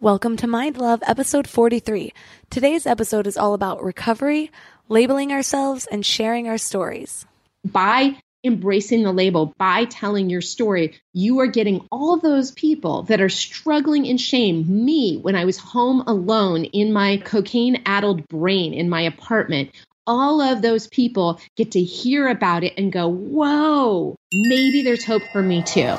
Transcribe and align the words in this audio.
Welcome 0.00 0.36
to 0.36 0.46
Mind 0.46 0.78
Love, 0.78 1.02
episode 1.08 1.48
43. 1.48 2.12
Today's 2.50 2.86
episode 2.86 3.26
is 3.26 3.36
all 3.36 3.52
about 3.52 3.82
recovery, 3.82 4.52
labeling 4.88 5.32
ourselves, 5.32 5.88
and 5.90 6.06
sharing 6.06 6.46
our 6.46 6.56
stories. 6.56 7.26
By 7.64 8.16
embracing 8.44 9.02
the 9.02 9.10
label, 9.10 9.52
by 9.58 9.86
telling 9.86 10.30
your 10.30 10.40
story, 10.40 10.96
you 11.14 11.40
are 11.40 11.48
getting 11.48 11.84
all 11.90 12.16
those 12.16 12.52
people 12.52 13.02
that 13.04 13.20
are 13.20 13.28
struggling 13.28 14.06
in 14.06 14.18
shame. 14.18 14.84
Me, 14.84 15.16
when 15.16 15.34
I 15.34 15.44
was 15.44 15.58
home 15.58 16.02
alone 16.06 16.66
in 16.66 16.92
my 16.92 17.16
cocaine 17.16 17.82
addled 17.84 18.28
brain 18.28 18.74
in 18.74 18.88
my 18.88 19.00
apartment, 19.00 19.72
all 20.06 20.40
of 20.40 20.62
those 20.62 20.86
people 20.86 21.40
get 21.56 21.72
to 21.72 21.82
hear 21.82 22.28
about 22.28 22.62
it 22.62 22.74
and 22.78 22.92
go, 22.92 23.08
whoa, 23.08 24.14
maybe 24.32 24.82
there's 24.82 25.04
hope 25.04 25.22
for 25.32 25.42
me 25.42 25.60
too. 25.64 25.96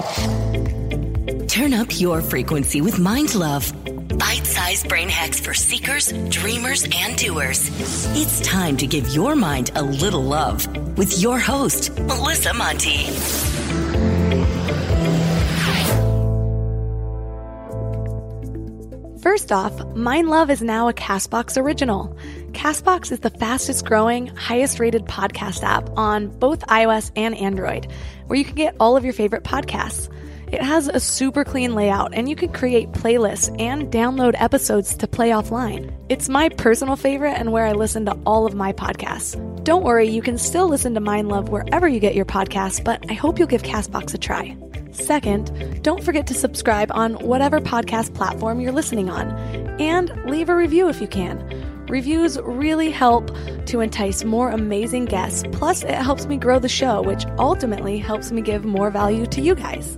Turn 1.60 1.73
up 1.73 2.00
your 2.00 2.21
frequency 2.21 2.80
with 2.80 3.00
Mind 3.00 3.36
Love. 3.36 3.73
Bite 4.18 4.48
sized 4.48 4.88
brain 4.88 5.09
hacks 5.09 5.41
for 5.41 5.54
seekers, 5.54 6.13
dreamers, 6.30 6.88
and 6.95 7.18
doers. 7.18 7.70
It's 8.18 8.40
time 8.40 8.77
to 8.77 8.88
give 8.88 9.13
your 9.13 9.35
mind 9.35 9.72
a 9.76 9.82
little 9.82 10.23
love 10.23 10.66
with 10.98 11.22
your 11.22 11.38
host, 11.38 11.91
Melissa 11.99 12.54
Monte. 12.54 13.08
First 19.21 19.52
off, 19.52 19.85
Mind 19.94 20.30
Love 20.30 20.49
is 20.49 20.62
now 20.62 20.88
a 20.88 20.94
Castbox 20.94 21.62
original. 21.62 22.18
Castbox 22.54 23.12
is 23.12 23.20
the 23.20 23.32
fastest 23.32 23.85
growing, 23.85 24.27
highest 24.27 24.80
rated 24.80 25.04
podcast 25.07 25.63
app 25.63 25.90
on 25.98 26.30
both 26.30 26.66
iOS 26.68 27.12
and 27.18 27.35
Android, 27.35 27.91
where 28.27 28.40
you 28.40 28.46
can 28.46 28.55
get 28.55 28.77
all 28.80 28.96
of 28.96 29.04
your 29.04 29.12
favorite 29.12 29.44
podcasts. 29.44 30.10
It 30.52 30.63
has 30.63 30.88
a 30.88 30.99
super 30.99 31.44
clean 31.44 31.76
layout, 31.76 32.16
and 32.16 32.27
you 32.27 32.35
can 32.35 32.52
create 32.52 32.91
playlists 32.91 33.55
and 33.62 33.91
download 33.91 34.34
episodes 34.35 34.95
to 34.98 35.07
play 35.07 35.30
offline. 35.30 35.94
It's 36.09 36.27
my 36.27 36.49
personal 36.49 36.95
favorite 36.95 37.34
and 37.34 37.51
where 37.51 37.68
I 37.68 37.74
listen 37.74 38.04
to 38.05 38.18
all 38.26 38.48
of 38.48 38.55
my 38.55 38.74
podcasts. 38.74 39.37
Don't 39.63 39.84
worry, 39.84 40.09
you 40.09 40.24
can 40.24 40.40
still 40.40 40.68
listen 40.68 40.96
to 40.96 40.99
Mind 40.99 41.29
Love 41.29 41.49
wherever 41.49 41.87
you 41.87 41.99
get 41.99 42.15
your 42.15 42.26
podcasts, 42.26 42.84
but 42.84 43.05
I 43.12 43.13
hope 43.13 43.37
you'll 43.37 43.48
give 43.48 43.62
Castbox 43.62 44.15
a 44.15 44.18
try. 44.18 44.57
Second, 44.91 45.84
don't 45.84 46.04
forget 46.04 46.26
to 46.26 46.34
subscribe 46.34 46.91
on 46.96 47.13
whatever 47.20 47.59
podcast 47.59 48.15
platform 48.15 48.59
you're 48.59 48.71
listening 48.71 49.07
on, 49.07 49.29
and 49.79 50.09
leave 50.26 50.49
a 50.49 50.55
review 50.55 50.90
if 50.90 50.99
you 50.99 51.07
can. 51.07 51.85
Reviews 51.87 52.40
really 52.41 52.90
help 52.90 53.29
to 53.68 53.81
entice 53.81 54.24
more 54.24 54.49
amazing 54.49 55.05
guests, 55.05 55.43
plus, 55.52 55.84
it 55.84 55.91
helps 55.91 56.26
me 56.26 56.37
grow 56.37 56.57
the 56.57 56.68
show, 56.68 57.04
which 57.04 57.26
ultimately 57.37 57.99
helps 57.99 58.31
me 58.31 58.41
give 58.41 58.65
more 58.65 58.90
value 58.90 59.27
to 59.27 59.41
you 59.41 59.54
guys. 59.54 59.96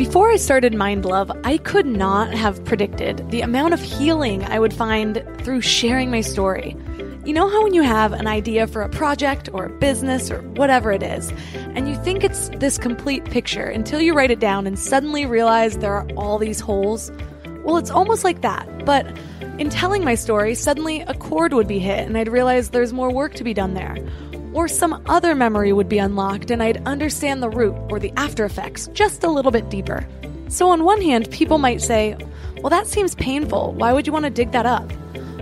Before 0.00 0.30
I 0.30 0.36
started 0.36 0.72
Mind 0.72 1.04
Love, 1.04 1.30
I 1.44 1.58
could 1.58 1.84
not 1.84 2.32
have 2.32 2.64
predicted 2.64 3.30
the 3.30 3.42
amount 3.42 3.74
of 3.74 3.82
healing 3.82 4.42
I 4.44 4.58
would 4.58 4.72
find 4.72 5.22
through 5.42 5.60
sharing 5.60 6.10
my 6.10 6.22
story. 6.22 6.74
You 7.26 7.34
know 7.34 7.50
how 7.50 7.64
when 7.64 7.74
you 7.74 7.82
have 7.82 8.14
an 8.14 8.26
idea 8.26 8.66
for 8.66 8.80
a 8.80 8.88
project 8.88 9.50
or 9.52 9.66
a 9.66 9.78
business 9.78 10.30
or 10.30 10.40
whatever 10.52 10.90
it 10.90 11.02
is, 11.02 11.30
and 11.74 11.86
you 11.86 11.96
think 11.96 12.24
it's 12.24 12.48
this 12.56 12.78
complete 12.78 13.26
picture 13.26 13.66
until 13.66 14.00
you 14.00 14.14
write 14.14 14.30
it 14.30 14.40
down 14.40 14.66
and 14.66 14.78
suddenly 14.78 15.26
realize 15.26 15.76
there 15.76 15.92
are 15.92 16.08
all 16.16 16.38
these 16.38 16.60
holes? 16.60 17.12
Well, 17.62 17.76
it's 17.76 17.90
almost 17.90 18.24
like 18.24 18.40
that, 18.40 18.86
but 18.86 19.06
in 19.58 19.68
telling 19.68 20.02
my 20.02 20.14
story, 20.14 20.54
suddenly 20.54 21.02
a 21.02 21.12
chord 21.12 21.52
would 21.52 21.68
be 21.68 21.78
hit 21.78 22.06
and 22.06 22.16
I'd 22.16 22.28
realize 22.28 22.70
there's 22.70 22.94
more 22.94 23.12
work 23.12 23.34
to 23.34 23.44
be 23.44 23.52
done 23.52 23.74
there 23.74 23.98
or 24.60 24.68
some 24.68 25.02
other 25.06 25.34
memory 25.34 25.72
would 25.72 25.88
be 25.88 25.96
unlocked 25.96 26.50
and 26.50 26.62
I'd 26.62 26.86
understand 26.86 27.42
the 27.42 27.48
root 27.48 27.74
or 27.90 27.98
the 27.98 28.12
after 28.16 28.44
effects 28.44 28.88
just 28.92 29.24
a 29.24 29.30
little 29.30 29.50
bit 29.50 29.70
deeper. 29.70 30.06
So, 30.48 30.68
on 30.68 30.84
one 30.84 31.00
hand, 31.00 31.30
people 31.30 31.56
might 31.56 31.80
say, 31.80 32.14
well, 32.58 32.68
that 32.68 32.86
seems 32.86 33.14
painful. 33.14 33.72
Why 33.72 33.94
would 33.94 34.06
you 34.06 34.12
want 34.12 34.26
to 34.26 34.30
dig 34.30 34.52
that 34.52 34.66
up? 34.66 34.86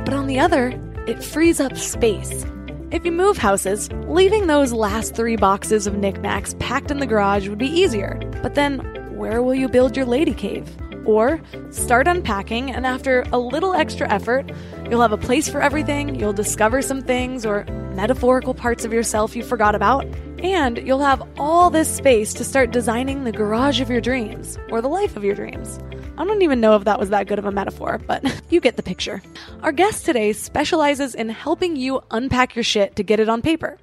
But 0.04 0.14
on 0.14 0.28
the 0.28 0.38
other, 0.38 0.68
it 1.08 1.24
frees 1.24 1.58
up 1.58 1.76
space. 1.76 2.46
If 2.92 3.04
you 3.04 3.10
move 3.10 3.38
houses, 3.38 3.90
leaving 4.06 4.46
those 4.46 4.72
last 4.72 5.16
three 5.16 5.34
boxes 5.34 5.88
of 5.88 5.96
knickknacks 5.96 6.54
packed 6.60 6.92
in 6.92 7.00
the 7.00 7.06
garage 7.06 7.48
would 7.48 7.58
be 7.58 7.66
easier. 7.66 8.20
But 8.40 8.54
then, 8.54 8.78
where 9.16 9.42
will 9.42 9.54
you 9.54 9.68
build 9.68 9.96
your 9.96 10.06
lady 10.06 10.32
cave? 10.32 10.70
Or 11.08 11.40
start 11.70 12.06
unpacking, 12.06 12.70
and 12.70 12.84
after 12.84 13.24
a 13.32 13.38
little 13.38 13.72
extra 13.72 14.06
effort, 14.12 14.52
you'll 14.90 15.00
have 15.00 15.10
a 15.10 15.16
place 15.16 15.48
for 15.48 15.62
everything, 15.62 16.20
you'll 16.20 16.34
discover 16.34 16.82
some 16.82 17.00
things 17.00 17.46
or 17.46 17.64
metaphorical 17.94 18.52
parts 18.52 18.84
of 18.84 18.92
yourself 18.92 19.34
you 19.34 19.42
forgot 19.42 19.74
about, 19.74 20.04
and 20.42 20.76
you'll 20.86 21.00
have 21.00 21.26
all 21.38 21.70
this 21.70 21.88
space 21.88 22.34
to 22.34 22.44
start 22.44 22.72
designing 22.72 23.24
the 23.24 23.32
garage 23.32 23.80
of 23.80 23.88
your 23.88 24.02
dreams 24.02 24.58
or 24.68 24.82
the 24.82 24.88
life 24.88 25.16
of 25.16 25.24
your 25.24 25.34
dreams. 25.34 25.80
I 26.18 26.26
don't 26.26 26.42
even 26.42 26.60
know 26.60 26.76
if 26.76 26.84
that 26.84 26.98
was 26.98 27.08
that 27.08 27.26
good 27.26 27.38
of 27.38 27.46
a 27.46 27.52
metaphor, 27.52 27.98
but 28.06 28.22
you 28.50 28.60
get 28.60 28.76
the 28.76 28.82
picture. 28.82 29.22
Our 29.62 29.72
guest 29.72 30.04
today 30.04 30.34
specializes 30.34 31.14
in 31.14 31.30
helping 31.30 31.74
you 31.74 32.02
unpack 32.10 32.54
your 32.54 32.64
shit 32.64 32.96
to 32.96 33.02
get 33.02 33.18
it 33.18 33.30
on 33.30 33.40
paper. 33.40 33.78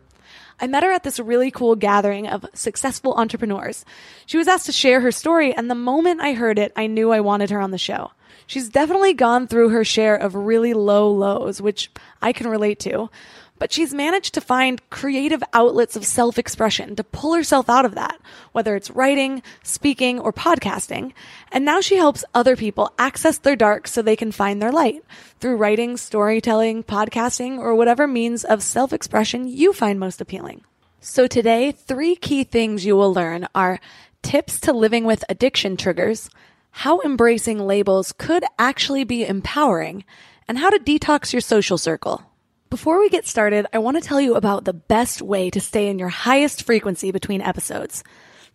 I 0.59 0.67
met 0.67 0.83
her 0.83 0.91
at 0.91 1.03
this 1.03 1.19
really 1.19 1.51
cool 1.51 1.75
gathering 1.75 2.27
of 2.27 2.45
successful 2.53 3.13
entrepreneurs. 3.15 3.83
She 4.25 4.37
was 4.37 4.47
asked 4.47 4.65
to 4.67 4.71
share 4.71 5.01
her 5.01 5.11
story, 5.11 5.53
and 5.53 5.69
the 5.69 5.75
moment 5.75 6.21
I 6.21 6.33
heard 6.33 6.57
it, 6.57 6.71
I 6.75 6.87
knew 6.87 7.11
I 7.11 7.19
wanted 7.19 7.49
her 7.49 7.59
on 7.59 7.71
the 7.71 7.77
show. 7.77 8.11
She's 8.47 8.69
definitely 8.69 9.13
gone 9.13 9.47
through 9.47 9.69
her 9.69 9.83
share 9.83 10.15
of 10.15 10.35
really 10.35 10.73
low 10.73 11.09
lows, 11.09 11.61
which 11.61 11.91
I 12.21 12.31
can 12.31 12.47
relate 12.47 12.79
to, 12.81 13.09
but 13.57 13.71
she's 13.71 13.93
managed 13.93 14.33
to 14.33 14.41
find 14.41 14.87
creative 14.89 15.43
outlets 15.53 15.95
of 15.95 16.05
self 16.05 16.37
expression 16.37 16.95
to 16.95 17.03
pull 17.03 17.33
herself 17.33 17.69
out 17.69 17.85
of 17.85 17.95
that, 17.95 18.19
whether 18.51 18.75
it's 18.75 18.91
writing, 18.91 19.41
speaking, 19.63 20.19
or 20.19 20.33
podcasting. 20.33 21.13
And 21.51 21.63
now 21.63 21.81
she 21.81 21.95
helps 21.95 22.25
other 22.33 22.55
people 22.55 22.93
access 22.99 23.37
their 23.37 23.55
dark 23.55 23.87
so 23.87 24.01
they 24.01 24.15
can 24.15 24.31
find 24.31 24.61
their 24.61 24.71
light 24.71 25.03
through 25.39 25.57
writing, 25.57 25.97
storytelling, 25.97 26.83
podcasting, 26.83 27.57
or 27.57 27.75
whatever 27.75 28.07
means 28.07 28.43
of 28.43 28.61
self 28.61 28.91
expression 28.91 29.47
you 29.47 29.73
find 29.73 29.99
most 29.99 30.21
appealing. 30.21 30.63
So 30.99 31.27
today, 31.27 31.71
three 31.71 32.15
key 32.15 32.43
things 32.43 32.85
you 32.85 32.95
will 32.95 33.13
learn 33.13 33.47
are 33.53 33.79
tips 34.21 34.59
to 34.61 34.73
living 34.73 35.05
with 35.05 35.23
addiction 35.29 35.77
triggers, 35.77 36.29
how 36.71 36.99
embracing 37.01 37.59
labels 37.59 38.11
could 38.11 38.43
actually 38.57 39.03
be 39.03 39.25
empowering, 39.25 40.03
and 40.47 40.57
how 40.57 40.71
to 40.71 40.79
detox 40.79 41.31
your 41.31 41.41
social 41.41 41.77
circle. 41.77 42.23
Before 42.69 42.99
we 42.99 43.09
get 43.09 43.27
started, 43.27 43.67
I 43.73 43.77
want 43.77 44.01
to 44.01 44.07
tell 44.07 44.19
you 44.19 44.35
about 44.35 44.65
the 44.65 44.73
best 44.73 45.21
way 45.21 45.49
to 45.51 45.61
stay 45.61 45.87
in 45.87 45.99
your 45.99 46.09
highest 46.09 46.63
frequency 46.63 47.11
between 47.11 47.41
episodes. 47.41 48.03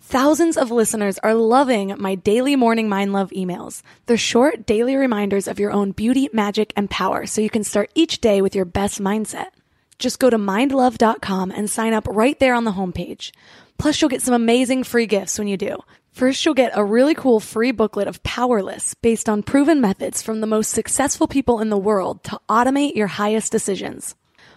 Thousands 0.00 0.56
of 0.56 0.72
listeners 0.72 1.18
are 1.18 1.34
loving 1.34 1.94
my 1.96 2.16
daily 2.16 2.56
morning 2.56 2.88
mind 2.88 3.12
love 3.12 3.30
emails. 3.30 3.82
They're 4.06 4.16
short 4.16 4.66
daily 4.66 4.96
reminders 4.96 5.46
of 5.46 5.60
your 5.60 5.70
own 5.70 5.92
beauty, 5.92 6.28
magic, 6.32 6.72
and 6.76 6.90
power 6.90 7.24
so 7.26 7.40
you 7.40 7.50
can 7.50 7.62
start 7.62 7.90
each 7.94 8.20
day 8.20 8.42
with 8.42 8.54
your 8.56 8.64
best 8.64 9.00
mindset. 9.00 9.50
Just 9.98 10.18
go 10.18 10.28
to 10.28 10.38
mindlove.com 10.38 11.52
and 11.52 11.70
sign 11.70 11.92
up 11.92 12.08
right 12.08 12.38
there 12.40 12.54
on 12.54 12.64
the 12.64 12.72
homepage. 12.72 13.30
Plus, 13.78 14.00
you'll 14.00 14.08
get 14.08 14.22
some 14.22 14.34
amazing 14.34 14.82
free 14.82 15.06
gifts 15.06 15.38
when 15.38 15.46
you 15.46 15.56
do. 15.56 15.78
First, 16.20 16.44
you'll 16.44 16.52
get 16.52 16.72
a 16.74 16.84
really 16.84 17.14
cool 17.14 17.40
free 17.40 17.70
booklet 17.70 18.06
of 18.06 18.22
Powerless 18.22 18.92
based 18.92 19.26
on 19.26 19.42
proven 19.42 19.80
methods 19.80 20.20
from 20.20 20.42
the 20.42 20.46
most 20.46 20.68
successful 20.68 21.26
people 21.26 21.60
in 21.60 21.70
the 21.70 21.78
world 21.78 22.22
to 22.24 22.38
automate 22.46 22.94
your 22.94 23.06
highest 23.06 23.50
decisions. 23.50 24.14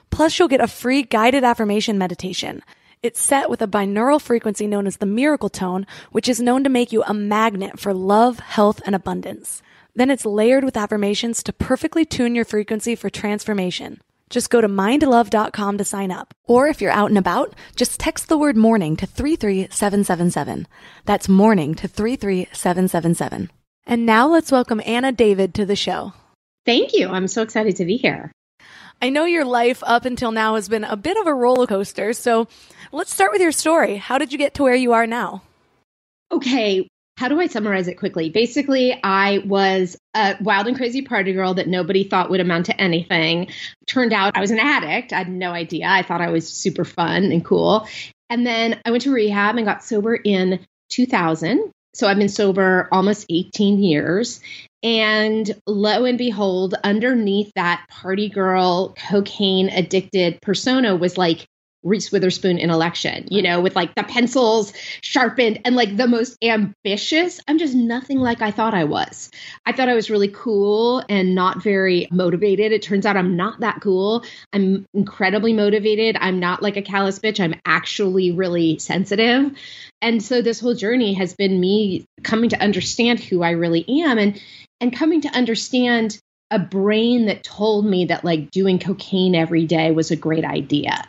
Plus, 0.09 0.37
you'll 0.37 0.49
get 0.49 0.59
a 0.59 0.67
free 0.67 1.03
guided 1.03 1.45
affirmation 1.45 1.97
meditation. 1.97 2.61
It's 3.01 3.21
set 3.21 3.49
with 3.49 3.61
a 3.61 3.67
binaural 3.67 4.19
frequency 4.19 4.67
known 4.67 4.85
as 4.85 4.97
the 4.97 5.05
miracle 5.05 5.47
tone, 5.47 5.87
which 6.11 6.27
is 6.27 6.41
known 6.41 6.65
to 6.65 6.69
make 6.69 6.91
you 6.91 7.01
a 7.03 7.13
magnet 7.13 7.79
for 7.79 7.93
love, 7.93 8.39
health, 8.39 8.81
and 8.85 8.93
abundance. 8.93 9.61
Then 9.95 10.11
it's 10.11 10.25
layered 10.25 10.65
with 10.65 10.75
affirmations 10.75 11.41
to 11.43 11.53
perfectly 11.53 12.03
tune 12.03 12.35
your 12.35 12.43
frequency 12.43 12.93
for 12.93 13.09
transformation. 13.09 14.01
Just 14.33 14.49
go 14.49 14.61
to 14.61 14.67
mindlove.com 14.67 15.77
to 15.77 15.85
sign 15.85 16.09
up. 16.09 16.33
Or 16.45 16.67
if 16.67 16.81
you're 16.81 16.89
out 16.89 17.09
and 17.09 17.19
about, 17.19 17.53
just 17.75 17.99
text 17.99 18.29
the 18.29 18.37
word 18.37 18.57
morning 18.57 18.95
to 18.97 19.05
33777. 19.05 20.67
That's 21.05 21.29
morning 21.29 21.75
to 21.75 21.87
33777. 21.87 23.51
And 23.85 24.05
now 24.07 24.27
let's 24.27 24.51
welcome 24.51 24.81
Anna 24.87 25.11
David 25.11 25.53
to 25.53 25.67
the 25.67 25.75
show. 25.75 26.13
Thank 26.65 26.93
you. 26.93 27.09
I'm 27.09 27.27
so 27.27 27.43
excited 27.43 27.75
to 27.75 27.85
be 27.85 27.95
here. 27.97 28.31
I 29.03 29.11
know 29.11 29.25
your 29.25 29.45
life 29.45 29.83
up 29.85 30.03
until 30.03 30.31
now 30.31 30.55
has 30.55 30.67
been 30.67 30.83
a 30.83 30.97
bit 30.97 31.15
of 31.15 31.27
a 31.27 31.33
roller 31.35 31.67
coaster. 31.67 32.11
So 32.13 32.47
let's 32.91 33.13
start 33.13 33.33
with 33.33 33.41
your 33.41 33.51
story. 33.51 33.97
How 33.97 34.17
did 34.17 34.31
you 34.31 34.39
get 34.39 34.55
to 34.55 34.63
where 34.63 34.73
you 34.73 34.93
are 34.93 35.05
now? 35.05 35.43
Okay, 36.31 36.87
how 37.17 37.27
do 37.27 37.39
I 37.39 37.47
summarize 37.47 37.87
it 37.87 37.95
quickly? 37.95 38.29
Basically, 38.29 38.99
I 39.03 39.39
was 39.45 39.97
a 40.15 40.35
wild 40.41 40.67
and 40.67 40.75
crazy 40.75 41.03
party 41.03 41.33
girl 41.33 41.53
that 41.55 41.67
nobody 41.67 42.03
thought 42.03 42.29
would 42.29 42.39
amount 42.39 42.67
to 42.67 42.81
anything. 42.81 43.47
Turned 43.87 44.13
out 44.13 44.35
I 44.35 44.41
was 44.41 44.51
an 44.51 44.59
addict. 44.59 45.13
I 45.13 45.19
had 45.19 45.29
no 45.29 45.51
idea. 45.51 45.87
I 45.87 46.01
thought 46.01 46.21
I 46.21 46.31
was 46.31 46.47
super 46.47 46.85
fun 46.85 47.25
and 47.31 47.45
cool. 47.45 47.87
And 48.29 48.45
then 48.45 48.81
I 48.83 48.91
went 48.91 49.03
to 49.03 49.11
rehab 49.11 49.57
and 49.57 49.65
got 49.65 49.83
sober 49.83 50.15
in 50.15 50.65
2000. 50.89 51.71
So 51.93 52.07
I've 52.07 52.17
been 52.17 52.29
sober 52.29 52.89
almost 52.91 53.27
18 53.29 53.79
years. 53.79 54.41
And 54.81 55.49
lo 55.67 56.05
and 56.05 56.17
behold, 56.17 56.73
underneath 56.83 57.51
that 57.55 57.85
party 57.89 58.27
girl, 58.27 58.95
cocaine 58.97 59.69
addicted 59.69 60.41
persona 60.41 60.95
was 60.95 61.17
like 61.17 61.45
Reese 61.83 62.11
Witherspoon 62.11 62.57
in 62.57 62.69
election, 62.69 63.27
you 63.29 63.41
know, 63.41 63.61
with 63.61 63.75
like 63.75 63.93
the 63.95 64.03
pencils 64.03 64.73
sharpened 65.01 65.59
and 65.65 65.75
like 65.75 65.95
the 65.97 66.07
most 66.07 66.37
ambitious. 66.41 67.39
I'm 67.47 67.57
just 67.57 67.75
nothing 67.75 68.19
like 68.19 68.41
I 68.41 68.51
thought 68.51 68.73
I 68.73 68.85
was. 68.85 69.29
I 69.65 69.73
thought 69.73 69.89
I 69.89 69.95
was 69.95 70.09
really 70.09 70.29
cool 70.29 71.03
and 71.09 71.35
not 71.35 71.61
very 71.61 72.07
motivated. 72.11 72.71
It 72.71 72.81
turns 72.81 73.05
out 73.05 73.17
I'm 73.17 73.35
not 73.35 73.59
that 73.59 73.81
cool. 73.81 74.23
I'm 74.53 74.85
incredibly 74.93 75.53
motivated. 75.53 76.17
I'm 76.19 76.39
not 76.39 76.61
like 76.61 76.77
a 76.77 76.81
callous 76.81 77.19
bitch. 77.19 77.39
I'm 77.39 77.55
actually 77.65 78.31
really 78.31 78.79
sensitive. 78.79 79.51
And 80.01 80.21
so 80.21 80.41
this 80.41 80.59
whole 80.59 80.75
journey 80.75 81.13
has 81.13 81.33
been 81.33 81.59
me 81.59 82.05
coming 82.23 82.49
to 82.49 82.61
understand 82.61 83.19
who 83.19 83.43
I 83.43 83.51
really 83.51 83.85
am 84.03 84.17
and 84.17 84.41
and 84.81 84.95
coming 84.95 85.21
to 85.21 85.29
understand 85.29 86.19
a 86.51 86.59
brain 86.59 87.25
that 87.25 87.43
told 87.43 87.85
me 87.85 88.05
that 88.05 88.23
like 88.23 88.51
doing 88.51 88.77
cocaine 88.77 89.33
every 89.33 89.65
day 89.65 89.91
was 89.91 90.11
a 90.11 90.15
great 90.15 90.45
idea. 90.45 91.07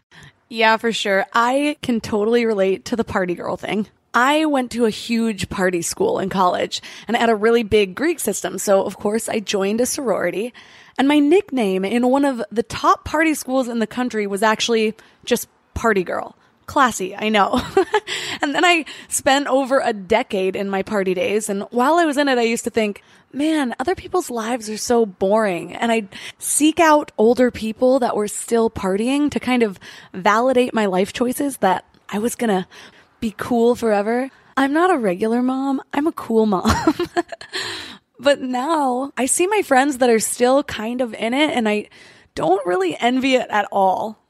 Yeah, 0.54 0.76
for 0.76 0.92
sure. 0.92 1.26
I 1.32 1.76
can 1.82 2.00
totally 2.00 2.46
relate 2.46 2.84
to 2.84 2.94
the 2.94 3.02
party 3.02 3.34
girl 3.34 3.56
thing. 3.56 3.88
I 4.14 4.44
went 4.46 4.70
to 4.70 4.84
a 4.84 4.90
huge 4.90 5.48
party 5.48 5.82
school 5.82 6.20
in 6.20 6.28
college 6.30 6.80
and 7.08 7.16
had 7.16 7.28
a 7.28 7.34
really 7.34 7.64
big 7.64 7.96
Greek 7.96 8.20
system. 8.20 8.58
So, 8.58 8.84
of 8.84 8.96
course, 8.96 9.28
I 9.28 9.40
joined 9.40 9.80
a 9.80 9.86
sorority. 9.86 10.54
And 10.96 11.08
my 11.08 11.18
nickname 11.18 11.84
in 11.84 12.08
one 12.08 12.24
of 12.24 12.40
the 12.52 12.62
top 12.62 13.04
party 13.04 13.34
schools 13.34 13.66
in 13.66 13.80
the 13.80 13.86
country 13.88 14.28
was 14.28 14.44
actually 14.44 14.94
just 15.24 15.48
Party 15.74 16.04
Girl. 16.04 16.36
Classy, 16.66 17.16
I 17.16 17.30
know. 17.30 17.60
and 18.40 18.54
then 18.54 18.64
I 18.64 18.84
spent 19.08 19.48
over 19.48 19.80
a 19.80 19.92
decade 19.92 20.54
in 20.54 20.70
my 20.70 20.84
party 20.84 21.14
days. 21.14 21.48
And 21.48 21.64
while 21.72 21.94
I 21.94 22.04
was 22.04 22.16
in 22.16 22.28
it, 22.28 22.38
I 22.38 22.42
used 22.42 22.62
to 22.62 22.70
think, 22.70 23.02
man, 23.34 23.74
other 23.78 23.94
people's 23.94 24.30
lives 24.30 24.70
are 24.70 24.76
so 24.76 25.04
boring. 25.04 25.74
And 25.74 25.90
I'd 25.90 26.08
seek 26.38 26.80
out 26.80 27.12
older 27.18 27.50
people 27.50 27.98
that 28.00 28.16
were 28.16 28.28
still 28.28 28.70
partying 28.70 29.30
to 29.30 29.40
kind 29.40 29.62
of 29.62 29.78
validate 30.12 30.74
my 30.74 30.86
life 30.86 31.12
choices 31.12 31.58
that 31.58 31.84
I 32.08 32.18
was 32.18 32.34
going 32.34 32.50
to 32.50 32.66
be 33.20 33.34
cool 33.36 33.74
forever. 33.74 34.30
I'm 34.56 34.72
not 34.72 34.94
a 34.94 34.98
regular 34.98 35.42
mom. 35.42 35.82
I'm 35.92 36.06
a 36.06 36.12
cool 36.12 36.46
mom. 36.54 36.70
but 38.18 38.40
now 38.40 39.12
I 39.16 39.26
see 39.26 39.46
my 39.46 39.62
friends 39.62 39.98
that 39.98 40.10
are 40.10 40.20
still 40.20 40.62
kind 40.62 41.00
of 41.00 41.14
in 41.14 41.34
it 41.34 41.50
and 41.50 41.68
I 41.68 41.88
don't 42.34 42.64
really 42.66 42.96
envy 42.98 43.34
it 43.34 43.48
at 43.50 43.66
all. 43.70 44.23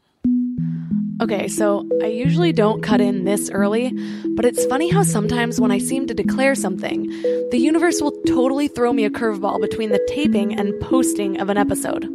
Okay, 1.24 1.48
so 1.48 1.88
I 2.02 2.08
usually 2.08 2.52
don't 2.52 2.82
cut 2.82 3.00
in 3.00 3.24
this 3.24 3.48
early, 3.48 3.90
but 4.36 4.44
it's 4.44 4.66
funny 4.66 4.90
how 4.90 5.02
sometimes 5.02 5.58
when 5.58 5.70
I 5.70 5.78
seem 5.78 6.06
to 6.06 6.12
declare 6.12 6.54
something, 6.54 7.08
the 7.50 7.56
universe 7.56 8.02
will 8.02 8.12
totally 8.26 8.68
throw 8.68 8.92
me 8.92 9.06
a 9.06 9.10
curveball 9.10 9.58
between 9.58 9.88
the 9.88 10.06
taping 10.06 10.54
and 10.54 10.78
posting 10.82 11.40
of 11.40 11.48
an 11.48 11.56
episode. 11.56 12.06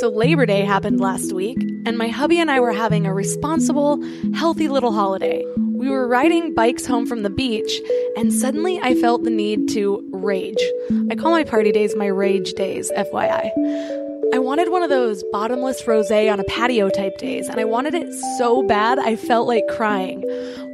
So 0.00 0.08
Labor 0.08 0.46
Day 0.46 0.62
happened 0.62 1.00
last 1.00 1.34
week, 1.34 1.58
and 1.84 1.98
my 1.98 2.08
hubby 2.08 2.40
and 2.40 2.50
I 2.50 2.60
were 2.60 2.72
having 2.72 3.04
a 3.04 3.12
responsible, 3.12 4.02
healthy 4.32 4.68
little 4.68 4.92
holiday. 4.92 5.44
We 5.58 5.90
were 5.90 6.08
riding 6.08 6.54
bikes 6.54 6.86
home 6.86 7.04
from 7.04 7.24
the 7.24 7.30
beach, 7.30 7.82
and 8.16 8.32
suddenly 8.32 8.80
I 8.80 8.94
felt 8.94 9.24
the 9.24 9.30
need 9.30 9.68
to 9.74 10.02
rage. 10.14 10.64
I 11.10 11.14
call 11.14 11.32
my 11.32 11.44
party 11.44 11.72
days 11.72 11.94
my 11.94 12.06
rage 12.06 12.54
days, 12.54 12.90
FYI. 12.96 14.15
I 14.32 14.38
wanted 14.38 14.70
one 14.70 14.82
of 14.82 14.90
those 14.90 15.22
bottomless 15.32 15.86
rose 15.86 16.10
on 16.10 16.40
a 16.40 16.44
patio 16.44 16.88
type 16.88 17.16
days, 17.18 17.48
and 17.48 17.60
I 17.60 17.64
wanted 17.64 17.94
it 17.94 18.12
so 18.38 18.62
bad 18.62 18.98
I 18.98 19.16
felt 19.16 19.46
like 19.46 19.66
crying. 19.68 20.24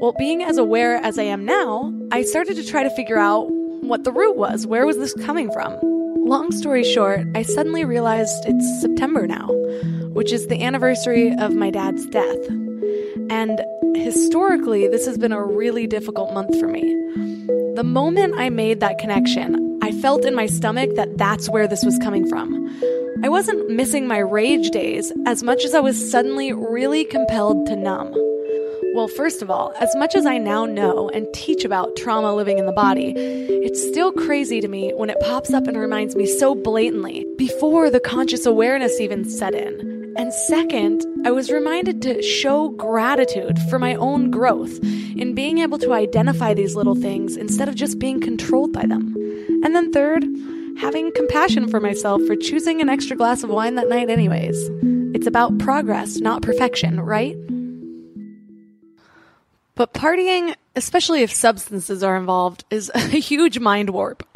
Well, 0.01 0.15
being 0.19 0.43
as 0.43 0.59
aware 0.59 0.97
as 0.97 1.19
I 1.19 1.25
am 1.25 1.45
now, 1.45 1.93
I 2.11 2.23
started 2.23 2.57
to 2.57 2.67
try 2.67 2.83
to 2.83 2.91
figure 2.97 3.19
out 3.19 3.47
what 3.83 4.05
the 4.05 4.13
root 4.13 4.37
was. 4.37 4.67
Where 4.67 4.87
was 4.87 4.97
this 4.97 5.15
coming 5.15 5.51
from? 5.53 5.79
Long 6.25 6.51
story 6.53 6.83
short, 6.83 7.27
I 7.35 7.43
suddenly 7.43 7.85
realized 7.85 8.33
it's 8.47 8.81
September 8.81 9.27
now, 9.27 9.49
which 10.13 10.33
is 10.33 10.47
the 10.47 10.63
anniversary 10.63 11.35
of 11.39 11.55
my 11.55 11.71
dad's 11.71 12.07
death. 12.07 12.49
And 13.29 13.61
historically, 13.95 14.89
this 14.89 15.05
has 15.07 15.19
been 15.19 15.33
a 15.33 15.43
really 15.43 15.87
difficult 15.87 16.33
month 16.33 16.59
for 16.59 16.69
me. 16.69 16.83
The 17.75 17.85
moment 17.85 18.35
I 18.37 18.51
made 18.51 18.81
that 18.81 18.99
connection, 18.99 19.79
I 19.83 19.93
felt 19.93 20.25
in 20.25 20.35
my 20.35 20.47
stomach 20.47 20.95
that 20.97 21.19
that's 21.19 21.49
where 21.49 21.67
this 21.67 21.85
was 21.85 21.99
coming 21.99 22.29
from. 22.29 22.69
I 23.25 23.29
wasn't 23.29 23.71
missing 23.71 24.09
my 24.09 24.19
rage 24.19 24.71
days 24.71 25.13
as 25.27 25.45
much 25.45 25.65
as 25.65 25.75
I 25.75 25.81
was 25.81 26.11
suddenly 26.11 26.53
really 26.53 27.05
compelled 27.05 27.67
to 27.67 27.77
numb. 27.77 28.13
Well, 28.95 29.07
first 29.07 29.43
of 29.43 29.51
all, 29.51 29.73
as 29.81 29.95
much 29.95 30.17
as 30.17 30.27
I 30.27 30.39
now 30.39 30.67
know 30.67 31.09
and 31.09 31.33
teach 31.33 31.65
about 31.65 31.95
trauma 31.95 32.35
living 32.35 32.59
in 32.59 32.67
the 32.67 32.73
body, 32.73 33.15
it's 33.17 33.81
still 33.81 34.11
crazy 34.11 34.61
to 34.61 34.67
me 34.67 34.93
when 34.97 35.09
it 35.09 35.21
pops 35.21 35.55
up 35.55 35.69
and 35.69 35.77
reminds 35.77 36.17
me 36.17 36.27
so 36.27 36.57
blatantly 36.57 37.25
before 37.39 37.91
the 37.91 38.01
conscious 38.01 38.45
awareness 38.45 38.99
even 38.99 39.25
set 39.25 39.55
in. 39.55 40.15
And 40.17 40.35
second, 40.35 41.07
I 41.25 41.31
was 41.31 41.49
reminded 41.49 42.03
to 42.03 42.23
show 42.23 42.71
gratitude 42.71 43.57
for 43.71 43.79
my 43.79 43.95
own 43.95 44.33
growth 44.33 44.81
in 44.83 45.35
being 45.37 45.59
able 45.59 45.79
to 45.79 45.93
identify 45.93 46.55
these 46.55 46.75
little 46.75 46.97
things 46.97 47.37
instead 47.37 47.69
of 47.69 47.77
just 47.77 48.01
being 48.01 48.21
controlled 48.21 48.73
by 48.73 48.85
them. 48.85 49.15
And 49.65 49.77
then 49.77 49.93
third, 49.93 50.25
having 50.79 51.13
compassion 51.13 51.69
for 51.69 51.81
myself 51.81 52.23
for 52.27 52.37
choosing 52.37 52.81
an 52.81 52.89
extra 52.89 53.17
glass 53.17 53.43
of 53.43 53.51
wine 53.51 53.75
that 53.77 53.89
night, 53.89 54.11
anyways. 54.11 54.57
It's 55.15 55.27
about 55.27 55.59
progress, 55.59 56.17
not 56.17 56.43
perfection, 56.43 57.01
right? 57.01 57.37
But 59.75 59.95
partying, 59.95 60.55
especially 60.77 61.23
if 61.23 61.33
substances 61.33 62.03
are 62.03 62.17
involved, 62.17 62.65
is 62.71 62.91
a 62.95 63.01
huge 63.01 63.59
mind 63.59 63.91
warp. 63.91 64.27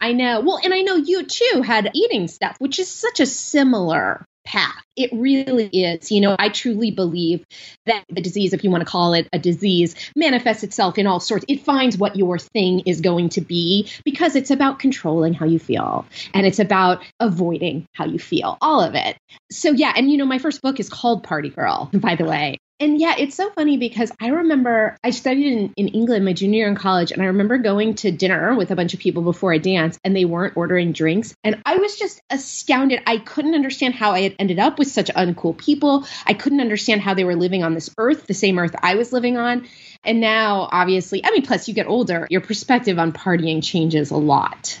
I 0.00 0.12
know. 0.12 0.40
Well, 0.40 0.58
and 0.62 0.74
I 0.74 0.80
know 0.82 0.96
you 0.96 1.24
too 1.24 1.62
had 1.62 1.90
eating 1.94 2.26
stuff, 2.26 2.56
which 2.58 2.78
is 2.78 2.90
such 2.90 3.20
a 3.20 3.26
similar 3.26 4.26
path. 4.44 4.82
It 4.96 5.10
really 5.12 5.66
is. 5.66 6.10
You 6.10 6.20
know, 6.20 6.36
I 6.38 6.48
truly 6.48 6.90
believe 6.90 7.44
that 7.86 8.04
the 8.08 8.20
disease, 8.20 8.52
if 8.52 8.64
you 8.64 8.70
want 8.70 8.82
to 8.82 8.90
call 8.90 9.14
it 9.14 9.28
a 9.32 9.38
disease, 9.38 9.94
manifests 10.14 10.62
itself 10.62 10.98
in 10.98 11.06
all 11.06 11.20
sorts. 11.20 11.44
It 11.48 11.64
finds 11.64 11.96
what 11.96 12.16
your 12.16 12.38
thing 12.38 12.80
is 12.80 13.00
going 13.00 13.30
to 13.30 13.40
be 13.40 13.88
because 14.04 14.36
it's 14.36 14.50
about 14.50 14.78
controlling 14.78 15.34
how 15.34 15.46
you 15.46 15.58
feel 15.58 16.06
and 16.34 16.46
it's 16.46 16.58
about 16.58 17.02
avoiding 17.20 17.86
how 17.94 18.04
you 18.04 18.18
feel, 18.18 18.58
all 18.60 18.80
of 18.82 18.94
it. 18.94 19.16
So, 19.50 19.70
yeah. 19.70 19.92
And, 19.96 20.10
you 20.10 20.18
know, 20.18 20.26
my 20.26 20.38
first 20.38 20.62
book 20.62 20.80
is 20.80 20.88
called 20.88 21.24
Party 21.24 21.48
Girl, 21.48 21.90
by 21.94 22.16
the 22.16 22.24
way. 22.24 22.58
And 22.82 23.00
yeah, 23.00 23.14
it's 23.16 23.36
so 23.36 23.48
funny 23.50 23.76
because 23.76 24.10
I 24.20 24.30
remember 24.30 24.96
I 25.04 25.10
studied 25.10 25.52
in, 25.52 25.72
in 25.76 25.88
England 25.88 26.24
my 26.24 26.32
junior 26.32 26.56
year 26.56 26.68
in 26.68 26.74
college, 26.74 27.12
and 27.12 27.22
I 27.22 27.26
remember 27.26 27.56
going 27.58 27.94
to 27.94 28.10
dinner 28.10 28.56
with 28.56 28.72
a 28.72 28.76
bunch 28.76 28.92
of 28.92 28.98
people 28.98 29.22
before 29.22 29.54
I 29.54 29.58
danced, 29.58 30.00
and 30.02 30.16
they 30.16 30.24
weren't 30.24 30.56
ordering 30.56 30.90
drinks. 30.90 31.32
And 31.44 31.62
I 31.64 31.76
was 31.76 31.96
just 31.96 32.20
astounded. 32.28 33.00
I 33.06 33.18
couldn't 33.18 33.54
understand 33.54 33.94
how 33.94 34.10
I 34.10 34.22
had 34.22 34.34
ended 34.40 34.58
up 34.58 34.80
with 34.80 34.88
such 34.88 35.10
uncool 35.10 35.56
people. 35.56 36.04
I 36.26 36.34
couldn't 36.34 36.60
understand 36.60 37.02
how 37.02 37.14
they 37.14 37.22
were 37.22 37.36
living 37.36 37.62
on 37.62 37.74
this 37.74 37.88
earth, 37.98 38.26
the 38.26 38.34
same 38.34 38.58
earth 38.58 38.74
I 38.82 38.96
was 38.96 39.12
living 39.12 39.36
on. 39.36 39.68
And 40.02 40.20
now, 40.20 40.68
obviously, 40.72 41.24
I 41.24 41.30
mean, 41.30 41.46
plus 41.46 41.68
you 41.68 41.74
get 41.74 41.86
older, 41.86 42.26
your 42.30 42.40
perspective 42.40 42.98
on 42.98 43.12
partying 43.12 43.62
changes 43.62 44.10
a 44.10 44.16
lot. 44.16 44.76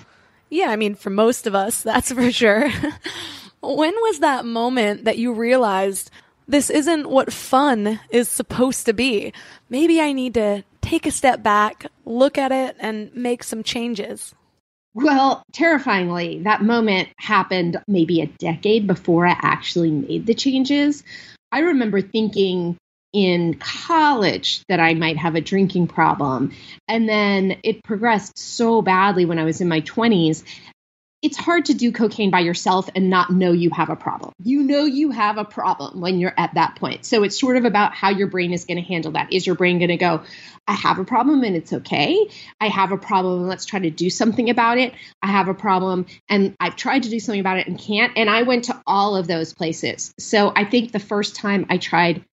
Yeah, 0.50 0.70
I 0.70 0.74
mean, 0.74 0.96
for 0.96 1.10
most 1.10 1.46
of 1.46 1.54
us, 1.54 1.82
that's 1.82 2.10
for 2.10 2.32
sure. 2.32 2.68
when 3.60 3.94
was 3.94 4.18
that 4.18 4.44
moment 4.44 5.04
that 5.04 5.18
you 5.18 5.32
realized 5.32 6.10
this 6.46 6.70
isn't 6.70 7.08
what 7.08 7.32
fun 7.32 8.00
is 8.10 8.28
supposed 8.28 8.86
to 8.86 8.92
be. 8.92 9.32
Maybe 9.68 10.00
I 10.00 10.12
need 10.12 10.34
to 10.34 10.64
take 10.80 11.06
a 11.06 11.10
step 11.10 11.42
back, 11.42 11.86
look 12.04 12.38
at 12.38 12.52
it, 12.52 12.76
and 12.78 13.14
make 13.14 13.42
some 13.42 13.62
changes. 13.62 14.34
Well, 14.94 15.42
terrifyingly, 15.52 16.40
that 16.40 16.62
moment 16.62 17.08
happened 17.16 17.82
maybe 17.88 18.20
a 18.20 18.26
decade 18.26 18.86
before 18.86 19.26
I 19.26 19.36
actually 19.40 19.90
made 19.90 20.26
the 20.26 20.34
changes. 20.34 21.02
I 21.50 21.60
remember 21.60 22.02
thinking 22.02 22.76
in 23.12 23.54
college 23.54 24.62
that 24.68 24.80
I 24.80 24.94
might 24.94 25.18
have 25.18 25.34
a 25.34 25.40
drinking 25.40 25.86
problem. 25.86 26.52
And 26.88 27.08
then 27.08 27.58
it 27.62 27.84
progressed 27.84 28.38
so 28.38 28.82
badly 28.82 29.24
when 29.24 29.38
I 29.38 29.44
was 29.44 29.60
in 29.60 29.68
my 29.68 29.82
20s 29.82 30.44
it's 31.22 31.36
hard 31.36 31.66
to 31.66 31.74
do 31.74 31.92
cocaine 31.92 32.30
by 32.30 32.40
yourself 32.40 32.90
and 32.96 33.08
not 33.08 33.30
know 33.30 33.52
you 33.52 33.70
have 33.70 33.90
a 33.90 33.96
problem. 33.96 34.32
You 34.42 34.64
know 34.64 34.84
you 34.84 35.12
have 35.12 35.38
a 35.38 35.44
problem 35.44 36.00
when 36.00 36.18
you're 36.18 36.34
at 36.36 36.54
that 36.54 36.74
point. 36.76 37.04
So 37.04 37.22
it's 37.22 37.38
sort 37.38 37.56
of 37.56 37.64
about 37.64 37.94
how 37.94 38.10
your 38.10 38.26
brain 38.26 38.52
is 38.52 38.64
going 38.64 38.78
to 38.78 38.82
handle 38.82 39.12
that. 39.12 39.32
Is 39.32 39.46
your 39.46 39.54
brain 39.54 39.78
going 39.78 39.90
to 39.90 39.96
go, 39.96 40.22
I 40.66 40.72
have 40.72 40.98
a 40.98 41.04
problem 41.04 41.44
and 41.44 41.54
it's 41.54 41.72
okay. 41.72 42.28
I 42.60 42.68
have 42.68 42.90
a 42.90 42.98
problem 42.98 43.40
and 43.40 43.48
let's 43.48 43.64
try 43.64 43.78
to 43.78 43.90
do 43.90 44.10
something 44.10 44.50
about 44.50 44.78
it. 44.78 44.94
I 45.22 45.28
have 45.28 45.46
a 45.46 45.54
problem 45.54 46.06
and 46.28 46.56
I've 46.58 46.74
tried 46.74 47.04
to 47.04 47.08
do 47.08 47.20
something 47.20 47.40
about 47.40 47.58
it 47.58 47.68
and 47.68 47.78
can't. 47.78 48.12
And 48.16 48.28
I 48.28 48.42
went 48.42 48.64
to 48.64 48.82
all 48.84 49.14
of 49.14 49.28
those 49.28 49.52
places. 49.52 50.12
So 50.18 50.52
I 50.54 50.64
think 50.64 50.90
the 50.90 50.98
first 50.98 51.36
time 51.36 51.66
I 51.70 51.78
tried, 51.78 52.24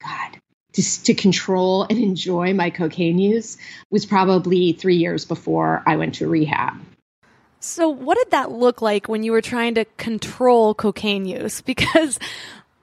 God, 0.00 0.40
to 0.72 1.14
control 1.14 1.84
and 1.88 1.98
enjoy 1.98 2.54
my 2.54 2.70
cocaine 2.70 3.18
use 3.18 3.56
was 3.90 4.06
probably 4.06 4.72
three 4.72 4.96
years 4.96 5.24
before 5.24 5.82
I 5.84 5.96
went 5.96 6.16
to 6.16 6.28
rehab. 6.28 6.74
So, 7.66 7.88
what 7.88 8.16
did 8.16 8.30
that 8.30 8.52
look 8.52 8.80
like 8.80 9.08
when 9.08 9.24
you 9.24 9.32
were 9.32 9.42
trying 9.42 9.74
to 9.74 9.84
control 9.96 10.72
cocaine 10.74 11.26
use? 11.26 11.60
Because 11.66 12.18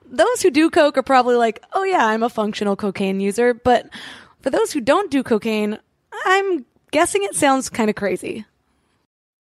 those 0.04 0.42
who 0.42 0.50
do 0.50 0.70
coke 0.70 0.98
are 0.98 1.02
probably 1.02 1.36
like, 1.36 1.62
oh, 1.72 1.84
yeah, 1.84 2.06
I'm 2.06 2.22
a 2.22 2.28
functional 2.28 2.76
cocaine 2.76 3.18
user. 3.18 3.54
But 3.54 3.88
for 4.40 4.50
those 4.50 4.72
who 4.72 4.80
don't 4.80 5.10
do 5.10 5.22
cocaine, 5.22 5.78
I'm 6.26 6.66
guessing 6.90 7.24
it 7.24 7.34
sounds 7.34 7.70
kind 7.70 7.88
of 7.88 7.96
crazy. 7.96 8.44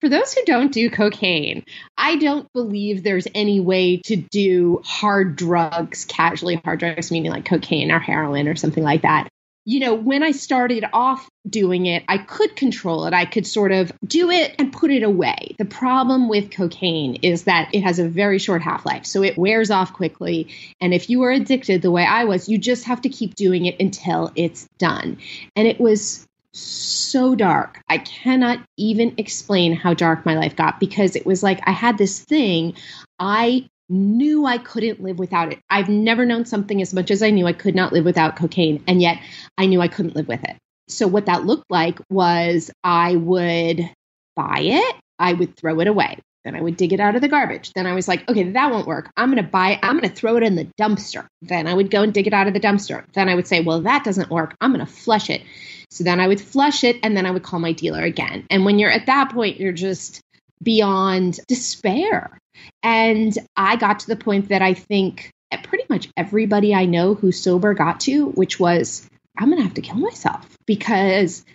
For 0.02 0.10
those 0.10 0.34
who 0.34 0.44
don't 0.46 0.72
do 0.72 0.90
cocaine, 0.90 1.64
I 1.98 2.18
don't 2.18 2.52
believe 2.54 3.04
there's 3.04 3.28
any 3.34 3.60
way 3.60 3.98
to 4.06 4.16
do 4.16 4.82
hard 4.84 5.36
drugs, 5.36 6.06
casually 6.06 6.56
hard 6.56 6.80
drugs, 6.80 7.12
meaning 7.12 7.32
like 7.32 7.46
cocaine 7.46 7.92
or 7.92 8.00
heroin 8.00 8.48
or 8.48 8.56
something 8.56 8.84
like 8.84 9.04
that. 9.04 9.30
You 9.70 9.82
know, 9.82 9.96
when 9.96 10.24
I 10.24 10.32
started 10.32 10.86
off 10.94 11.30
doing 11.46 11.88
it, 11.88 12.06
I 12.08 12.20
could 12.20 12.56
control 12.56 13.06
it. 13.06 13.14
I 13.14 13.26
could 13.26 13.46
sort 13.46 13.74
of 13.74 13.92
do 14.06 14.32
it 14.32 14.56
and 14.58 14.72
put 14.72 14.92
it 14.92 15.04
away. 15.04 15.56
The 15.58 15.66
problem 15.66 16.30
with 16.30 16.52
cocaine 16.52 17.16
is 17.16 17.44
that 17.44 17.72
it 17.74 17.82
has 17.82 18.00
a 18.00 18.08
very 18.08 18.40
short 18.40 18.62
half 18.62 18.86
life. 18.86 19.06
So 19.06 19.24
it 19.24 19.38
wears 19.38 19.70
off 19.70 19.92
quickly. 19.92 20.48
And 20.80 20.94
if 20.94 21.10
you 21.10 21.24
are 21.24 21.32
addicted 21.32 21.82
the 21.82 21.92
way 21.92 22.06
I 22.06 22.24
was, 22.24 22.48
you 22.48 22.58
just 22.58 22.86
have 22.86 23.02
to 23.02 23.10
keep 23.10 23.36
doing 23.36 23.66
it 23.66 23.76
until 23.82 24.32
it's 24.36 24.70
done. 24.78 25.18
And 25.54 25.68
it 25.68 25.82
was 25.82 26.26
so 26.54 27.36
dark. 27.36 27.82
I 27.90 27.98
cannot 27.98 28.60
even 28.78 29.16
explain 29.18 29.74
how 29.74 29.94
dark 29.94 30.26
my 30.26 30.36
life 30.36 30.56
got 30.56 30.80
because 30.80 31.18
it 31.18 31.26
was 31.26 31.44
like 31.44 31.60
I 31.68 31.72
had 31.72 31.98
this 31.98 32.22
thing. 32.22 32.76
I 33.20 33.68
knew 33.90 34.46
I 34.46 34.58
couldn't 34.58 35.02
live 35.02 35.20
without 35.20 35.54
it. 35.54 35.60
I've 35.70 35.90
never 35.90 36.26
known 36.26 36.46
something 36.46 36.82
as 36.82 36.94
much 36.94 37.12
as 37.12 37.24
I 37.24 37.30
knew 37.30 37.48
I 37.48 37.54
could 37.54 37.76
not 37.76 37.94
live 37.94 38.06
without 38.06 38.36
cocaine. 38.36 38.84
And 38.88 39.02
yet 39.02 39.20
I 39.58 39.66
knew 39.66 39.82
I 39.82 39.88
couldn't 39.88 40.16
live 40.16 40.28
with 40.28 40.44
it. 40.44 40.58
So, 40.90 41.08
what 41.08 41.26
that 41.26 41.46
looked 41.46 41.70
like 41.70 42.00
was 42.10 42.72
I 42.84 43.16
would 43.16 43.90
buy 44.36 44.60
it, 44.62 44.96
I 45.20 45.34
would 45.34 45.56
throw 45.56 45.80
it 45.80 45.88
away. 45.88 46.20
Then 46.46 46.56
I 46.56 46.62
would 46.62 46.78
dig 46.78 46.94
it 46.94 47.02
out 47.02 47.16
of 47.16 47.22
the 47.22 47.28
garbage. 47.28 47.74
Then 47.74 47.86
I 47.86 47.94
was 47.94 48.08
like, 48.08 48.30
okay, 48.30 48.52
that 48.52 48.72
won't 48.72 48.88
work. 48.88 49.12
I'm 49.18 49.30
going 49.30 49.44
to 49.44 49.52
buy 49.52 49.72
it. 49.72 49.80
I'm 49.84 50.00
going 50.00 50.10
to 50.10 50.16
throw 50.16 50.38
it 50.38 50.44
in 50.44 50.56
the 50.56 50.70
dumpster. 50.80 51.28
Then 51.42 51.68
I 51.68 51.74
would 51.74 51.92
go 51.92 52.04
and 52.04 52.14
dig 52.14 52.26
it 52.26 52.32
out 52.32 52.48
of 52.48 52.54
the 52.54 52.62
dumpster. 52.62 53.04
Then 53.12 53.28
I 53.28 53.36
would 53.36 53.48
say, 53.48 53.60
well, 53.60 53.82
that 53.82 54.06
doesn't 54.06 54.30
work. 54.30 54.56
I'm 54.62 54.72
going 54.72 54.86
to 54.86 54.90
flush 54.90 55.30
it. 55.30 55.42
So 55.90 56.06
then 56.06 56.22
I 56.22 56.28
would 56.28 56.40
flush 56.40 56.86
it 56.86 57.00
and 57.04 57.18
then 57.18 57.26
I 57.26 57.32
would 57.32 57.44
call 57.44 57.60
my 57.60 57.74
dealer 57.74 58.02
again. 58.02 58.46
And 58.50 58.64
when 58.64 58.80
you're 58.80 58.92
at 58.92 59.08
that 59.08 59.34
point, 59.34 59.60
you're 59.60 59.74
just 59.74 60.22
beyond 60.64 61.40
despair. 61.50 62.38
And 62.84 63.38
I 63.56 63.76
got 63.76 64.00
to 64.02 64.08
the 64.08 64.16
point 64.16 64.50
that 64.50 64.62
I 64.62 64.74
think 64.74 65.32
pretty 65.64 65.86
much 65.90 66.10
everybody 66.18 66.74
I 66.76 66.86
know 66.86 67.14
who's 67.14 67.40
sober 67.40 67.74
got 67.74 68.02
to, 68.02 68.28
which 68.28 68.60
was, 68.60 69.10
I'm 69.38 69.50
going 69.50 69.58
to 69.58 69.64
have 69.64 69.76
to 69.76 69.82
kill 69.82 69.98
myself 69.98 70.46
because 70.66 71.46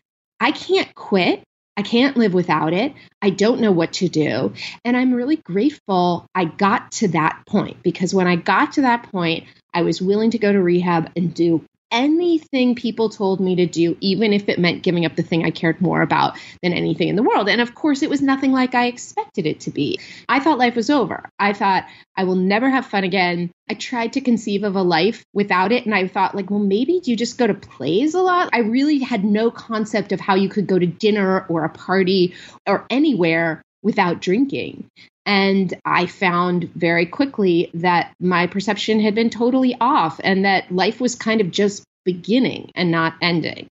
I 0.41 0.53
can't 0.53 0.95
quit. 0.95 1.43
I 1.77 1.83
can't 1.83 2.19
live 2.19 2.35
without 2.35 2.75
it. 2.75 2.93
I 3.23 3.31
don't 3.31 3.61
know 3.61 3.73
what 3.73 3.95
to 3.95 4.09
do. 4.09 4.53
And 4.85 4.95
I'm 4.95 5.15
really 5.15 5.37
grateful 5.37 6.27
I 6.35 6.45
got 6.45 6.93
to 6.93 7.09
that 7.09 7.45
point 7.47 7.83
because 7.83 8.13
when 8.15 8.27
I 8.27 8.37
got 8.37 8.73
to 8.73 8.83
that 8.83 9.11
point, 9.11 9.45
I 9.73 9.83
was 9.83 10.03
willing 10.03 10.33
to 10.33 10.39
go 10.39 10.53
to 10.53 10.63
rehab 10.63 11.11
and 11.17 11.33
do 11.33 11.65
anything 11.93 12.75
people 12.75 13.11
told 13.11 13.39
me 13.39 13.57
to 13.57 13.67
do, 13.67 13.97
even 14.01 14.33
if 14.33 14.49
it 14.49 14.59
meant 14.59 14.83
giving 14.83 15.05
up 15.05 15.15
the 15.15 15.23
thing 15.23 15.45
I 15.45 15.51
cared 15.51 15.81
more 15.81 16.03
about 16.03 16.39
than 16.63 16.73
anything 16.73 17.09
in 17.09 17.17
the 17.17 17.23
world. 17.23 17.49
And 17.49 17.61
of 17.61 17.75
course, 17.75 18.03
it 18.03 18.11
was 18.11 18.23
nothing 18.23 18.51
like 18.51 18.75
I 18.75 18.87
expected 18.87 19.47
it 19.47 19.61
to 19.61 19.71
be. 19.71 20.01
I 20.29 20.41
thought 20.41 20.59
life 20.59 20.75
was 20.75 20.91
over. 20.91 21.29
I 21.39 21.53
thought 21.53 21.87
I 22.17 22.25
will 22.25 22.35
never 22.35 22.69
have 22.69 22.87
fun 22.87 23.05
again. 23.05 23.51
I 23.71 23.75
tried 23.75 24.15
to 24.15 24.21
conceive 24.21 24.65
of 24.65 24.75
a 24.75 24.83
life 24.83 25.25
without 25.33 25.71
it. 25.71 25.87
And 25.87 25.95
I 25.95 26.09
thought, 26.09 26.35
like, 26.35 26.51
well, 26.51 26.59
maybe 26.59 27.01
do 27.01 27.11
you 27.11 27.17
just 27.17 27.39
go 27.39 27.47
to 27.47 27.55
plays 27.55 28.15
a 28.15 28.21
lot? 28.21 28.51
I 28.53 28.61
really 28.61 28.99
had 28.99 29.25
no 29.25 29.51
concept 29.51 30.13
of 30.13 30.21
how 30.21 30.35
you 30.35 30.49
could 30.49 30.67
go 30.67 30.79
to 30.79 30.87
dinner 30.87 31.47
or 31.49 31.65
a 31.65 31.69
party 31.69 32.35
or 32.67 32.87
anywhere 32.91 33.63
without 33.83 34.21
drinking. 34.21 34.89
And 35.25 35.73
I 35.85 36.07
found 36.07 36.71
very 36.75 37.07
quickly 37.07 37.71
that 37.75 38.15
my 38.21 38.47
perception 38.47 39.01
had 39.01 39.15
been 39.15 39.31
totally 39.31 39.77
off 39.81 40.21
and 40.23 40.45
that 40.45 40.73
life 40.73 41.01
was 41.01 41.15
kind 41.15 41.41
of 41.41 41.51
just 41.51 41.85
beginning 42.05 42.71
and 42.75 42.91
not 42.91 43.15
ending. 43.23 43.69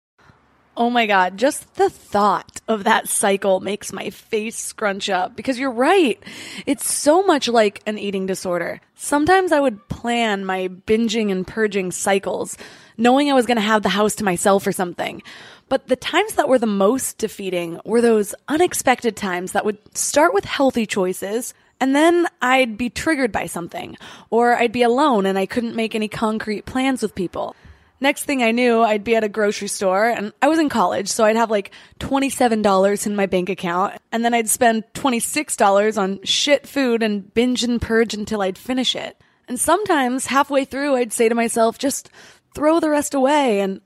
Oh 0.78 0.90
my 0.90 1.06
God, 1.06 1.38
just 1.38 1.76
the 1.76 1.88
thought 1.88 2.60
of 2.68 2.84
that 2.84 3.08
cycle 3.08 3.60
makes 3.60 3.94
my 3.94 4.10
face 4.10 4.58
scrunch 4.58 5.08
up 5.08 5.34
because 5.34 5.58
you're 5.58 5.70
right. 5.70 6.22
It's 6.66 6.92
so 6.92 7.22
much 7.22 7.48
like 7.48 7.80
an 7.86 7.96
eating 7.96 8.26
disorder. 8.26 8.82
Sometimes 8.94 9.52
I 9.52 9.60
would 9.60 9.88
plan 9.88 10.44
my 10.44 10.68
binging 10.68 11.32
and 11.32 11.46
purging 11.46 11.92
cycles, 11.92 12.58
knowing 12.98 13.30
I 13.30 13.34
was 13.34 13.46
going 13.46 13.56
to 13.56 13.62
have 13.62 13.82
the 13.82 13.88
house 13.88 14.16
to 14.16 14.24
myself 14.24 14.66
or 14.66 14.72
something. 14.72 15.22
But 15.70 15.86
the 15.86 15.96
times 15.96 16.34
that 16.34 16.48
were 16.48 16.58
the 16.58 16.66
most 16.66 17.16
defeating 17.16 17.80
were 17.86 18.02
those 18.02 18.34
unexpected 18.46 19.16
times 19.16 19.52
that 19.52 19.64
would 19.64 19.78
start 19.96 20.34
with 20.34 20.44
healthy 20.44 20.84
choices. 20.84 21.54
And 21.80 21.96
then 21.96 22.26
I'd 22.42 22.76
be 22.76 22.90
triggered 22.90 23.32
by 23.32 23.46
something, 23.46 23.96
or 24.28 24.54
I'd 24.54 24.72
be 24.72 24.82
alone 24.82 25.24
and 25.24 25.38
I 25.38 25.46
couldn't 25.46 25.74
make 25.74 25.94
any 25.94 26.08
concrete 26.08 26.66
plans 26.66 27.00
with 27.00 27.14
people. 27.14 27.56
Next 28.00 28.24
thing 28.24 28.42
I 28.42 28.50
knew, 28.50 28.82
I'd 28.82 29.04
be 29.04 29.16
at 29.16 29.24
a 29.24 29.28
grocery 29.28 29.68
store 29.68 30.06
and 30.06 30.32
I 30.42 30.48
was 30.48 30.58
in 30.58 30.68
college, 30.68 31.08
so 31.08 31.24
I'd 31.24 31.36
have 31.36 31.50
like 31.50 31.70
$27 32.00 33.06
in 33.06 33.16
my 33.16 33.26
bank 33.26 33.48
account 33.48 33.94
and 34.12 34.24
then 34.24 34.34
I'd 34.34 34.50
spend 34.50 34.84
$26 34.94 35.98
on 36.00 36.22
shit 36.22 36.66
food 36.66 37.02
and 37.02 37.32
binge 37.32 37.64
and 37.64 37.80
purge 37.80 38.12
until 38.12 38.42
I'd 38.42 38.58
finish 38.58 38.94
it. 38.94 39.18
And 39.48 39.58
sometimes 39.58 40.26
halfway 40.26 40.64
through, 40.64 40.96
I'd 40.96 41.12
say 41.12 41.28
to 41.28 41.34
myself, 41.34 41.78
just 41.78 42.10
throw 42.54 42.80
the 42.80 42.90
rest 42.90 43.14
away 43.14 43.60
and 43.60 43.80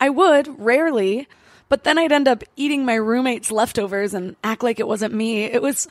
I 0.00 0.08
would, 0.08 0.58
rarely, 0.58 1.28
but 1.68 1.84
then 1.84 1.98
I'd 1.98 2.12
end 2.12 2.28
up 2.28 2.42
eating 2.56 2.84
my 2.84 2.94
roommate's 2.94 3.52
leftovers 3.52 4.14
and 4.14 4.36
act 4.42 4.62
like 4.62 4.80
it 4.80 4.88
wasn't 4.88 5.14
me. 5.14 5.44
It 5.44 5.60
was 5.60 5.86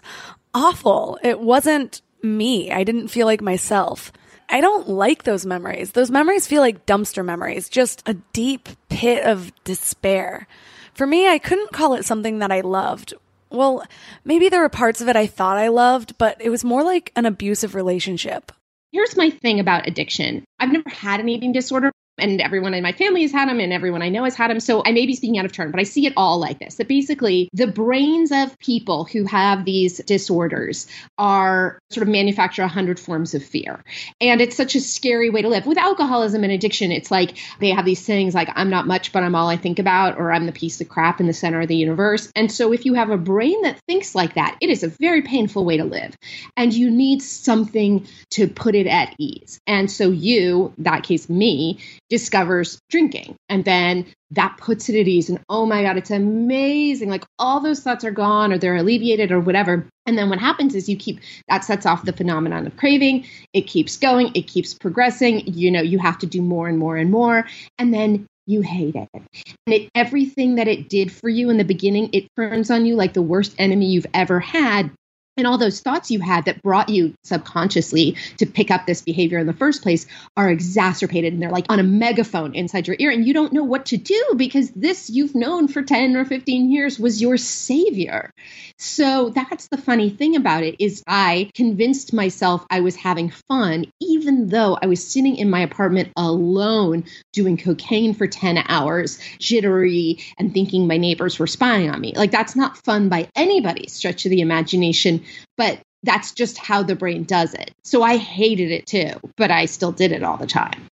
awful. 0.53 1.19
It 1.23 1.39
wasn't 1.39 2.01
me. 2.23 2.71
I 2.71 2.83
didn't 2.83 3.09
feel 3.09 3.27
like 3.27 3.41
myself. 3.41 4.11
I 4.49 4.61
don't 4.61 4.89
like 4.89 5.23
those 5.23 5.45
memories. 5.45 5.91
Those 5.91 6.09
memories 6.09 6.47
feel 6.47 6.61
like 6.61 6.85
dumpster 6.85 7.23
memories, 7.23 7.69
just 7.69 8.07
a 8.07 8.15
deep 8.33 8.67
pit 8.89 9.23
of 9.23 9.53
despair. 9.63 10.47
For 10.93 11.05
me, 11.05 11.27
I 11.27 11.37
couldn't 11.37 11.71
call 11.71 11.93
it 11.93 12.05
something 12.05 12.39
that 12.39 12.51
I 12.51 12.61
loved. 12.61 13.13
Well, 13.51 13.83
maybe 14.25 14.49
there 14.49 14.61
were 14.61 14.69
parts 14.69 15.01
of 15.01 15.07
it 15.07 15.15
I 15.15 15.27
thought 15.27 15.57
I 15.57 15.69
loved, 15.69 16.17
but 16.17 16.37
it 16.41 16.49
was 16.49 16.63
more 16.63 16.83
like 16.83 17.11
an 17.15 17.25
abusive 17.25 17.75
relationship. 17.75 18.51
Here's 18.91 19.15
my 19.15 19.29
thing 19.29 19.59
about 19.59 19.87
addiction. 19.87 20.43
I've 20.59 20.71
never 20.71 20.89
had 20.89 21.19
an 21.19 21.29
eating 21.29 21.51
disorder, 21.51 21.91
and 22.19 22.41
everyone 22.41 22.73
in 22.73 22.83
my 22.83 22.91
family 22.91 23.21
has 23.23 23.31
had 23.31 23.49
them 23.49 23.59
and 23.59 23.73
everyone 23.73 24.01
I 24.01 24.09
know 24.09 24.23
has 24.23 24.35
had 24.35 24.49
them. 24.49 24.59
So 24.59 24.83
I 24.85 24.91
may 24.91 25.05
be 25.05 25.15
speaking 25.15 25.37
out 25.37 25.45
of 25.45 25.51
turn, 25.51 25.71
but 25.71 25.79
I 25.79 25.83
see 25.83 26.05
it 26.05 26.13
all 26.17 26.39
like 26.39 26.59
this 26.59 26.75
that 26.75 26.87
basically 26.87 27.49
the 27.53 27.67
brains 27.67 28.31
of 28.31 28.57
people 28.59 29.05
who 29.05 29.25
have 29.25 29.65
these 29.65 29.97
disorders 29.97 30.87
are 31.17 31.79
sort 31.89 32.03
of 32.03 32.09
manufacture 32.09 32.63
a 32.63 32.67
hundred 32.67 32.99
forms 32.99 33.33
of 33.33 33.43
fear. 33.43 33.83
And 34.21 34.41
it's 34.41 34.55
such 34.55 34.75
a 34.75 34.81
scary 34.81 35.29
way 35.29 35.41
to 35.41 35.49
live. 35.49 35.65
With 35.65 35.77
alcoholism 35.77 36.43
and 36.43 36.51
addiction, 36.51 36.91
it's 36.91 37.11
like 37.11 37.37
they 37.59 37.69
have 37.69 37.85
these 37.85 38.05
things 38.05 38.33
like, 38.33 38.49
I'm 38.55 38.69
not 38.69 38.87
much, 38.87 39.11
but 39.11 39.23
I'm 39.23 39.35
all 39.35 39.49
I 39.49 39.57
think 39.57 39.79
about, 39.79 40.17
or 40.17 40.31
I'm 40.31 40.45
the 40.45 40.51
piece 40.51 40.81
of 40.81 40.89
crap 40.89 41.19
in 41.19 41.27
the 41.27 41.33
center 41.33 41.61
of 41.61 41.67
the 41.67 41.75
universe. 41.75 42.31
And 42.35 42.51
so 42.51 42.73
if 42.73 42.85
you 42.85 42.93
have 42.95 43.09
a 43.09 43.17
brain 43.17 43.61
that 43.63 43.79
thinks 43.87 44.15
like 44.15 44.35
that, 44.35 44.57
it 44.61 44.69
is 44.69 44.83
a 44.83 44.89
very 44.89 45.21
painful 45.21 45.65
way 45.65 45.77
to 45.77 45.85
live. 45.85 46.15
And 46.55 46.73
you 46.73 46.89
need 46.89 47.21
something 47.21 48.07
to 48.31 48.47
put 48.47 48.75
it 48.75 48.87
at 48.87 49.15
ease. 49.17 49.59
And 49.67 49.89
so 49.89 50.09
you, 50.09 50.73
that 50.79 51.03
case 51.03 51.29
me, 51.29 51.79
discovers 52.09 52.79
drinking. 52.89 53.35
And 53.47 53.65
then 53.65 54.05
that 54.31 54.57
puts 54.57 54.89
it 54.89 54.99
at 54.99 55.07
ease. 55.07 55.29
And 55.29 55.39
oh 55.49 55.65
my 55.65 55.83
God, 55.83 55.97
it's 55.97 56.11
amazing. 56.11 57.09
Like 57.09 57.25
all 57.37 57.59
those 57.59 57.81
thoughts 57.81 58.03
are 58.03 58.11
gone 58.11 58.51
or 58.51 58.57
they're 58.57 58.75
alleviated 58.75 59.31
or 59.31 59.39
whatever. 59.39 59.87
And 60.05 60.17
then 60.17 60.29
what 60.29 60.39
happens 60.39 60.75
is 60.75 60.89
you 60.89 60.97
keep 60.97 61.19
that 61.47 61.63
sets 61.63 61.85
off 61.85 62.05
the 62.05 62.13
phenomenon 62.13 62.67
of 62.67 62.77
craving. 62.77 63.25
It 63.53 63.61
keeps 63.61 63.97
going, 63.97 64.31
it 64.35 64.47
keeps 64.47 64.73
progressing. 64.73 65.47
You 65.47 65.71
know, 65.71 65.81
you 65.81 65.99
have 65.99 66.17
to 66.19 66.27
do 66.27 66.41
more 66.41 66.67
and 66.67 66.77
more 66.77 66.97
and 66.97 67.11
more. 67.11 67.47
And 67.77 67.93
then 67.93 68.27
you 68.45 68.61
hate 68.61 68.95
it. 68.95 69.07
And 69.13 69.27
it, 69.67 69.89
everything 69.93 70.55
that 70.55 70.67
it 70.67 70.89
did 70.89 71.11
for 71.11 71.29
you 71.29 71.51
in 71.51 71.57
the 71.57 71.63
beginning, 71.63 72.09
it 72.13 72.27
turns 72.35 72.71
on 72.71 72.85
you 72.85 72.95
like 72.95 73.13
the 73.13 73.21
worst 73.21 73.53
enemy 73.59 73.87
you've 73.87 74.07
ever 74.13 74.39
had 74.39 74.91
and 75.39 75.47
all 75.47 75.57
those 75.57 75.81
thoughts 75.81 76.11
you 76.11 76.19
had 76.19 76.45
that 76.45 76.61
brought 76.61 76.89
you 76.89 77.13
subconsciously 77.23 78.15
to 78.37 78.45
pick 78.45 78.71
up 78.71 78.85
this 78.85 79.01
behavior 79.01 79.39
in 79.39 79.47
the 79.47 79.53
first 79.53 79.81
place 79.81 80.05
are 80.37 80.49
exacerbated 80.49 81.33
and 81.33 81.41
they're 81.41 81.49
like 81.49 81.65
on 81.69 81.79
a 81.79 81.83
megaphone 81.83 82.53
inside 82.53 82.87
your 82.87 82.95
ear 82.99 83.11
and 83.11 83.25
you 83.25 83.33
don't 83.33 83.53
know 83.53 83.63
what 83.63 83.87
to 83.87 83.97
do 83.97 84.33
because 84.35 84.69
this 84.71 85.09
you've 85.09 85.35
known 85.35 85.67
for 85.67 85.81
10 85.81 86.15
or 86.15 86.25
15 86.25 86.71
years 86.71 86.99
was 86.99 87.21
your 87.21 87.37
savior. 87.37 88.33
So 88.77 89.29
that's 89.29 89.67
the 89.67 89.77
funny 89.77 90.09
thing 90.09 90.35
about 90.35 90.63
it 90.63 90.75
is 90.79 91.03
i 91.07 91.49
convinced 91.53 92.13
myself 92.13 92.65
i 92.69 92.79
was 92.79 92.95
having 92.95 93.29
fun 93.29 93.85
even 94.01 94.47
though 94.47 94.77
i 94.81 94.85
was 94.85 95.05
sitting 95.05 95.35
in 95.37 95.49
my 95.49 95.61
apartment 95.61 96.09
alone 96.15 97.03
doing 97.33 97.57
cocaine 97.57 98.13
for 98.13 98.27
10 98.27 98.57
hours 98.67 99.19
jittery 99.39 100.19
and 100.37 100.53
thinking 100.53 100.87
my 100.87 100.97
neighbors 100.97 101.39
were 101.39 101.47
spying 101.47 101.89
on 101.89 101.99
me. 101.99 102.13
Like 102.15 102.31
that's 102.31 102.55
not 102.55 102.77
fun 102.77 103.09
by 103.09 103.29
anybody's 103.35 103.93
stretch 103.93 104.25
of 104.25 104.29
the 104.29 104.41
imagination 104.41 105.23
but 105.57 105.79
that's 106.03 106.31
just 106.31 106.57
how 106.57 106.83
the 106.83 106.95
brain 106.95 107.23
does 107.23 107.53
it. 107.53 107.71
So 107.83 108.03
I 108.03 108.17
hated 108.17 108.71
it 108.71 108.85
too, 108.85 109.11
but 109.35 109.51
I 109.51 109.65
still 109.65 109.91
did 109.91 110.11
it 110.11 110.23
all 110.23 110.37
the 110.37 110.47
time. 110.47 110.87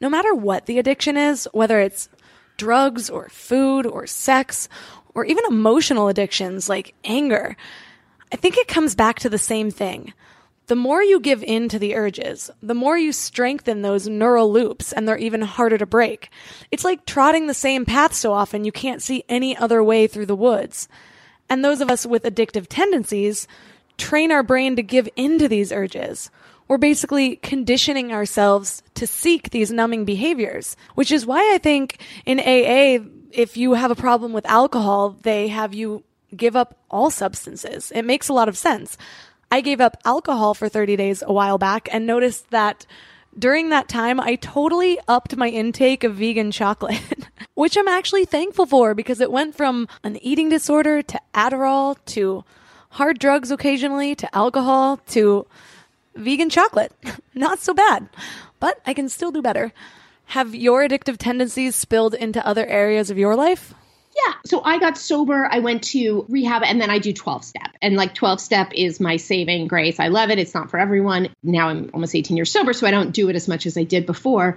No 0.00 0.08
matter 0.10 0.34
what 0.34 0.66
the 0.66 0.78
addiction 0.78 1.16
is, 1.16 1.48
whether 1.52 1.80
it's 1.80 2.08
drugs 2.56 3.08
or 3.08 3.28
food 3.30 3.86
or 3.86 4.06
sex 4.06 4.68
or 5.14 5.24
even 5.24 5.44
emotional 5.48 6.08
addictions 6.08 6.68
like 6.68 6.94
anger, 7.04 7.56
I 8.32 8.36
think 8.36 8.56
it 8.56 8.68
comes 8.68 8.94
back 8.94 9.20
to 9.20 9.30
the 9.30 9.38
same 9.38 9.70
thing. 9.70 10.12
The 10.66 10.76
more 10.76 11.02
you 11.02 11.20
give 11.20 11.42
in 11.42 11.68
to 11.68 11.78
the 11.78 11.94
urges, 11.94 12.50
the 12.62 12.74
more 12.74 12.96
you 12.96 13.12
strengthen 13.12 13.82
those 13.82 14.08
neural 14.08 14.50
loops 14.50 14.92
and 14.92 15.06
they're 15.06 15.18
even 15.18 15.42
harder 15.42 15.76
to 15.76 15.84
break. 15.84 16.30
It's 16.70 16.84
like 16.84 17.04
trotting 17.04 17.46
the 17.46 17.54
same 17.54 17.84
path 17.84 18.14
so 18.14 18.32
often 18.32 18.64
you 18.64 18.72
can't 18.72 19.02
see 19.02 19.24
any 19.28 19.54
other 19.54 19.84
way 19.84 20.06
through 20.06 20.26
the 20.26 20.34
woods. 20.34 20.88
And 21.48 21.64
those 21.64 21.80
of 21.80 21.90
us 21.90 22.06
with 22.06 22.24
addictive 22.24 22.66
tendencies 22.68 23.46
train 23.98 24.32
our 24.32 24.42
brain 24.42 24.76
to 24.76 24.82
give 24.82 25.08
into 25.16 25.48
these 25.48 25.72
urges. 25.72 26.30
We're 26.66 26.78
basically 26.78 27.36
conditioning 27.36 28.12
ourselves 28.12 28.82
to 28.94 29.06
seek 29.06 29.50
these 29.50 29.70
numbing 29.70 30.04
behaviors, 30.04 30.76
which 30.94 31.12
is 31.12 31.26
why 31.26 31.54
I 31.54 31.58
think 31.58 32.00
in 32.24 32.40
AA, 32.40 33.04
if 33.30 33.56
you 33.56 33.74
have 33.74 33.90
a 33.90 33.96
problem 33.96 34.32
with 34.32 34.46
alcohol, 34.46 35.16
they 35.22 35.48
have 35.48 35.74
you 35.74 36.02
give 36.34 36.56
up 36.56 36.78
all 36.90 37.10
substances. 37.10 37.92
It 37.94 38.02
makes 38.02 38.28
a 38.28 38.32
lot 38.32 38.48
of 38.48 38.56
sense. 38.56 38.96
I 39.50 39.60
gave 39.60 39.80
up 39.80 39.98
alcohol 40.04 40.54
for 40.54 40.68
30 40.68 40.96
days 40.96 41.22
a 41.24 41.32
while 41.32 41.58
back 41.58 41.88
and 41.92 42.06
noticed 42.06 42.50
that 42.50 42.86
during 43.38 43.68
that 43.70 43.88
time, 43.88 44.20
I 44.20 44.36
totally 44.36 44.98
upped 45.08 45.36
my 45.36 45.48
intake 45.48 46.04
of 46.04 46.14
vegan 46.14 46.50
chocolate, 46.50 47.28
which 47.54 47.76
I'm 47.76 47.88
actually 47.88 48.24
thankful 48.24 48.66
for 48.66 48.94
because 48.94 49.20
it 49.20 49.30
went 49.32 49.56
from 49.56 49.88
an 50.02 50.16
eating 50.18 50.48
disorder 50.48 51.02
to 51.02 51.20
Adderall 51.34 51.96
to 52.06 52.44
hard 52.90 53.18
drugs 53.18 53.50
occasionally 53.50 54.14
to 54.16 54.34
alcohol 54.34 54.98
to 55.08 55.46
vegan 56.14 56.50
chocolate. 56.50 56.92
Not 57.34 57.58
so 57.58 57.74
bad, 57.74 58.08
but 58.60 58.80
I 58.86 58.94
can 58.94 59.08
still 59.08 59.32
do 59.32 59.42
better. 59.42 59.72
Have 60.26 60.54
your 60.54 60.86
addictive 60.86 61.16
tendencies 61.18 61.74
spilled 61.76 62.14
into 62.14 62.44
other 62.46 62.66
areas 62.66 63.10
of 63.10 63.18
your 63.18 63.36
life? 63.36 63.74
Yeah. 64.16 64.34
So 64.46 64.62
I 64.62 64.78
got 64.78 64.96
sober. 64.96 65.48
I 65.50 65.58
went 65.58 65.82
to 65.84 66.24
rehab 66.28 66.62
and 66.62 66.80
then 66.80 66.88
I 66.88 66.98
do 66.98 67.12
12 67.12 67.44
step. 67.44 67.70
And 67.82 67.96
like 67.96 68.14
12 68.14 68.40
step 68.40 68.70
is 68.72 69.00
my 69.00 69.16
saving 69.16 69.66
grace. 69.66 69.98
I 69.98 70.08
love 70.08 70.30
it. 70.30 70.38
It's 70.38 70.54
not 70.54 70.70
for 70.70 70.78
everyone. 70.78 71.30
Now 71.42 71.68
I'm 71.68 71.90
almost 71.92 72.14
18 72.14 72.36
years 72.36 72.50
sober, 72.50 72.72
so 72.72 72.86
I 72.86 72.92
don't 72.92 73.10
do 73.10 73.28
it 73.28 73.36
as 73.36 73.48
much 73.48 73.66
as 73.66 73.76
I 73.76 73.82
did 73.82 74.06
before. 74.06 74.56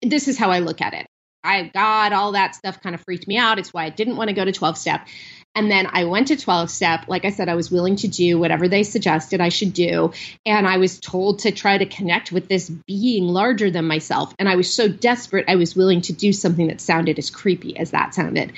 This 0.00 0.26
is 0.26 0.38
how 0.38 0.50
I 0.50 0.60
look 0.60 0.80
at 0.80 0.94
it. 0.94 1.06
I, 1.44 1.70
God, 1.74 2.12
all 2.12 2.32
that 2.32 2.54
stuff 2.54 2.80
kind 2.80 2.94
of 2.94 3.02
freaked 3.02 3.28
me 3.28 3.36
out. 3.36 3.58
It's 3.58 3.72
why 3.72 3.84
I 3.84 3.90
didn't 3.90 4.16
want 4.16 4.28
to 4.28 4.34
go 4.34 4.44
to 4.44 4.52
12 4.52 4.78
step. 4.78 5.06
And 5.54 5.70
then 5.70 5.86
I 5.92 6.04
went 6.04 6.28
to 6.28 6.36
12 6.36 6.68
step. 6.70 7.04
Like 7.06 7.24
I 7.24 7.30
said, 7.30 7.48
I 7.48 7.54
was 7.54 7.70
willing 7.70 7.96
to 7.96 8.08
do 8.08 8.38
whatever 8.38 8.66
they 8.66 8.82
suggested 8.82 9.40
I 9.40 9.50
should 9.50 9.72
do. 9.72 10.12
And 10.44 10.66
I 10.66 10.78
was 10.78 10.98
told 10.98 11.40
to 11.40 11.52
try 11.52 11.78
to 11.78 11.86
connect 11.86 12.32
with 12.32 12.48
this 12.48 12.68
being 12.68 13.24
larger 13.24 13.70
than 13.70 13.86
myself. 13.86 14.34
And 14.38 14.48
I 14.48 14.56
was 14.56 14.72
so 14.72 14.88
desperate, 14.88 15.44
I 15.46 15.56
was 15.56 15.76
willing 15.76 16.00
to 16.02 16.12
do 16.12 16.32
something 16.32 16.68
that 16.68 16.80
sounded 16.80 17.18
as 17.18 17.30
creepy 17.30 17.76
as 17.76 17.92
that 17.92 18.14
sounded. 18.14 18.52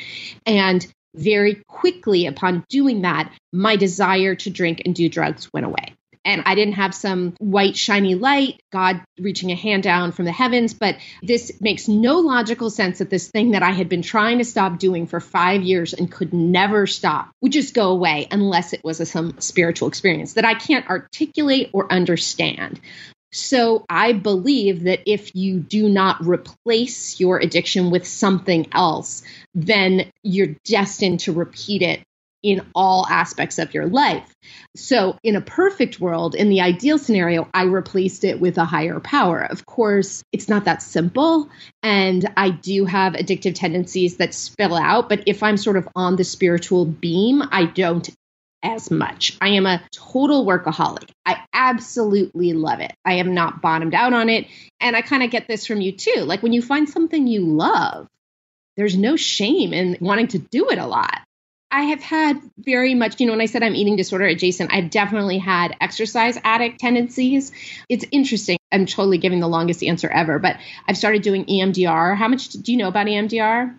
And 0.47 0.87
very 1.14 1.62
quickly 1.66 2.26
upon 2.26 2.64
doing 2.69 3.02
that, 3.02 3.33
my 3.52 3.76
desire 3.76 4.35
to 4.37 4.50
drink 4.50 4.83
and 4.85 4.95
do 4.95 5.09
drugs 5.09 5.52
went 5.52 5.66
away 5.66 5.96
and 6.26 6.42
I 6.45 6.56
didn't 6.56 6.75
have 6.75 6.95
some 6.95 7.35
white 7.38 7.76
shiny 7.76 8.16
light, 8.16 8.61
God 8.73 9.00
reaching 9.18 9.52
a 9.52 9.54
hand 9.54 9.85
down 9.85 10.12
from 10.12 10.25
the 10.25 10.33
heavens. 10.33 10.75
But 10.75 10.97
this 11.23 11.61
makes 11.61 11.88
no 11.88 12.18
logical 12.18 12.68
sense 12.68 12.99
that 12.99 13.09
this 13.09 13.28
thing 13.28 13.52
that 13.52 13.62
I 13.62 13.71
had 13.71 13.88
been 13.88 14.02
trying 14.02 14.38
to 14.38 14.45
stop 14.45 14.78
doing 14.78 15.06
for 15.06 15.21
five 15.21 15.62
years 15.62 15.95
and 15.95 16.11
could 16.11 16.35
never 16.35 16.87
stop 16.87 17.30
would 17.40 17.52
just 17.52 17.75
go 17.75 17.90
away 17.90 18.26
unless 18.30 18.73
it 18.73 18.83
was 18.83 19.00
a, 19.00 19.06
some 19.06 19.40
spiritual 19.40 19.88
experience 19.88 20.35
that 20.35 20.45
I 20.45 20.54
can't 20.54 20.88
articulate 20.88 21.71
or 21.73 21.90
understand. 21.90 22.80
So 23.33 23.85
I 23.88 24.12
believe 24.12 24.85
that 24.85 25.00
if 25.06 25.35
you 25.35 25.61
do 25.61 25.88
not 25.88 26.25
replace 26.26 27.21
your 27.21 27.38
addiction 27.38 27.90
with 27.90 28.06
something 28.06 28.66
else, 28.73 29.23
then 29.54 30.11
you're 30.23 30.56
destined 30.64 31.21
to 31.21 31.33
repeat 31.33 31.83
it 31.83 32.02
in 32.43 32.64
all 32.75 33.07
aspects 33.09 33.59
of 33.59 33.75
your 33.75 33.87
life. 33.87 34.33
So, 34.76 35.19
in 35.23 35.37
a 35.37 35.40
perfect 35.40 36.00
world, 36.00 36.35
in 36.35 36.49
the 36.49 36.61
ideal 36.61 36.99
scenario, 36.99 37.49
I 37.52 37.64
replaced 37.64 38.25
it 38.25 38.40
with 38.40 38.59
a 38.59 38.64
higher 38.64 39.00
power. 39.00 39.40
Of 39.40 39.66
course, 39.66 40.23
it's 40.33 40.49
not 40.49 40.66
that 40.66 40.83
simple. 40.83 41.49
And 41.83 42.33
I 42.37 42.50
do 42.50 42.85
have 42.85 43.14
addictive 43.14 43.55
tendencies 43.55 44.19
that 44.19 44.35
spill 44.35 44.75
out. 44.75 45.09
But 45.09 45.25
if 45.26 45.43
I'm 45.43 45.57
sort 45.57 45.76
of 45.76 45.88
on 45.97 46.16
the 46.16 46.25
spiritual 46.25 46.85
beam, 46.85 47.43
I 47.50 47.64
don't 47.64 48.09
as 48.62 48.90
much. 48.90 49.37
I 49.40 49.50
am 49.50 49.66
a 49.66 49.83
total 49.93 50.45
workaholic. 50.45 51.11
I 51.25 51.45
absolutely 51.52 52.52
love 52.52 52.81
it. 52.81 52.93
I 53.05 53.14
am 53.14 53.35
not 53.35 53.62
bottomed 53.62 53.95
out 53.95 54.12
on 54.12 54.28
it. 54.28 54.47
And 54.81 54.97
I 54.97 55.02
kind 55.02 55.23
of 55.23 55.31
get 55.31 55.47
this 55.47 55.66
from 55.66 55.81
you 55.81 55.93
too. 55.93 56.23
Like 56.23 56.43
when 56.43 56.52
you 56.52 56.62
find 56.62 56.88
something 56.88 57.26
you 57.26 57.47
love, 57.47 58.09
there's 58.76 58.97
no 58.97 59.16
shame 59.16 59.73
in 59.73 59.97
wanting 60.00 60.28
to 60.28 60.38
do 60.38 60.71
it 60.71 60.78
a 60.78 60.87
lot. 60.87 61.23
I 61.76 61.83
have 61.83 62.00
had 62.00 62.40
very 62.56 62.95
much, 62.95 63.21
you 63.21 63.26
know, 63.26 63.35
when 63.35 63.42
I 63.42 63.45
said 63.45 63.62
I'm 63.62 63.75
eating 63.75 63.97
disorder 63.97 64.25
adjacent, 64.25 64.73
I've 64.73 64.88
definitely 64.88 65.37
had 65.37 65.76
exercise 65.78 66.38
addict 66.42 66.80
tendencies. 66.80 67.52
It's 67.90 68.02
interesting. 68.11 68.56
I'm 68.73 68.87
totally 68.87 69.18
giving 69.18 69.40
the 69.40 69.47
longest 69.47 69.84
answer 69.84 70.08
ever, 70.08 70.39
but 70.39 70.56
I've 70.89 70.97
started 70.97 71.21
doing 71.21 71.45
EMDR. 71.45 72.17
How 72.17 72.28
much 72.28 72.49
do 72.49 72.73
you 72.73 72.78
know 72.78 72.89
about 72.89 73.08
EMDR? 73.08 73.76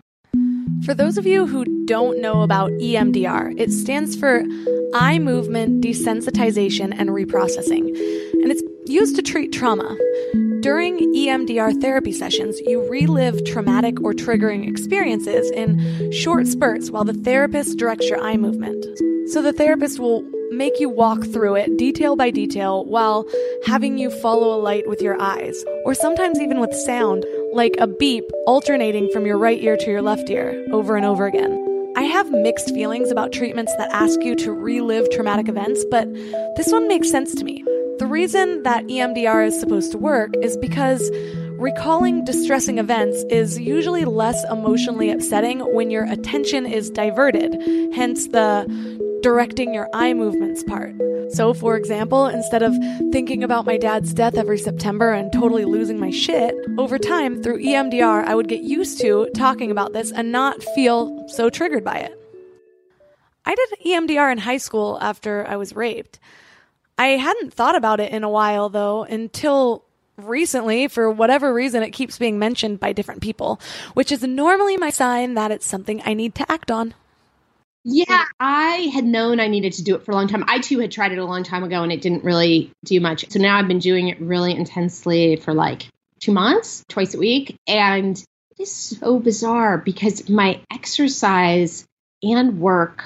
For 0.84 0.94
those 0.94 1.18
of 1.18 1.26
you 1.26 1.48
who 1.48 1.86
don't 1.86 2.20
know 2.20 2.42
about 2.42 2.70
EMDR, 2.70 3.58
it 3.58 3.72
stands 3.72 4.14
for 4.14 4.44
Eye 4.94 5.18
Movement 5.18 5.82
Desensitization 5.82 6.94
and 6.96 7.10
Reprocessing, 7.10 7.88
and 7.88 8.52
it's 8.52 8.62
used 8.86 9.16
to 9.16 9.22
treat 9.22 9.52
trauma. 9.52 9.96
During 10.60 10.98
EMDR 11.14 11.80
therapy 11.80 12.10
sessions, 12.10 12.58
you 12.60 12.88
relive 12.90 13.44
traumatic 13.44 14.00
or 14.02 14.12
triggering 14.12 14.68
experiences 14.68 15.50
in 15.52 16.10
short 16.10 16.48
spurts 16.48 16.90
while 16.90 17.04
the 17.04 17.12
therapist 17.12 17.78
directs 17.78 18.08
your 18.08 18.20
eye 18.20 18.36
movement. 18.36 18.84
So 19.30 19.40
the 19.40 19.52
therapist 19.52 20.00
will 20.00 20.28
make 20.50 20.80
you 20.80 20.88
walk 20.88 21.22
through 21.26 21.54
it 21.54 21.76
detail 21.76 22.16
by 22.16 22.30
detail 22.30 22.84
while 22.86 23.24
having 23.66 23.98
you 23.98 24.10
follow 24.10 24.52
a 24.52 24.60
light 24.60 24.88
with 24.88 25.00
your 25.00 25.20
eyes, 25.20 25.64
or 25.84 25.94
sometimes 25.94 26.40
even 26.40 26.58
with 26.58 26.74
sound, 26.74 27.24
like 27.52 27.76
a 27.78 27.86
beep 27.86 28.24
alternating 28.46 29.08
from 29.12 29.26
your 29.26 29.38
right 29.38 29.62
ear 29.62 29.76
to 29.76 29.90
your 29.90 30.02
left 30.02 30.28
ear 30.28 30.66
over 30.72 30.96
and 30.96 31.06
over 31.06 31.26
again. 31.26 31.64
I 31.96 32.02
have 32.02 32.30
mixed 32.30 32.74
feelings 32.74 33.10
about 33.10 33.32
treatments 33.32 33.74
that 33.76 33.92
ask 33.92 34.20
you 34.22 34.34
to 34.36 34.52
relive 34.52 35.08
traumatic 35.10 35.48
events, 35.48 35.84
but 35.90 36.12
this 36.56 36.72
one 36.72 36.88
makes 36.88 37.10
sense 37.10 37.34
to 37.34 37.44
me. 37.44 37.64
The 37.98 38.06
reason 38.06 38.62
that 38.62 38.84
EMDR 38.84 39.48
is 39.48 39.58
supposed 39.58 39.90
to 39.90 39.98
work 39.98 40.32
is 40.40 40.56
because 40.56 41.10
recalling 41.58 42.24
distressing 42.24 42.78
events 42.78 43.24
is 43.28 43.58
usually 43.58 44.04
less 44.04 44.44
emotionally 44.52 45.10
upsetting 45.10 45.58
when 45.74 45.90
your 45.90 46.04
attention 46.04 46.64
is 46.64 46.90
diverted, 46.90 47.60
hence 47.92 48.28
the 48.28 48.66
directing 49.24 49.74
your 49.74 49.88
eye 49.92 50.14
movements 50.14 50.62
part. 50.62 50.94
So, 51.30 51.52
for 51.52 51.76
example, 51.76 52.26
instead 52.26 52.62
of 52.62 52.72
thinking 53.10 53.42
about 53.42 53.66
my 53.66 53.76
dad's 53.76 54.14
death 54.14 54.36
every 54.36 54.58
September 54.58 55.12
and 55.12 55.32
totally 55.32 55.64
losing 55.64 55.98
my 55.98 56.10
shit, 56.10 56.54
over 56.78 57.00
time 57.00 57.42
through 57.42 57.62
EMDR, 57.62 58.24
I 58.24 58.36
would 58.36 58.48
get 58.48 58.60
used 58.60 59.00
to 59.00 59.28
talking 59.34 59.72
about 59.72 59.92
this 59.92 60.12
and 60.12 60.30
not 60.30 60.62
feel 60.62 61.28
so 61.30 61.50
triggered 61.50 61.84
by 61.84 61.96
it. 61.96 62.14
I 63.44 63.56
did 63.56 63.68
EMDR 63.84 64.30
in 64.30 64.38
high 64.38 64.58
school 64.58 64.98
after 65.00 65.44
I 65.48 65.56
was 65.56 65.74
raped. 65.74 66.20
I 66.98 67.08
hadn't 67.10 67.54
thought 67.54 67.76
about 67.76 68.00
it 68.00 68.12
in 68.12 68.24
a 68.24 68.28
while 68.28 68.68
though 68.68 69.04
until 69.04 69.84
recently 70.16 70.88
for 70.88 71.10
whatever 71.10 71.54
reason 71.54 71.82
it 71.82 71.90
keeps 71.90 72.18
being 72.18 72.38
mentioned 72.38 72.80
by 72.80 72.92
different 72.92 73.22
people, 73.22 73.60
which 73.94 74.10
is 74.10 74.22
normally 74.22 74.76
my 74.76 74.90
sign 74.90 75.34
that 75.34 75.52
it's 75.52 75.66
something 75.66 76.02
I 76.04 76.14
need 76.14 76.34
to 76.36 76.50
act 76.50 76.70
on. 76.70 76.94
Yeah, 77.84 78.24
I 78.40 78.90
had 78.92 79.04
known 79.04 79.40
I 79.40 79.46
needed 79.46 79.74
to 79.74 79.84
do 79.84 79.94
it 79.94 80.04
for 80.04 80.10
a 80.10 80.14
long 80.14 80.28
time. 80.28 80.44
I 80.48 80.58
too 80.58 80.80
had 80.80 80.90
tried 80.90 81.12
it 81.12 81.18
a 81.18 81.24
long 81.24 81.44
time 81.44 81.62
ago 81.62 81.82
and 81.82 81.92
it 81.92 82.02
didn't 82.02 82.24
really 82.24 82.72
do 82.84 83.00
much. 83.00 83.30
So 83.30 83.38
now 83.38 83.56
I've 83.56 83.68
been 83.68 83.78
doing 83.78 84.08
it 84.08 84.20
really 84.20 84.52
intensely 84.52 85.36
for 85.36 85.54
like 85.54 85.86
two 86.20 86.32
months, 86.32 86.84
twice 86.88 87.14
a 87.14 87.18
week. 87.18 87.56
And 87.66 88.18
it 88.50 88.62
is 88.62 88.72
so 88.72 89.20
bizarre 89.20 89.78
because 89.78 90.28
my 90.28 90.60
exercise 90.70 91.86
and 92.22 92.60
work 92.60 93.04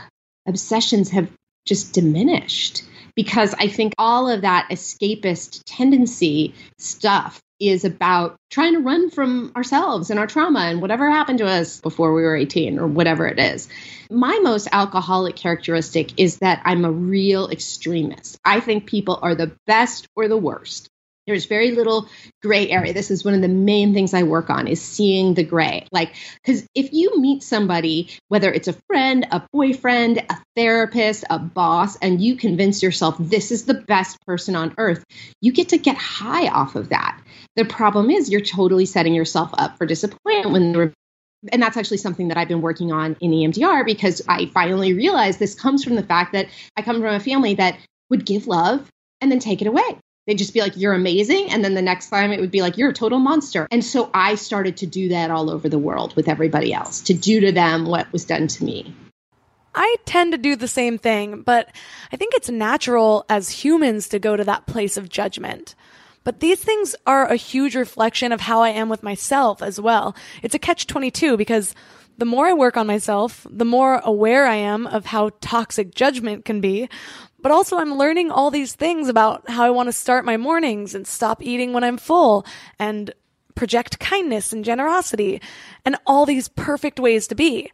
obsessions 0.48 1.10
have 1.10 1.28
just 1.66 1.92
diminished 1.92 2.82
because 3.14 3.54
I 3.54 3.68
think 3.68 3.94
all 3.98 4.28
of 4.28 4.42
that 4.42 4.68
escapist 4.70 5.62
tendency 5.66 6.54
stuff 6.78 7.40
is 7.62 7.84
about 7.84 8.36
trying 8.50 8.74
to 8.74 8.80
run 8.80 9.08
from 9.10 9.52
ourselves 9.54 10.10
and 10.10 10.18
our 10.18 10.26
trauma 10.26 10.60
and 10.60 10.82
whatever 10.82 11.08
happened 11.08 11.38
to 11.38 11.46
us 11.46 11.80
before 11.80 12.12
we 12.12 12.22
were 12.22 12.36
18 12.36 12.78
or 12.78 12.88
whatever 12.88 13.26
it 13.26 13.38
is. 13.38 13.68
My 14.10 14.40
most 14.42 14.68
alcoholic 14.72 15.36
characteristic 15.36 16.18
is 16.18 16.38
that 16.38 16.62
I'm 16.64 16.84
a 16.84 16.90
real 16.90 17.48
extremist. 17.48 18.38
I 18.44 18.60
think 18.60 18.86
people 18.86 19.18
are 19.22 19.36
the 19.36 19.52
best 19.66 20.08
or 20.16 20.26
the 20.26 20.36
worst. 20.36 20.90
There's 21.26 21.46
very 21.46 21.70
little 21.70 22.08
gray 22.42 22.68
area. 22.68 22.92
This 22.92 23.10
is 23.10 23.24
one 23.24 23.34
of 23.34 23.42
the 23.42 23.48
main 23.48 23.94
things 23.94 24.12
I 24.12 24.24
work 24.24 24.50
on 24.50 24.66
is 24.66 24.82
seeing 24.82 25.34
the 25.34 25.44
gray. 25.44 25.86
Like 25.92 26.14
cuz 26.44 26.66
if 26.74 26.92
you 26.92 27.20
meet 27.20 27.42
somebody 27.42 28.08
whether 28.28 28.52
it's 28.52 28.68
a 28.68 28.72
friend, 28.88 29.26
a 29.30 29.42
boyfriend, 29.52 30.18
a 30.18 30.36
therapist, 30.56 31.24
a 31.30 31.38
boss 31.38 31.96
and 31.96 32.20
you 32.20 32.36
convince 32.36 32.82
yourself 32.82 33.16
this 33.18 33.52
is 33.52 33.64
the 33.64 33.74
best 33.74 34.18
person 34.26 34.56
on 34.56 34.74
earth, 34.78 35.04
you 35.40 35.52
get 35.52 35.68
to 35.70 35.78
get 35.78 35.96
high 35.96 36.48
off 36.48 36.74
of 36.74 36.88
that. 36.88 37.20
The 37.54 37.64
problem 37.64 38.10
is 38.10 38.30
you're 38.30 38.40
totally 38.40 38.86
setting 38.86 39.14
yourself 39.14 39.50
up 39.54 39.78
for 39.78 39.86
disappointment 39.86 40.52
when 40.52 40.94
and 41.50 41.62
that's 41.62 41.76
actually 41.76 41.96
something 41.96 42.28
that 42.28 42.36
I've 42.36 42.48
been 42.48 42.60
working 42.60 42.92
on 42.92 43.16
in 43.20 43.32
EMDR 43.32 43.84
because 43.84 44.22
I 44.28 44.46
finally 44.46 44.94
realized 44.94 45.38
this 45.38 45.54
comes 45.54 45.82
from 45.82 45.96
the 45.96 46.02
fact 46.02 46.32
that 46.32 46.46
I 46.76 46.82
come 46.82 47.00
from 47.00 47.14
a 47.14 47.20
family 47.20 47.54
that 47.54 47.78
would 48.10 48.24
give 48.24 48.46
love 48.46 48.88
and 49.20 49.30
then 49.30 49.40
take 49.40 49.60
it 49.60 49.66
away. 49.66 49.98
They'd 50.26 50.38
just 50.38 50.54
be 50.54 50.60
like, 50.60 50.76
you're 50.76 50.94
amazing. 50.94 51.50
And 51.50 51.64
then 51.64 51.74
the 51.74 51.82
next 51.82 52.08
time 52.08 52.32
it 52.32 52.40
would 52.40 52.50
be 52.50 52.62
like, 52.62 52.76
you're 52.76 52.90
a 52.90 52.94
total 52.94 53.18
monster. 53.18 53.66
And 53.70 53.84
so 53.84 54.08
I 54.14 54.36
started 54.36 54.76
to 54.78 54.86
do 54.86 55.08
that 55.08 55.30
all 55.30 55.50
over 55.50 55.68
the 55.68 55.78
world 55.78 56.14
with 56.14 56.28
everybody 56.28 56.72
else, 56.72 57.00
to 57.02 57.14
do 57.14 57.40
to 57.40 57.52
them 57.52 57.86
what 57.86 58.12
was 58.12 58.24
done 58.24 58.46
to 58.46 58.64
me. 58.64 58.94
I 59.74 59.96
tend 60.04 60.32
to 60.32 60.38
do 60.38 60.54
the 60.54 60.68
same 60.68 60.98
thing, 60.98 61.42
but 61.42 61.70
I 62.12 62.16
think 62.16 62.34
it's 62.34 62.50
natural 62.50 63.24
as 63.28 63.48
humans 63.48 64.08
to 64.10 64.18
go 64.18 64.36
to 64.36 64.44
that 64.44 64.66
place 64.66 64.96
of 64.96 65.08
judgment. 65.08 65.74
But 66.24 66.40
these 66.40 66.62
things 66.62 66.94
are 67.06 67.26
a 67.26 67.36
huge 67.36 67.74
reflection 67.74 68.32
of 68.32 68.40
how 68.40 68.62
I 68.62 68.68
am 68.68 68.88
with 68.88 69.02
myself 69.02 69.62
as 69.62 69.80
well. 69.80 70.14
It's 70.42 70.54
a 70.54 70.58
catch 70.58 70.86
22 70.86 71.36
because 71.36 71.74
the 72.18 72.24
more 72.26 72.46
I 72.46 72.52
work 72.52 72.76
on 72.76 72.86
myself, 72.86 73.46
the 73.50 73.64
more 73.64 74.00
aware 74.04 74.46
I 74.46 74.56
am 74.56 74.86
of 74.86 75.06
how 75.06 75.30
toxic 75.40 75.94
judgment 75.94 76.44
can 76.44 76.60
be. 76.60 76.88
But 77.42 77.52
also 77.52 77.76
I'm 77.76 77.98
learning 77.98 78.30
all 78.30 78.50
these 78.50 78.74
things 78.74 79.08
about 79.08 79.50
how 79.50 79.64
I 79.64 79.70
want 79.70 79.88
to 79.88 79.92
start 79.92 80.24
my 80.24 80.36
mornings 80.36 80.94
and 80.94 81.06
stop 81.06 81.42
eating 81.42 81.72
when 81.72 81.84
I'm 81.84 81.98
full 81.98 82.46
and 82.78 83.12
project 83.54 83.98
kindness 83.98 84.52
and 84.52 84.64
generosity 84.64 85.40
and 85.84 85.96
all 86.06 86.24
these 86.24 86.48
perfect 86.48 86.98
ways 87.00 87.26
to 87.28 87.34
be. 87.34 87.70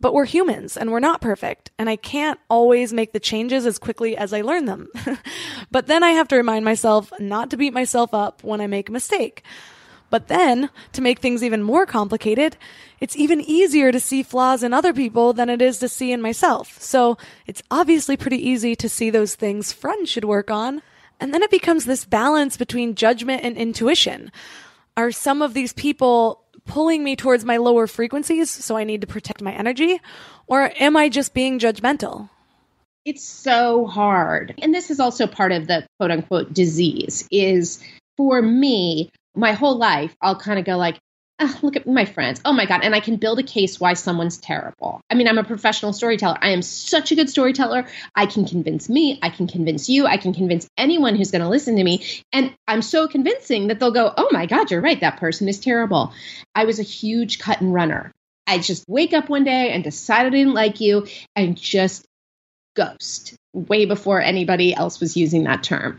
But 0.00 0.14
we're 0.14 0.24
humans 0.24 0.76
and 0.76 0.90
we're 0.90 0.98
not 0.98 1.20
perfect, 1.20 1.70
and 1.78 1.88
I 1.88 1.94
can't 1.94 2.40
always 2.50 2.92
make 2.92 3.12
the 3.12 3.20
changes 3.20 3.66
as 3.66 3.78
quickly 3.78 4.16
as 4.16 4.32
I 4.32 4.40
learn 4.40 4.64
them. 4.64 4.88
but 5.70 5.86
then 5.86 6.02
I 6.02 6.10
have 6.10 6.26
to 6.28 6.36
remind 6.36 6.64
myself 6.64 7.12
not 7.20 7.50
to 7.50 7.56
beat 7.56 7.72
myself 7.72 8.12
up 8.12 8.42
when 8.42 8.60
I 8.60 8.66
make 8.66 8.88
a 8.88 8.92
mistake. 8.92 9.44
But 10.12 10.28
then, 10.28 10.68
to 10.92 11.00
make 11.00 11.20
things 11.20 11.42
even 11.42 11.62
more 11.62 11.86
complicated, 11.86 12.58
it's 13.00 13.16
even 13.16 13.40
easier 13.40 13.90
to 13.90 13.98
see 13.98 14.22
flaws 14.22 14.62
in 14.62 14.74
other 14.74 14.92
people 14.92 15.32
than 15.32 15.48
it 15.48 15.62
is 15.62 15.78
to 15.78 15.88
see 15.88 16.12
in 16.12 16.20
myself. 16.20 16.78
So 16.82 17.16
it's 17.46 17.62
obviously 17.70 18.18
pretty 18.18 18.36
easy 18.36 18.76
to 18.76 18.90
see 18.90 19.08
those 19.08 19.36
things 19.36 19.72
friends 19.72 20.10
should 20.10 20.26
work 20.26 20.50
on. 20.50 20.82
And 21.18 21.32
then 21.32 21.42
it 21.42 21.50
becomes 21.50 21.86
this 21.86 22.04
balance 22.04 22.58
between 22.58 22.94
judgment 22.94 23.42
and 23.42 23.56
intuition. 23.56 24.30
Are 24.98 25.12
some 25.12 25.40
of 25.40 25.54
these 25.54 25.72
people 25.72 26.44
pulling 26.66 27.02
me 27.02 27.16
towards 27.16 27.46
my 27.46 27.56
lower 27.56 27.86
frequencies, 27.86 28.50
so 28.50 28.76
I 28.76 28.84
need 28.84 29.00
to 29.00 29.06
protect 29.06 29.40
my 29.40 29.52
energy? 29.52 29.98
Or 30.46 30.70
am 30.78 30.94
I 30.94 31.08
just 31.08 31.32
being 31.32 31.58
judgmental? 31.58 32.28
It's 33.06 33.24
so 33.24 33.86
hard. 33.86 34.56
And 34.60 34.74
this 34.74 34.90
is 34.90 35.00
also 35.00 35.26
part 35.26 35.52
of 35.52 35.68
the 35.68 35.86
quote 35.98 36.10
unquote 36.10 36.52
disease 36.52 37.26
is 37.30 37.82
for 38.18 38.42
me, 38.42 39.10
my 39.34 39.52
whole 39.52 39.76
life, 39.78 40.14
I'll 40.20 40.38
kind 40.38 40.58
of 40.58 40.64
go 40.64 40.76
like, 40.76 40.98
oh, 41.40 41.58
look 41.62 41.76
at 41.76 41.86
my 41.86 42.04
friends. 42.04 42.40
Oh 42.44 42.52
my 42.52 42.66
God. 42.66 42.80
And 42.82 42.94
I 42.94 43.00
can 43.00 43.16
build 43.16 43.38
a 43.38 43.42
case 43.42 43.80
why 43.80 43.94
someone's 43.94 44.38
terrible. 44.38 45.00
I 45.10 45.14
mean, 45.14 45.26
I'm 45.28 45.38
a 45.38 45.44
professional 45.44 45.92
storyteller. 45.92 46.38
I 46.40 46.50
am 46.50 46.62
such 46.62 47.10
a 47.10 47.14
good 47.14 47.28
storyteller. 47.28 47.86
I 48.14 48.26
can 48.26 48.46
convince 48.46 48.88
me. 48.88 49.18
I 49.22 49.30
can 49.30 49.46
convince 49.46 49.88
you. 49.88 50.06
I 50.06 50.18
can 50.18 50.34
convince 50.34 50.68
anyone 50.76 51.16
who's 51.16 51.30
going 51.30 51.42
to 51.42 51.48
listen 51.48 51.76
to 51.76 51.84
me. 51.84 52.04
And 52.32 52.54
I'm 52.68 52.82
so 52.82 53.08
convincing 53.08 53.68
that 53.68 53.80
they'll 53.80 53.92
go, 53.92 54.12
oh 54.16 54.28
my 54.30 54.46
God, 54.46 54.70
you're 54.70 54.80
right. 54.80 55.00
That 55.00 55.18
person 55.18 55.48
is 55.48 55.58
terrible. 55.58 56.12
I 56.54 56.64
was 56.64 56.78
a 56.78 56.84
huge 56.84 57.38
cut 57.38 57.60
and 57.60 57.74
runner. 57.74 58.12
I 58.46 58.58
just 58.58 58.84
wake 58.88 59.12
up 59.12 59.28
one 59.28 59.44
day 59.44 59.72
and 59.72 59.82
decide 59.82 60.26
I 60.26 60.30
didn't 60.30 60.54
like 60.54 60.80
you 60.80 61.06
and 61.34 61.56
just 61.56 62.04
ghost 62.74 63.34
way 63.52 63.84
before 63.84 64.20
anybody 64.20 64.74
else 64.74 65.00
was 65.00 65.16
using 65.16 65.44
that 65.44 65.62
term. 65.62 65.98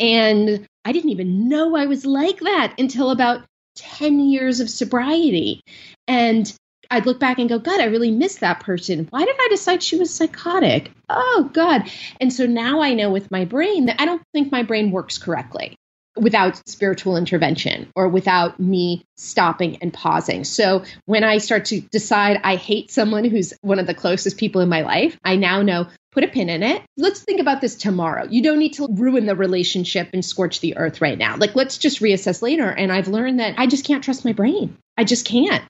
And 0.00 0.66
I 0.88 0.92
didn't 0.92 1.10
even 1.10 1.50
know 1.50 1.76
I 1.76 1.84
was 1.84 2.06
like 2.06 2.40
that 2.40 2.72
until 2.78 3.10
about 3.10 3.44
10 3.76 4.20
years 4.20 4.60
of 4.60 4.70
sobriety. 4.70 5.60
And 6.06 6.50
I'd 6.90 7.04
look 7.04 7.20
back 7.20 7.38
and 7.38 7.46
go, 7.46 7.58
God, 7.58 7.78
I 7.78 7.84
really 7.84 8.10
miss 8.10 8.36
that 8.36 8.60
person. 8.60 9.06
Why 9.10 9.26
did 9.26 9.36
I 9.38 9.48
decide 9.50 9.82
she 9.82 9.98
was 9.98 10.14
psychotic? 10.14 10.90
Oh, 11.10 11.50
God. 11.52 11.90
And 12.22 12.32
so 12.32 12.46
now 12.46 12.80
I 12.80 12.94
know 12.94 13.10
with 13.10 13.30
my 13.30 13.44
brain 13.44 13.84
that 13.84 14.00
I 14.00 14.06
don't 14.06 14.22
think 14.32 14.50
my 14.50 14.62
brain 14.62 14.90
works 14.90 15.18
correctly 15.18 15.76
without 16.20 16.60
spiritual 16.68 17.16
intervention 17.16 17.90
or 17.94 18.08
without 18.08 18.58
me 18.60 19.04
stopping 19.16 19.78
and 19.82 19.92
pausing. 19.92 20.44
So 20.44 20.84
when 21.06 21.24
I 21.24 21.38
start 21.38 21.66
to 21.66 21.80
decide 21.80 22.40
I 22.44 22.56
hate 22.56 22.90
someone 22.90 23.24
who's 23.24 23.54
one 23.62 23.78
of 23.78 23.86
the 23.86 23.94
closest 23.94 24.36
people 24.36 24.60
in 24.60 24.68
my 24.68 24.82
life, 24.82 25.18
I 25.24 25.36
now 25.36 25.62
know 25.62 25.88
put 26.12 26.24
a 26.24 26.28
pin 26.28 26.48
in 26.48 26.62
it. 26.62 26.82
Let's 26.96 27.20
think 27.20 27.40
about 27.40 27.60
this 27.60 27.76
tomorrow. 27.76 28.26
You 28.28 28.42
don't 28.42 28.58
need 28.58 28.74
to 28.74 28.88
ruin 28.90 29.26
the 29.26 29.36
relationship 29.36 30.10
and 30.12 30.24
scorch 30.24 30.60
the 30.60 30.76
earth 30.76 31.00
right 31.00 31.18
now. 31.18 31.36
Like, 31.36 31.54
let's 31.54 31.78
just 31.78 32.00
reassess 32.00 32.42
later. 32.42 32.68
And 32.68 32.90
I've 32.90 33.08
learned 33.08 33.40
that 33.40 33.54
I 33.58 33.66
just 33.66 33.84
can't 33.84 34.02
trust 34.02 34.24
my 34.24 34.32
brain. 34.32 34.76
I 34.96 35.04
just 35.04 35.26
can't. 35.26 35.62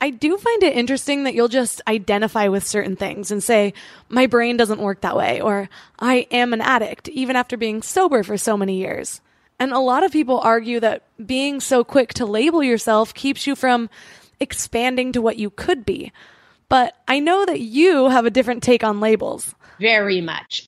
I 0.00 0.10
do 0.10 0.36
find 0.36 0.62
it 0.64 0.76
interesting 0.76 1.24
that 1.24 1.34
you'll 1.34 1.46
just 1.46 1.80
identify 1.86 2.48
with 2.48 2.66
certain 2.66 2.96
things 2.96 3.30
and 3.30 3.40
say, 3.40 3.72
my 4.08 4.26
brain 4.26 4.56
doesn't 4.56 4.80
work 4.80 5.02
that 5.02 5.16
way, 5.16 5.40
or 5.40 5.68
I 5.98 6.26
am 6.32 6.52
an 6.52 6.60
addict, 6.60 7.08
even 7.10 7.36
after 7.36 7.56
being 7.56 7.82
sober 7.82 8.24
for 8.24 8.36
so 8.36 8.56
many 8.56 8.78
years. 8.78 9.20
And 9.62 9.72
a 9.72 9.78
lot 9.78 10.02
of 10.02 10.10
people 10.10 10.40
argue 10.40 10.80
that 10.80 11.04
being 11.24 11.60
so 11.60 11.84
quick 11.84 12.12
to 12.14 12.26
label 12.26 12.64
yourself 12.64 13.14
keeps 13.14 13.46
you 13.46 13.54
from 13.54 13.90
expanding 14.40 15.12
to 15.12 15.22
what 15.22 15.36
you 15.36 15.50
could 15.50 15.86
be. 15.86 16.10
But 16.68 16.96
I 17.06 17.20
know 17.20 17.46
that 17.46 17.60
you 17.60 18.08
have 18.08 18.26
a 18.26 18.30
different 18.30 18.64
take 18.64 18.82
on 18.82 18.98
labels. 18.98 19.54
Very 19.78 20.20
much 20.20 20.66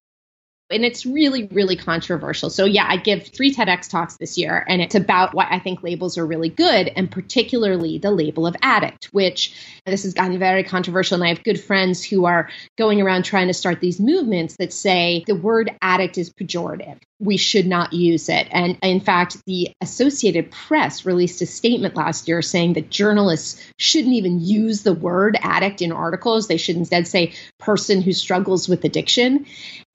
and 0.71 0.85
it's 0.85 1.05
really, 1.05 1.47
really 1.53 1.77
controversial. 1.77 2.49
So, 2.49 2.65
yeah, 2.65 2.87
I 2.89 2.97
give 2.97 3.29
three 3.29 3.55
TEDx 3.55 3.89
talks 3.89 4.17
this 4.17 4.39
year, 4.39 4.65
and 4.67 4.81
it's 4.81 4.95
about 4.95 5.35
why 5.35 5.47
I 5.51 5.59
think 5.59 5.83
labels 5.83 6.17
are 6.17 6.27
really 6.27 6.49
good, 6.49 6.89
and 6.97 7.11
particularly 7.11 7.99
the 7.99 8.11
label 8.11 8.47
of 8.47 8.57
addict, 8.63 9.07
which 9.13 9.55
this 9.85 10.05
has 10.05 10.15
gotten 10.15 10.39
very 10.39 10.65
controversial. 10.65 11.17
And 11.17 11.25
I 11.25 11.29
have 11.29 11.45
good 11.45 11.61
friends 11.61 12.03
who 12.03 12.25
are 12.25 12.49
going 12.79 13.01
around 13.01 13.25
trying 13.25 13.49
to 13.49 13.55
start 13.55 13.81
these 13.81 14.01
movements 14.01 14.57
that 14.59 14.73
say 14.73 15.25
the 15.27 15.35
word 15.35 15.71
addict 15.83 16.17
is 16.17 16.33
pejorative. 16.33 16.99
We 17.25 17.39
should 17.39 17.67
not 17.67 17.93
use 17.93 18.29
it. 18.29 18.49
And 18.51 18.79
in 18.83 19.01
fact, 19.01 19.39
the 19.47 19.73
Associated 19.81 20.51
Press 20.51 21.07
released 21.07 21.41
a 21.41 21.47
statement 21.47 21.97
last 21.97 22.29
year 22.29 22.43
saying 22.43 22.75
that 22.75 22.91
journalists 22.91 23.61
shouldn't 23.79 24.15
even 24.15 24.41
use 24.41 24.83
the 24.83 24.93
word 24.93 25.39
addict 25.41 25.81
in 25.81 25.91
articles. 25.91 26.47
They 26.47 26.59
should 26.59 26.77
instead 26.77 27.09
say 27.09 27.33
person 27.59 28.03
who 28.03 28.13
struggles 28.13 28.69
with 28.69 28.85
addiction. 28.85 29.47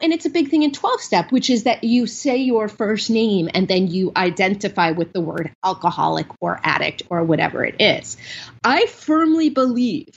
And 0.02 0.12
it's 0.14 0.26
a 0.26 0.30
big 0.30 0.50
thing 0.50 0.64
in 0.64 0.72
12 0.72 1.02
step, 1.02 1.32
which 1.32 1.50
is 1.50 1.64
that 1.64 1.84
you 1.84 2.08
say 2.08 2.38
your 2.38 2.68
first 2.68 3.10
name 3.10 3.50
and 3.54 3.68
then 3.68 3.88
you 3.88 4.12
identify 4.16 4.92
with 4.92 5.14
the 5.14 5.22
word 5.22 5.52
alcoholic 5.64 6.28
or 6.42 6.60
addict 6.64 7.04
or 7.10 7.24
whatever 7.24 7.64
it 7.64 7.76
is. 7.80 8.18
I 8.64 8.88
firmly 8.88 9.50
believe 9.50 10.08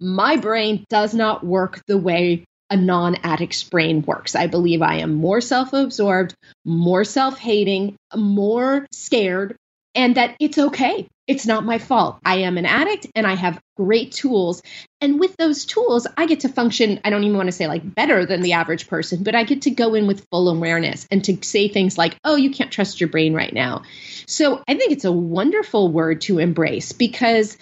my 0.00 0.36
brain 0.36 0.84
does 0.88 1.14
not 1.14 1.44
work 1.44 1.82
the 1.86 1.98
way 1.98 2.44
a 2.70 2.76
non 2.76 3.16
addict's 3.16 3.64
brain 3.64 4.02
works. 4.02 4.34
I 4.34 4.46
believe 4.46 4.82
I 4.82 4.96
am 4.96 5.14
more 5.14 5.40
self 5.40 5.72
absorbed, 5.72 6.34
more 6.64 7.04
self 7.04 7.38
hating, 7.38 7.96
more 8.16 8.86
scared, 8.92 9.56
and 9.94 10.14
that 10.16 10.36
it's 10.40 10.58
okay. 10.58 11.08
It's 11.26 11.46
not 11.46 11.64
my 11.64 11.78
fault. 11.78 12.18
I 12.24 12.38
am 12.38 12.58
an 12.58 12.66
addict 12.66 13.06
and 13.14 13.24
I 13.24 13.34
have 13.34 13.60
great 13.76 14.10
tools. 14.10 14.62
And 15.00 15.20
with 15.20 15.36
those 15.36 15.64
tools, 15.64 16.06
I 16.16 16.26
get 16.26 16.40
to 16.40 16.48
function, 16.48 16.98
I 17.04 17.10
don't 17.10 17.22
even 17.22 17.36
want 17.36 17.46
to 17.46 17.52
say 17.52 17.68
like 17.68 17.94
better 17.94 18.26
than 18.26 18.40
the 18.40 18.54
average 18.54 18.88
person, 18.88 19.22
but 19.22 19.36
I 19.36 19.44
get 19.44 19.62
to 19.62 19.70
go 19.70 19.94
in 19.94 20.08
with 20.08 20.26
full 20.32 20.48
awareness 20.48 21.06
and 21.08 21.22
to 21.24 21.38
say 21.42 21.68
things 21.68 21.96
like, 21.96 22.16
oh, 22.24 22.34
you 22.34 22.50
can't 22.50 22.72
trust 22.72 23.00
your 23.00 23.10
brain 23.10 23.32
right 23.32 23.52
now. 23.52 23.82
So 24.26 24.60
I 24.66 24.74
think 24.74 24.90
it's 24.90 25.04
a 25.04 25.12
wonderful 25.12 25.92
word 25.92 26.22
to 26.22 26.38
embrace 26.38 26.90
because 26.90 27.56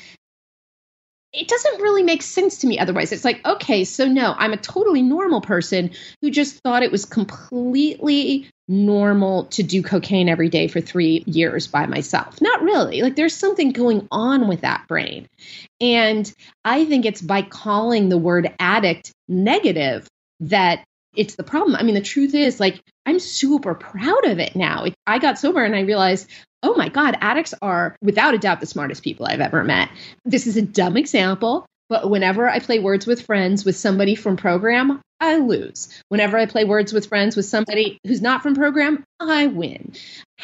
it 1.32 1.46
doesn't 1.46 1.82
really 1.82 2.02
make 2.02 2.22
sense 2.22 2.58
to 2.58 2.66
me 2.66 2.78
otherwise. 2.78 3.12
It's 3.12 3.24
like, 3.24 3.44
okay, 3.44 3.84
so 3.84 4.06
no, 4.06 4.34
I'm 4.36 4.52
a 4.52 4.58
totally 4.58 5.02
normal 5.02 5.40
person 5.40 5.90
who 6.22 6.30
just 6.30 6.60
thought 6.62 6.82
it 6.82 6.92
was 6.92 7.04
completely 7.04 8.48
normal 8.66 9.44
to 9.46 9.62
do 9.62 9.82
cocaine 9.82 10.28
every 10.28 10.48
day 10.48 10.68
for 10.68 10.80
three 10.80 11.24
years 11.26 11.66
by 11.66 11.86
myself. 11.86 12.40
Not 12.40 12.62
really. 12.62 13.02
Like 13.02 13.16
there's 13.16 13.34
something 13.34 13.72
going 13.72 14.08
on 14.10 14.48
with 14.48 14.62
that 14.62 14.86
brain. 14.88 15.26
And 15.80 16.30
I 16.64 16.84
think 16.84 17.04
it's 17.04 17.22
by 17.22 17.42
calling 17.42 18.08
the 18.08 18.18
word 18.18 18.54
addict 18.58 19.12
negative 19.28 20.08
that 20.40 20.84
it's 21.14 21.36
the 21.36 21.42
problem. 21.42 21.76
I 21.76 21.82
mean, 21.82 21.94
the 21.94 22.00
truth 22.00 22.34
is, 22.34 22.60
like, 22.60 22.82
I'm 23.06 23.18
super 23.18 23.74
proud 23.74 24.26
of 24.26 24.38
it 24.38 24.54
now. 24.54 24.86
I 25.06 25.18
got 25.18 25.38
sober 25.38 25.64
and 25.64 25.74
I 25.74 25.80
realized 25.80 26.28
oh 26.62 26.74
my 26.74 26.88
God, 26.88 27.16
addicts 27.20 27.54
are 27.62 27.96
without 28.02 28.34
a 28.34 28.38
doubt 28.38 28.60
the 28.60 28.66
smartest 28.66 29.02
people 29.02 29.26
I've 29.26 29.40
ever 29.40 29.62
met. 29.64 29.90
This 30.24 30.46
is 30.46 30.56
a 30.56 30.62
dumb 30.62 30.96
example, 30.96 31.66
but 31.88 32.10
whenever 32.10 32.48
I 32.48 32.58
play 32.58 32.78
words 32.78 33.06
with 33.06 33.22
friends 33.22 33.64
with 33.64 33.76
somebody 33.76 34.14
from 34.14 34.36
program, 34.36 35.00
I 35.20 35.38
lose. 35.38 35.88
Whenever 36.08 36.38
I 36.38 36.46
play 36.46 36.64
words 36.64 36.92
with 36.92 37.06
friends 37.06 37.34
with 37.34 37.46
somebody 37.46 37.98
who's 38.06 38.22
not 38.22 38.42
from 38.42 38.54
program, 38.54 39.02
I 39.18 39.48
win. 39.48 39.94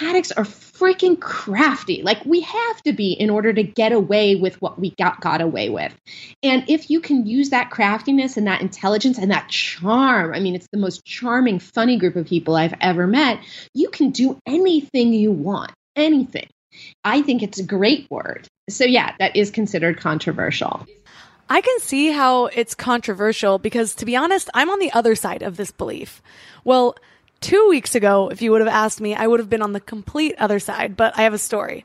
Addicts 0.01 0.33
are 0.33 0.45
freaking 0.45 1.21
crafty. 1.21 2.03
Like 2.03 2.25
we 2.25 2.41
have 2.41 2.83
to 2.83 2.93
be 2.93 3.13
in 3.13 3.31
order 3.31 3.53
to 3.53 3.63
get 3.63 3.93
away 3.93 4.35
with 4.35 4.61
what 4.61 4.79
we 4.79 4.91
got 4.99 5.21
got 5.21 5.41
away 5.41 5.69
with. 5.69 5.95
And 6.43 6.65
if 6.69 6.91
you 6.91 7.01
can 7.01 7.27
use 7.27 7.51
that 7.51 7.71
craftiness 7.71 8.37
and 8.37 8.49
that 8.49 8.63
intelligence 8.63 9.19
and 9.19 9.31
that 9.31 9.49
charm, 9.49 10.35
I 10.35 10.41
mean 10.41 10.57
it's 10.57 10.69
the 10.73 10.79
most 10.79 11.05
charming 11.05 11.61
funny 11.61 11.97
group 11.97 12.17
of 12.17 12.27
people 12.27 12.57
I've 12.57 12.75
ever 12.81 13.07
met, 13.07 13.41
you 13.75 13.91
can 13.91 14.11
do 14.11 14.39
anything 14.47 15.13
you 15.13 15.31
want 15.31 15.71
anything. 15.95 16.49
I 17.05 17.23
think 17.23 17.43
it's 17.43 17.61
a 17.61 17.65
great 17.65 18.11
word. 18.11 18.49
So, 18.69 18.85
yeah, 18.85 19.15
that 19.19 19.37
is 19.37 19.51
considered 19.51 20.01
controversial. 20.01 20.87
I 21.55 21.61
can 21.61 21.79
see 21.79 22.11
how 22.11 22.47
it's 22.47 22.75
controversial 22.75 23.61
because, 23.61 23.95
to 23.95 24.05
be 24.05 24.17
honest, 24.17 24.51
I'm 24.55 24.71
on 24.71 24.81
the 24.81 24.91
other 24.91 25.15
side 25.15 25.43
of 25.43 25.57
this 25.57 25.71
belief. 25.71 26.21
Well, 26.65 26.97
two 27.41 27.69
weeks 27.69 27.95
ago, 27.95 28.29
if 28.29 28.43
you 28.43 28.51
would 28.51 28.61
have 28.61 28.67
asked 28.67 29.01
me, 29.01 29.15
I 29.15 29.29
would 29.29 29.39
have 29.39 29.51
been 29.51 29.63
on 29.63 29.73
the 29.73 29.79
complete 29.79 30.35
other 30.37 30.59
side, 30.59 30.97
but 30.97 31.17
I 31.17 31.23
have 31.23 31.33
a 31.33 31.39
story. 31.39 31.85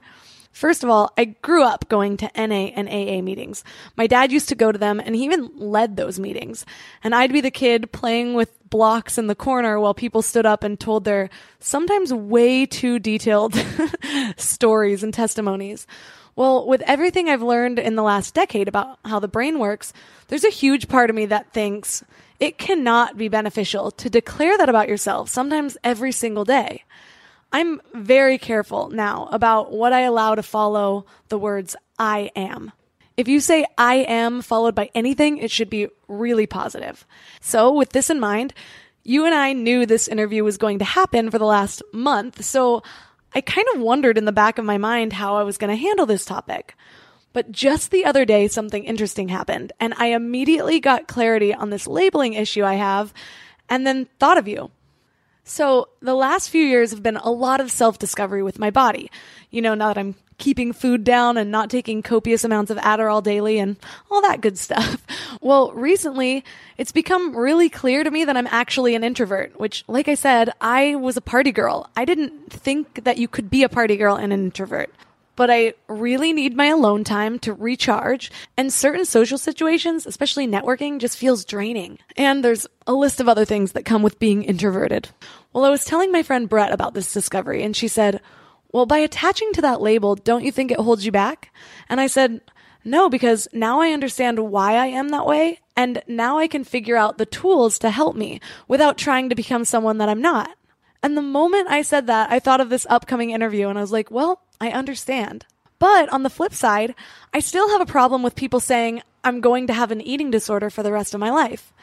First 0.51 0.83
of 0.83 0.89
all, 0.89 1.13
I 1.19 1.25
grew 1.25 1.63
up 1.63 1.87
going 1.87 2.17
to 2.17 2.31
NA 2.35 2.71
and 2.73 2.89
AA 2.89 3.21
meetings. 3.21 3.63
My 3.95 4.07
dad 4.07 4.31
used 4.31 4.49
to 4.49 4.55
go 4.55 4.71
to 4.71 4.79
them 4.79 4.99
and 4.99 5.13
he 5.13 5.23
even 5.23 5.51
led 5.55 5.97
those 5.97 6.19
meetings. 6.19 6.65
And 7.03 7.13
I'd 7.13 7.31
be 7.31 7.39
the 7.39 7.51
kid 7.51 7.91
playing 7.91 8.33
with 8.33 8.51
blocks 8.71 9.19
in 9.19 9.27
the 9.27 9.35
corner 9.35 9.79
while 9.79 9.93
people 9.93 10.23
stood 10.23 10.47
up 10.47 10.63
and 10.63 10.79
told 10.79 11.03
their 11.03 11.29
sometimes 11.59 12.11
way 12.11 12.65
too 12.65 12.97
detailed 12.97 13.53
stories 14.37 15.03
and 15.03 15.13
testimonies. 15.13 15.85
Well, 16.39 16.65
with 16.65 16.81
everything 16.87 17.27
I've 17.27 17.41
learned 17.41 17.79
in 17.79 17.97
the 17.97 18.01
last 18.01 18.33
decade 18.33 18.69
about 18.69 18.97
how 19.03 19.19
the 19.19 19.27
brain 19.27 19.59
works, 19.59 19.91
there's 20.29 20.45
a 20.45 20.49
huge 20.49 20.87
part 20.87 21.09
of 21.09 21.15
me 21.17 21.25
that 21.25 21.51
thinks 21.51 22.01
it 22.39 22.57
cannot 22.57 23.17
be 23.17 23.27
beneficial 23.27 23.91
to 23.91 24.09
declare 24.09 24.57
that 24.57 24.69
about 24.69 24.87
yourself 24.87 25.27
sometimes 25.27 25.75
every 25.83 26.13
single 26.13 26.45
day. 26.45 26.85
I'm 27.51 27.81
very 27.93 28.37
careful 28.37 28.89
now 28.89 29.27
about 29.33 29.73
what 29.73 29.91
I 29.91 30.03
allow 30.03 30.33
to 30.33 30.41
follow 30.41 31.05
the 31.27 31.37
words 31.37 31.75
I 31.99 32.31
am. 32.37 32.71
If 33.17 33.27
you 33.27 33.41
say 33.41 33.65
I 33.77 33.95
am 33.95 34.41
followed 34.41 34.75
by 34.75 34.91
anything, 34.95 35.39
it 35.39 35.51
should 35.51 35.69
be 35.69 35.89
really 36.07 36.47
positive. 36.47 37.05
So, 37.41 37.73
with 37.73 37.89
this 37.89 38.09
in 38.09 38.21
mind, 38.21 38.53
you 39.03 39.25
and 39.25 39.35
I 39.35 39.51
knew 39.51 39.85
this 39.85 40.07
interview 40.07 40.45
was 40.45 40.57
going 40.57 40.79
to 40.79 40.85
happen 40.85 41.31
for 41.31 41.37
the 41.37 41.43
last 41.43 41.81
month, 41.91 42.45
so 42.45 42.81
I 43.33 43.41
kind 43.41 43.67
of 43.73 43.81
wondered 43.81 44.17
in 44.17 44.25
the 44.25 44.31
back 44.31 44.57
of 44.57 44.65
my 44.65 44.77
mind 44.77 45.13
how 45.13 45.37
I 45.37 45.43
was 45.43 45.57
going 45.57 45.69
to 45.69 45.81
handle 45.81 46.05
this 46.05 46.25
topic. 46.25 46.75
But 47.31 47.51
just 47.51 47.91
the 47.91 48.05
other 48.05 48.25
day, 48.25 48.47
something 48.47 48.83
interesting 48.83 49.29
happened, 49.29 49.71
and 49.79 49.93
I 49.97 50.07
immediately 50.07 50.79
got 50.79 51.07
clarity 51.07 51.53
on 51.53 51.69
this 51.69 51.85
labeling 51.85 52.33
issue 52.33 52.63
I 52.63 52.73
have, 52.73 53.13
and 53.69 53.85
then 53.85 54.07
thought 54.19 54.39
of 54.39 54.47
you. 54.47 54.71
So, 55.49 55.89
the 55.99 56.13
last 56.13 56.51
few 56.51 56.63
years 56.63 56.91
have 56.91 57.01
been 57.01 57.17
a 57.17 57.31
lot 57.31 57.59
of 57.59 57.71
self 57.71 57.97
discovery 57.97 58.43
with 58.43 58.59
my 58.59 58.69
body. 58.69 59.09
You 59.49 59.63
know, 59.63 59.73
now 59.73 59.87
that 59.87 59.97
I'm 59.97 60.13
keeping 60.37 60.73
food 60.73 61.03
down 61.03 61.37
and 61.37 61.49
not 61.49 61.71
taking 61.71 62.03
copious 62.03 62.43
amounts 62.43 62.69
of 62.69 62.77
Adderall 62.77 63.23
daily 63.23 63.57
and 63.57 63.75
all 64.11 64.21
that 64.21 64.41
good 64.41 64.57
stuff. 64.57 65.05
Well, 65.41 65.71
recently, 65.71 66.43
it's 66.77 66.91
become 66.91 67.33
really 67.33 67.69
clear 67.69 68.03
to 68.03 68.11
me 68.11 68.25
that 68.25 68.35
I'm 68.35 68.47
actually 68.47 68.93
an 68.93 69.05
introvert, 69.05 69.57
which, 69.57 69.85
like 69.87 70.09
I 70.09 70.15
said, 70.15 70.51
I 70.59 70.95
was 70.95 71.15
a 71.15 71.21
party 71.21 71.53
girl. 71.53 71.89
I 71.95 72.03
didn't 72.03 72.51
think 72.51 73.05
that 73.05 73.17
you 73.17 73.29
could 73.29 73.49
be 73.49 73.63
a 73.63 73.69
party 73.69 73.95
girl 73.95 74.15
and 74.17 74.33
an 74.33 74.43
introvert 74.43 74.91
but 75.39 75.49
I 75.49 75.73
really 75.87 76.33
need 76.33 76.57
my 76.57 76.65
alone 76.65 77.05
time 77.05 77.39
to 77.39 77.53
recharge. 77.53 78.29
And 78.57 78.73
certain 78.73 79.05
social 79.05 79.37
situations, 79.37 80.05
especially 80.05 80.45
networking, 80.45 80.99
just 80.99 81.17
feels 81.17 81.45
draining. 81.45 81.97
And 82.17 82.43
there's 82.43 82.67
a 82.85 82.91
list 82.91 83.21
of 83.21 83.29
other 83.29 83.45
things 83.45 83.71
that 83.71 83.85
come 83.85 84.03
with 84.03 84.19
being 84.19 84.43
introverted. 84.43 85.07
Well, 85.53 85.63
I 85.63 85.69
was 85.69 85.85
telling 85.85 86.11
my 86.11 86.23
friend 86.23 86.49
Brett 86.49 86.73
about 86.73 86.93
this 86.93 87.13
discovery, 87.13 87.63
and 87.63 87.73
she 87.73 87.87
said, 87.87 88.19
Well, 88.73 88.85
by 88.85 88.97
attaching 88.97 89.53
to 89.53 89.61
that 89.61 89.79
label, 89.79 90.15
don't 90.15 90.43
you 90.43 90.51
think 90.51 90.71
it 90.71 90.79
holds 90.81 91.05
you 91.05 91.13
back? 91.13 91.55
And 91.87 92.01
I 92.01 92.07
said, 92.07 92.41
no, 92.83 93.09
because 93.09 93.47
now 93.53 93.79
I 93.79 93.91
understand 93.91 94.39
why 94.39 94.73
I 94.73 94.87
am 94.87 95.09
that 95.09 95.25
way, 95.25 95.59
and 95.77 96.01
now 96.05 96.37
I 96.37 96.47
can 96.47 96.65
figure 96.65 96.97
out 96.97 97.17
the 97.17 97.25
tools 97.25 97.79
to 97.79 97.91
help 97.91 98.15
me 98.15 98.41
without 98.67 98.97
trying 98.97 99.29
to 99.29 99.35
become 99.35 99.63
someone 99.63 99.99
that 99.99 100.09
I'm 100.09 100.21
not. 100.21 100.49
And 101.01 101.15
the 101.15 101.21
moment 101.21 101.69
I 101.69 101.81
said 101.81 102.07
that, 102.07 102.29
I 102.29 102.39
thought 102.39 102.61
of 102.61 102.69
this 102.69 102.87
upcoming 102.89 103.31
interview 103.31 103.69
and 103.69 103.77
I 103.77 103.81
was 103.81 103.91
like, 103.91 104.11
well, 104.11 104.41
I 104.61 104.69
understand. 104.69 105.45
But 105.79 106.09
on 106.09 106.23
the 106.23 106.29
flip 106.29 106.53
side, 106.53 106.93
I 107.33 107.39
still 107.39 107.69
have 107.69 107.81
a 107.81 107.85
problem 107.85 108.21
with 108.21 108.35
people 108.35 108.59
saying 108.59 109.01
I'm 109.23 109.41
going 109.41 109.67
to 109.67 109.73
have 109.73 109.91
an 109.91 110.01
eating 110.01 110.31
disorder 110.31 110.69
for 110.69 110.83
the 110.83 110.91
rest 110.91 111.13
of 111.13 111.19
my 111.19 111.31
life. 111.31 111.73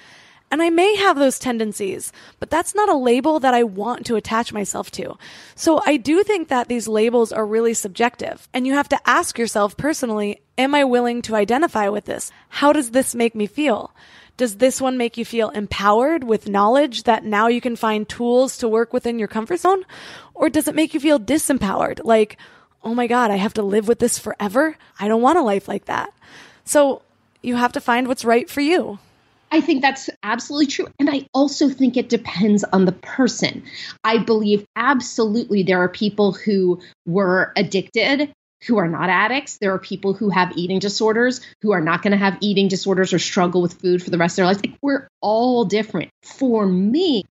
And 0.51 0.63
I 0.63 0.71
may 0.71 0.95
have 0.97 1.19
those 1.19 1.41
tendencies, 1.41 2.13
but 2.39 2.51
that's 2.51 2.75
not 2.75 2.89
a 2.89 2.97
label 2.97 3.41
that 3.41 3.55
I 3.55 3.65
want 3.65 4.07
to 4.07 4.15
attach 4.15 4.53
myself 4.53 4.93
to. 4.93 5.19
So 5.57 5.83
I 5.85 5.97
do 5.97 6.23
think 6.23 6.49
that 6.49 6.69
these 6.69 6.87
labels 6.87 7.33
are 7.33 7.45
really 7.45 7.75
subjective. 7.75 8.47
And 8.55 8.65
you 8.65 8.75
have 8.75 8.89
to 8.91 9.09
ask 9.09 9.39
yourself 9.39 9.77
personally, 9.77 10.41
am 10.57 10.75
I 10.75 10.85
willing 10.85 11.21
to 11.23 11.35
identify 11.35 11.89
with 11.89 12.05
this? 12.05 12.31
How 12.49 12.73
does 12.73 12.93
this 12.93 13.15
make 13.15 13.35
me 13.35 13.47
feel? 13.47 13.93
Does 14.37 14.59
this 14.59 14.81
one 14.81 14.99
make 14.99 15.17
you 15.17 15.25
feel 15.25 15.49
empowered 15.49 16.23
with 16.23 16.49
knowledge 16.49 17.05
that 17.05 17.25
now 17.25 17.49
you 17.49 17.61
can 17.61 17.75
find 17.75 18.09
tools 18.09 18.59
to 18.59 18.69
work 18.69 18.93
within 18.93 19.19
your 19.19 19.29
comfort 19.29 19.59
zone? 19.59 19.85
Or 20.35 20.49
does 20.49 20.69
it 20.69 20.75
make 20.75 20.95
you 20.95 21.01
feel 21.01 21.19
disempowered? 21.19 22.01
Like, 22.05 22.37
oh 22.87 22.95
my 22.95 23.09
God, 23.09 23.33
I 23.33 23.37
have 23.37 23.55
to 23.55 23.63
live 23.63 23.89
with 23.89 23.99
this 23.99 24.17
forever? 24.17 24.77
I 25.01 25.09
don't 25.09 25.21
want 25.21 25.39
a 25.39 25.43
life 25.43 25.67
like 25.67 25.87
that. 25.87 26.15
So 26.65 27.03
you 27.43 27.57
have 27.57 27.73
to 27.73 27.81
find 27.81 28.07
what's 28.07 28.25
right 28.25 28.49
for 28.49 28.61
you. 28.61 29.01
I 29.51 29.61
think 29.61 29.83
that's 29.83 30.09
absolutely 30.23 30.69
true. 30.69 30.87
And 31.01 31.11
I 31.11 31.27
also 31.35 31.69
think 31.69 31.97
it 31.97 32.09
depends 32.09 32.63
on 32.63 32.85
the 32.85 32.93
person. 32.93 33.65
I 34.05 34.19
believe 34.19 34.65
absolutely 34.77 35.65
there 35.65 35.81
are 35.81 35.89
people 35.89 36.33
who 36.33 36.81
were 37.05 37.53
addicted 37.57 38.33
who 38.67 38.79
are 38.79 38.89
not 38.89 39.11
addicts. 39.11 39.59
There 39.59 39.75
are 39.75 39.79
people 39.79 40.15
who 40.15 40.31
have 40.31 40.57
eating 40.57 40.79
disorders 40.79 41.41
who 41.63 41.73
are 41.73 41.81
not 41.81 42.03
going 42.03 42.13
to 42.13 42.17
have 42.17 42.39
eating 42.41 42.69
disorders 42.69 43.13
or 43.13 43.19
struggle 43.19 43.63
with 43.63 43.81
food 43.81 44.03
for 44.03 44.11
the 44.11 44.19
rest 44.19 44.35
of 44.35 44.37
their 44.37 44.47
lives. 44.47 44.65
Like, 44.65 44.79
we're 44.81 45.09
all 45.21 45.65
different. 45.65 46.11
For 46.25 46.67
me, 46.67 47.25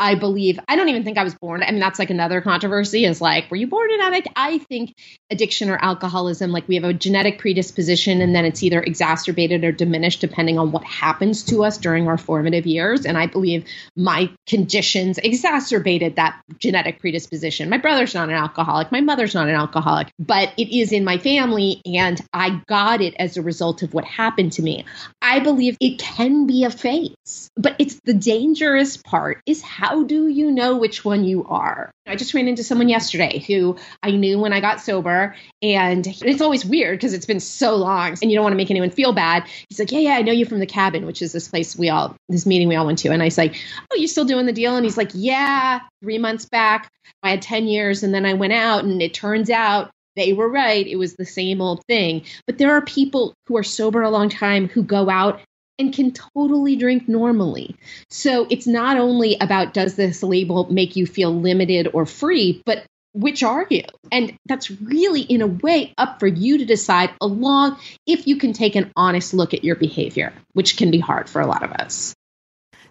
I 0.00 0.14
believe, 0.14 0.58
I 0.66 0.76
don't 0.76 0.88
even 0.88 1.04
think 1.04 1.18
I 1.18 1.24
was 1.24 1.34
born. 1.34 1.62
I 1.62 1.70
mean, 1.70 1.78
that's 1.78 1.98
like 1.98 2.08
another 2.08 2.40
controversy 2.40 3.04
is 3.04 3.20
like, 3.20 3.50
were 3.50 3.56
you 3.58 3.66
born 3.66 3.92
an 3.92 4.00
addict? 4.00 4.28
I 4.34 4.56
think 4.58 4.94
addiction 5.30 5.68
or 5.68 5.76
alcoholism, 5.76 6.50
like 6.50 6.66
we 6.66 6.76
have 6.76 6.84
a 6.84 6.94
genetic 6.94 7.38
predisposition 7.38 8.22
and 8.22 8.34
then 8.34 8.46
it's 8.46 8.62
either 8.62 8.80
exacerbated 8.80 9.62
or 9.62 9.72
diminished 9.72 10.22
depending 10.22 10.58
on 10.58 10.72
what 10.72 10.84
happens 10.84 11.44
to 11.44 11.64
us 11.64 11.76
during 11.76 12.08
our 12.08 12.16
formative 12.16 12.64
years. 12.64 13.04
And 13.04 13.18
I 13.18 13.26
believe 13.26 13.66
my 13.94 14.30
conditions 14.46 15.18
exacerbated 15.18 16.16
that 16.16 16.40
genetic 16.58 16.98
predisposition. 17.00 17.68
My 17.68 17.76
brother's 17.76 18.14
not 18.14 18.30
an 18.30 18.34
alcoholic. 18.34 18.90
My 18.90 19.02
mother's 19.02 19.34
not 19.34 19.48
an 19.48 19.54
alcoholic, 19.54 20.10
but 20.18 20.54
it 20.56 20.74
is 20.74 20.92
in 20.92 21.04
my 21.04 21.18
family 21.18 21.82
and 21.84 22.18
I 22.32 22.62
got 22.66 23.02
it 23.02 23.14
as 23.18 23.36
a 23.36 23.42
result 23.42 23.82
of 23.82 23.92
what 23.92 24.06
happened 24.06 24.52
to 24.52 24.62
me. 24.62 24.86
I 25.20 25.40
believe 25.40 25.76
it 25.78 25.98
can 25.98 26.46
be 26.46 26.64
a 26.64 26.70
phase, 26.70 27.50
but 27.54 27.76
it's 27.78 28.00
the 28.04 28.14
dangerous 28.14 28.96
part 28.96 29.42
is 29.44 29.60
how 29.60 29.89
how 29.90 30.04
do 30.04 30.28
you 30.28 30.52
know 30.52 30.76
which 30.76 31.04
one 31.04 31.24
you 31.24 31.44
are? 31.46 31.90
I 32.06 32.14
just 32.14 32.32
ran 32.32 32.46
into 32.46 32.62
someone 32.62 32.88
yesterday 32.88 33.40
who 33.40 33.76
I 34.04 34.12
knew 34.12 34.38
when 34.38 34.52
I 34.52 34.60
got 34.60 34.80
sober, 34.80 35.34
and 35.62 36.06
it's 36.06 36.40
always 36.40 36.64
weird 36.64 36.98
because 36.98 37.12
it's 37.12 37.26
been 37.26 37.40
so 37.40 37.74
long 37.74 38.16
and 38.22 38.30
you 38.30 38.36
don't 38.36 38.44
want 38.44 38.52
to 38.52 38.56
make 38.56 38.70
anyone 38.70 38.90
feel 38.90 39.12
bad. 39.12 39.48
He's 39.68 39.80
like, 39.80 39.90
Yeah, 39.90 39.98
yeah, 39.98 40.14
I 40.14 40.22
know 40.22 40.30
you 40.30 40.46
from 40.46 40.60
the 40.60 40.66
cabin, 40.66 41.06
which 41.06 41.22
is 41.22 41.32
this 41.32 41.48
place 41.48 41.76
we 41.76 41.88
all, 41.88 42.14
this 42.28 42.46
meeting 42.46 42.68
we 42.68 42.76
all 42.76 42.86
went 42.86 43.00
to. 43.00 43.08
And 43.08 43.20
I 43.20 43.24
was 43.24 43.38
like, 43.38 43.56
Oh, 43.90 43.96
you 43.96 44.06
still 44.06 44.24
doing 44.24 44.46
the 44.46 44.52
deal? 44.52 44.76
And 44.76 44.84
he's 44.84 44.96
like, 44.96 45.10
Yeah, 45.12 45.80
three 46.02 46.18
months 46.18 46.44
back, 46.44 46.88
I 47.24 47.30
had 47.30 47.42
10 47.42 47.66
years, 47.66 48.04
and 48.04 48.14
then 48.14 48.24
I 48.24 48.34
went 48.34 48.52
out, 48.52 48.84
and 48.84 49.02
it 49.02 49.12
turns 49.12 49.50
out 49.50 49.90
they 50.14 50.32
were 50.32 50.48
right. 50.48 50.86
It 50.86 50.96
was 50.96 51.14
the 51.14 51.26
same 51.26 51.60
old 51.60 51.84
thing. 51.86 52.22
But 52.46 52.58
there 52.58 52.72
are 52.72 52.82
people 52.82 53.34
who 53.46 53.56
are 53.56 53.64
sober 53.64 54.02
a 54.02 54.10
long 54.10 54.28
time 54.28 54.68
who 54.68 54.82
go 54.82 55.10
out 55.10 55.40
and 55.80 55.92
can 55.92 56.12
totally 56.12 56.76
drink 56.76 57.08
normally. 57.08 57.74
So 58.10 58.46
it's 58.50 58.66
not 58.66 58.98
only 58.98 59.36
about 59.40 59.74
does 59.74 59.96
this 59.96 60.22
label 60.22 60.70
make 60.70 60.94
you 60.94 61.06
feel 61.06 61.34
limited 61.34 61.88
or 61.92 62.06
free, 62.06 62.62
but 62.66 62.84
which 63.12 63.42
are 63.42 63.66
you? 63.70 63.82
And 64.12 64.36
that's 64.46 64.70
really, 64.70 65.22
in 65.22 65.42
a 65.42 65.46
way, 65.46 65.94
up 65.98 66.20
for 66.20 66.28
you 66.28 66.58
to 66.58 66.64
decide 66.64 67.10
along 67.20 67.78
if 68.06 68.26
you 68.26 68.36
can 68.36 68.52
take 68.52 68.76
an 68.76 68.92
honest 68.94 69.34
look 69.34 69.52
at 69.52 69.64
your 69.64 69.74
behavior, 69.74 70.32
which 70.52 70.76
can 70.76 70.90
be 70.90 71.00
hard 71.00 71.28
for 71.28 71.40
a 71.40 71.46
lot 71.46 71.64
of 71.64 71.72
us. 71.72 72.14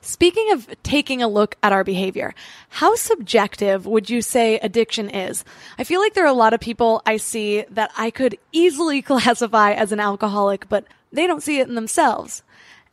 Speaking 0.01 0.51
of 0.51 0.67
taking 0.81 1.21
a 1.21 1.27
look 1.27 1.55
at 1.61 1.73
our 1.73 1.83
behavior, 1.83 2.33
how 2.69 2.95
subjective 2.95 3.85
would 3.85 4.09
you 4.09 4.21
say 4.21 4.57
addiction 4.59 5.09
is? 5.09 5.43
I 5.77 5.83
feel 5.83 5.99
like 5.99 6.13
there 6.13 6.23
are 6.23 6.27
a 6.27 6.33
lot 6.33 6.53
of 6.53 6.59
people 6.59 7.01
I 7.05 7.17
see 7.17 7.65
that 7.69 7.91
I 7.97 8.09
could 8.09 8.37
easily 8.51 9.01
classify 9.03 9.73
as 9.73 9.91
an 9.91 9.99
alcoholic, 9.99 10.67
but 10.69 10.85
they 11.11 11.27
don't 11.27 11.43
see 11.43 11.59
it 11.59 11.67
in 11.67 11.75
themselves. 11.75 12.43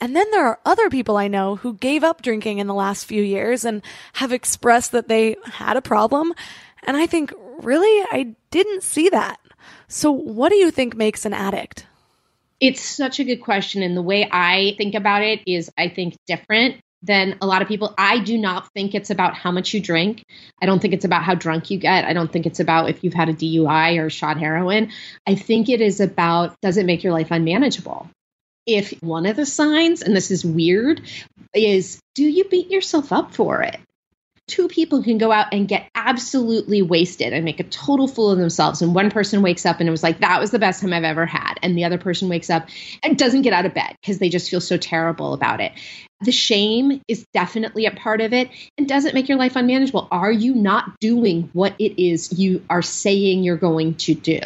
And 0.01 0.15
then 0.15 0.31
there 0.31 0.47
are 0.47 0.61
other 0.65 0.91
people 0.91 1.17
I 1.17 1.29
know 1.29 1.57
who 1.57 1.75
gave 1.75 2.05
up 2.05 2.23
drinking 2.23 2.59
in 2.59 2.67
the 2.67 2.75
last 2.75 3.07
few 3.07 3.23
years 3.23 3.65
and 3.65 3.83
have 4.15 4.33
expressed 4.33 4.93
that 4.93 5.09
they 5.09 5.37
had 5.45 5.77
a 5.77 5.83
problem. 5.83 6.35
And 6.85 6.97
I 6.97 7.07
think, 7.07 7.33
really, 7.63 8.07
I 8.13 8.35
didn't 8.51 8.83
see 8.83 9.09
that. 9.09 9.41
So, 9.89 10.13
what 10.13 10.51
do 10.51 10.57
you 10.57 10.71
think 10.71 10.95
makes 10.95 11.25
an 11.25 11.33
addict? 11.33 11.87
It's 12.61 12.83
such 12.83 13.21
a 13.21 13.25
good 13.25 13.39
question. 13.39 13.83
And 13.83 13.97
the 13.97 14.03
way 14.03 14.29
I 14.31 14.75
think 14.79 14.95
about 14.95 15.23
it 15.23 15.41
is, 15.47 15.71
I 15.77 15.89
think, 15.89 16.17
different 16.27 16.77
than 17.03 17.37
a 17.41 17.47
lot 17.47 17.63
of 17.63 17.69
people. 17.69 17.95
I 17.97 18.19
do 18.19 18.39
not 18.39 18.73
think 18.73 18.95
it's 18.95 19.11
about 19.11 19.35
how 19.35 19.51
much 19.51 19.73
you 19.75 19.81
drink. 19.81 20.25
I 20.61 20.67
don't 20.67 20.81
think 20.81 20.95
it's 20.95 21.05
about 21.05 21.23
how 21.23 21.35
drunk 21.35 21.71
you 21.71 21.79
get. 21.79 22.05
I 22.05 22.13
don't 22.13 22.33
think 22.33 22.47
it's 22.47 22.61
about 22.61 22.89
if 22.91 23.05
you've 23.05 23.15
had 23.15 23.29
a 23.29 23.35
DUI 23.35 24.01
or 24.03 24.11
shot 24.11 24.39
heroin. 24.39 24.91
I 25.27 25.35
think 25.35 25.69
it 25.69 25.81
is 25.81 26.01
about 26.01 26.57
does 26.63 26.77
it 26.77 26.87
make 26.87 27.05
your 27.05 27.13
life 27.13 27.31
unmanageable? 27.31 28.09
If 28.67 28.93
one 29.01 29.27
of 29.27 29.37
the 29.37 29.47
signs, 29.47 30.03
and 30.03 30.15
this 30.15 30.31
is 30.31 30.45
weird, 30.45 31.01
is 31.55 32.01
do 32.15 32.25
you 32.25 32.45
beat 32.45 32.71
yourself 32.71 33.13
up 33.13 33.35
for 33.35 33.63
it? 33.63 33.79
Two 34.49 34.69
people 34.69 35.03
can 35.03 35.19
go 35.19 35.33
out 35.33 35.53
and 35.53 35.67
get 35.67 35.89
absolutely 35.95 36.81
wasted 36.81 37.33
and 37.33 37.45
make 37.45 37.59
a 37.59 37.65
total 37.65 38.07
fool 38.07 38.31
of 38.31 38.39
themselves. 38.39 38.81
And 38.81 38.95
one 38.95 39.11
person 39.11 39.43
wakes 39.43 39.67
up 39.67 39.81
and 39.81 39.89
it 39.89 39.91
was 39.91 40.05
like, 40.05 40.21
that 40.21 40.41
was 40.41 40.53
the 40.53 40.61
best 40.61 40.81
time 40.81 40.93
I've 40.93 41.03
ever 41.03 41.27
had. 41.27 41.55
And 41.63 41.77
the 41.77 41.85
other 41.85 41.99
person 41.99 42.29
wakes 42.29 42.49
up 42.49 42.69
and 43.03 43.19
doesn't 43.19 43.43
get 43.43 43.53
out 43.53 43.67
of 43.67 43.75
bed 43.75 43.97
because 44.01 44.19
they 44.19 44.29
just 44.29 44.49
feel 44.49 44.61
so 44.61 44.77
terrible 44.77 45.33
about 45.33 45.61
it. 45.61 45.73
The 46.23 46.33
shame 46.33 47.03
is 47.09 47.27
definitely 47.35 47.85
a 47.85 47.91
part 47.91 48.23
of 48.23 48.33
it 48.33 48.49
and 48.79 48.89
does 48.89 49.05
it 49.05 49.13
make 49.13 49.29
your 49.29 49.37
life 49.37 49.55
unmanageable? 49.55 50.09
Are 50.11 50.33
you 50.33 50.55
not 50.55 50.99
doing 50.99 51.51
what 51.53 51.75
it 51.79 52.03
is 52.03 52.39
you 52.39 52.65
are 52.71 52.81
saying 52.81 53.43
you're 53.43 53.57
going 53.59 53.97
to 53.97 54.15
do? 54.15 54.41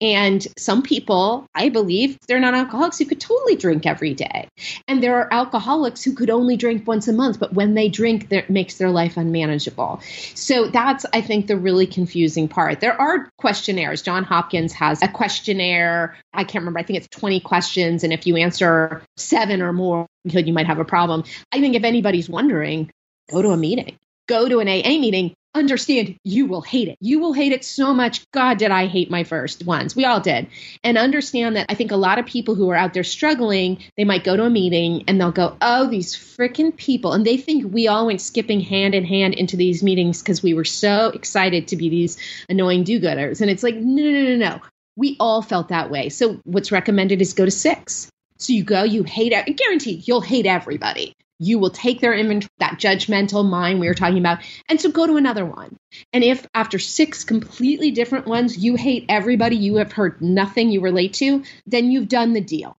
And 0.00 0.46
some 0.56 0.82
people, 0.82 1.46
I 1.52 1.68
believe, 1.68 2.16
they're 2.28 2.38
not 2.38 2.54
alcoholics 2.54 2.98
who 2.98 3.06
could 3.06 3.20
totally 3.20 3.56
drink 3.56 3.86
every 3.86 4.14
day. 4.14 4.46
And 4.86 5.02
there 5.02 5.16
are 5.16 5.32
alcoholics 5.32 6.04
who 6.04 6.14
could 6.14 6.30
only 6.30 6.56
drink 6.56 6.86
once 6.86 7.08
a 7.08 7.12
month, 7.12 7.40
but 7.40 7.52
when 7.52 7.74
they 7.74 7.88
drink, 7.88 8.28
that 8.28 8.48
makes 8.48 8.76
their 8.76 8.90
life 8.90 9.16
unmanageable. 9.16 10.00
So 10.34 10.68
that's, 10.68 11.04
I 11.12 11.22
think, 11.22 11.48
the 11.48 11.56
really 11.56 11.86
confusing 11.86 12.46
part. 12.46 12.78
There 12.80 12.98
are 13.00 13.28
questionnaires. 13.36 14.02
John 14.02 14.22
Hopkins 14.22 14.72
has 14.74 15.02
a 15.02 15.08
questionnaire. 15.08 16.16
I 16.32 16.44
can't 16.44 16.62
remember, 16.62 16.78
I 16.78 16.84
think 16.84 16.98
it's 16.98 17.08
20 17.08 17.40
questions. 17.40 18.04
And 18.04 18.12
if 18.12 18.26
you 18.28 18.36
answer 18.36 19.02
seven 19.16 19.60
or 19.60 19.72
more, 19.72 20.06
you 20.24 20.52
might 20.52 20.66
have 20.66 20.78
a 20.78 20.84
problem. 20.84 21.24
I 21.52 21.60
think 21.60 21.74
if 21.74 21.84
anybody's 21.84 22.28
wondering, 22.28 22.90
go 23.30 23.42
to 23.42 23.50
a 23.50 23.56
meeting, 23.56 23.98
go 24.28 24.48
to 24.48 24.60
an 24.60 24.68
AA 24.68 24.98
meeting. 24.98 25.34
Understand 25.52 26.16
you 26.22 26.46
will 26.46 26.60
hate 26.60 26.86
it. 26.86 26.96
You 27.00 27.18
will 27.18 27.32
hate 27.32 27.50
it 27.50 27.64
so 27.64 27.92
much. 27.92 28.24
God, 28.30 28.58
did 28.58 28.70
I 28.70 28.86
hate 28.86 29.10
my 29.10 29.24
first 29.24 29.66
ones? 29.66 29.96
We 29.96 30.04
all 30.04 30.20
did. 30.20 30.46
And 30.84 30.96
understand 30.96 31.56
that 31.56 31.66
I 31.68 31.74
think 31.74 31.90
a 31.90 31.96
lot 31.96 32.20
of 32.20 32.26
people 32.26 32.54
who 32.54 32.70
are 32.70 32.76
out 32.76 32.94
there 32.94 33.02
struggling, 33.02 33.82
they 33.96 34.04
might 34.04 34.22
go 34.22 34.36
to 34.36 34.44
a 34.44 34.50
meeting 34.50 35.02
and 35.08 35.20
they'll 35.20 35.32
go, 35.32 35.56
Oh, 35.60 35.88
these 35.88 36.14
freaking 36.14 36.76
people. 36.76 37.14
And 37.14 37.26
they 37.26 37.36
think 37.36 37.74
we 37.74 37.88
all 37.88 38.06
went 38.06 38.20
skipping 38.20 38.60
hand 38.60 38.94
in 38.94 39.04
hand 39.04 39.34
into 39.34 39.56
these 39.56 39.82
meetings 39.82 40.22
because 40.22 40.40
we 40.40 40.54
were 40.54 40.64
so 40.64 41.08
excited 41.08 41.66
to 41.68 41.76
be 41.76 41.88
these 41.88 42.16
annoying 42.48 42.84
do 42.84 43.00
gooders. 43.00 43.40
And 43.40 43.50
it's 43.50 43.64
like, 43.64 43.74
no, 43.74 44.04
no, 44.04 44.22
no, 44.22 44.36
no. 44.36 44.60
We 44.94 45.16
all 45.18 45.42
felt 45.42 45.70
that 45.70 45.90
way. 45.90 46.10
So 46.10 46.40
what's 46.44 46.70
recommended 46.70 47.20
is 47.20 47.32
go 47.32 47.44
to 47.44 47.50
six 47.50 48.08
so 48.40 48.54
you 48.54 48.64
go, 48.64 48.82
you 48.82 49.02
hate 49.02 49.32
it. 49.32 49.56
Guaranteed, 49.56 50.08
you'll 50.08 50.22
hate 50.22 50.46
everybody. 50.46 51.14
You 51.38 51.58
will 51.58 51.70
take 51.70 52.00
their 52.00 52.14
inventory, 52.14 52.50
that 52.58 52.78
judgmental 52.78 53.48
mind 53.48 53.80
we 53.80 53.86
were 53.86 53.94
talking 53.94 54.18
about, 54.18 54.40
and 54.68 54.80
so 54.80 54.90
go 54.90 55.06
to 55.06 55.16
another 55.16 55.44
one. 55.44 55.76
And 56.12 56.24
if 56.24 56.46
after 56.54 56.78
six 56.78 57.24
completely 57.24 57.90
different 57.90 58.26
ones, 58.26 58.58
you 58.58 58.76
hate 58.76 59.06
everybody, 59.08 59.56
you 59.56 59.76
have 59.76 59.92
heard 59.92 60.20
nothing 60.20 60.70
you 60.70 60.80
relate 60.80 61.14
to, 61.14 61.44
then 61.66 61.90
you've 61.90 62.08
done 62.08 62.32
the 62.32 62.40
deal. 62.40 62.76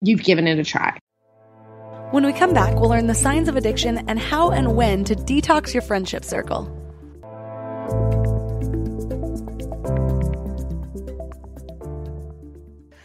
You've 0.00 0.22
given 0.22 0.46
it 0.46 0.58
a 0.58 0.64
try. 0.64 0.98
When 2.10 2.26
we 2.26 2.32
come 2.32 2.52
back, 2.52 2.78
we'll 2.78 2.90
learn 2.90 3.06
the 3.06 3.14
signs 3.14 3.48
of 3.48 3.56
addiction 3.56 4.08
and 4.08 4.18
how 4.18 4.50
and 4.50 4.76
when 4.76 5.04
to 5.04 5.14
detox 5.14 5.72
your 5.72 5.82
friendship 5.82 6.24
circle. 6.24 6.83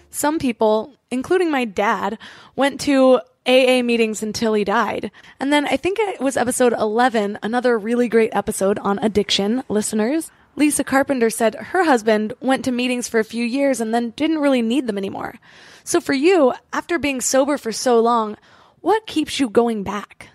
Some 0.10 0.40
people, 0.40 0.96
including 1.12 1.52
my 1.52 1.66
dad, 1.66 2.18
went 2.56 2.80
to 2.82 3.22
AA 3.46 3.82
meetings 3.82 4.22
until 4.22 4.54
he 4.54 4.64
died. 4.64 5.12
And 5.40 5.52
then 5.52 5.66
I 5.66 5.78
think 5.78 5.98
it 6.00 6.20
was 6.22 6.38
episode 6.38 6.74
11, 6.74 7.40
another 7.42 7.78
really 7.78 8.08
great 8.08 8.30
episode 8.34 8.80
on 8.80 9.00
addiction, 9.00 9.64
listeners. 9.70 10.32
Lisa 10.56 10.84
Carpenter 10.84 11.30
said 11.30 11.56
her 11.56 11.86
husband 11.86 12.34
went 12.42 12.66
to 12.66 12.72
meetings 12.72 13.08
for 13.08 13.20
a 13.20 13.24
few 13.24 13.46
years 13.46 13.80
and 13.80 13.94
then 13.94 14.12
didn't 14.12 14.40
really 14.40 14.62
need 14.62 14.88
them 14.88 14.98
anymore. 14.98 15.36
So 15.84 16.02
for 16.02 16.14
you, 16.14 16.54
after 16.74 17.00
being 17.00 17.22
sober 17.22 17.58
for 17.58 17.72
so 17.72 18.00
long, 18.00 18.38
what 18.82 19.08
keeps 19.08 19.40
you 19.40 19.50
going 19.50 19.84
back? 19.84 20.30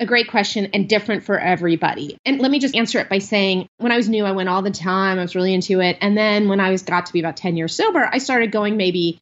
A 0.00 0.06
great 0.06 0.28
question 0.28 0.70
and 0.74 0.88
different 0.88 1.22
for 1.22 1.38
everybody. 1.38 2.18
And 2.24 2.40
let 2.40 2.50
me 2.50 2.58
just 2.58 2.74
answer 2.74 2.98
it 2.98 3.08
by 3.08 3.18
saying 3.18 3.68
when 3.78 3.92
I 3.92 3.96
was 3.96 4.08
new, 4.08 4.24
I 4.24 4.32
went 4.32 4.48
all 4.48 4.62
the 4.62 4.70
time. 4.70 5.18
I 5.18 5.22
was 5.22 5.36
really 5.36 5.54
into 5.54 5.80
it. 5.80 5.98
And 6.00 6.16
then 6.16 6.48
when 6.48 6.58
I 6.60 6.70
was 6.70 6.82
got 6.82 7.06
to 7.06 7.12
be 7.12 7.20
about 7.20 7.36
10 7.36 7.56
years 7.56 7.74
sober, 7.74 8.04
I 8.10 8.18
started 8.18 8.50
going 8.50 8.76
maybe 8.76 9.20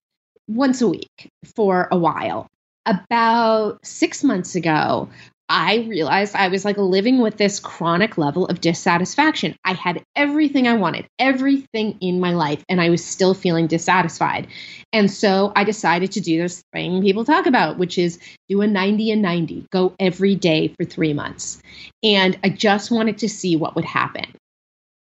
once 0.49 0.81
a 0.81 0.89
week 0.89 1.31
for 1.57 1.89
a 1.91 1.97
while. 1.97 2.49
About 2.87 3.85
six 3.85 4.25
months 4.25 4.55
ago, 4.55 5.09
I 5.55 5.85
realized 5.87 6.35
I 6.35 6.49
was 6.49 6.65
like 6.65 6.79
living 6.79 7.21
with 7.21 7.37
this 7.37 7.61
chronic 7.61 8.17
level 8.17 8.47
of 8.47 8.63
dissatisfaction. 8.63 9.55
I 9.63 9.75
had 9.75 10.03
everything 10.17 10.67
I 10.67 10.79
wanted, 10.79 11.07
everything 11.19 11.99
in 12.01 12.21
my 12.21 12.33
life, 12.33 12.65
and 12.71 12.81
I 12.81 12.89
was 12.89 13.05
still 13.05 13.35
feeling 13.35 13.67
dissatisfied. 13.67 14.47
And 14.95 15.11
so 15.11 15.53
I 15.55 15.65
decided 15.65 16.13
to 16.13 16.23
do 16.23 16.41
this 16.41 16.63
thing 16.73 17.03
people 17.03 17.27
talk 17.27 17.45
about, 17.45 17.77
which 17.77 17.99
is 17.99 18.19
do 18.49 18.63
a 18.63 18.67
90 18.67 19.11
and 19.11 19.21
90, 19.21 19.67
go 19.71 19.95
every 20.01 20.37
day 20.37 20.69
for 20.69 20.85
three 20.85 21.13
months. 21.13 21.61
And 22.03 22.39
I 22.43 22.49
just 22.49 22.91
wanted 22.91 23.19
to 23.19 23.29
see 23.29 23.57
what 23.57 23.77
would 23.77 23.85
happen. 23.85 24.35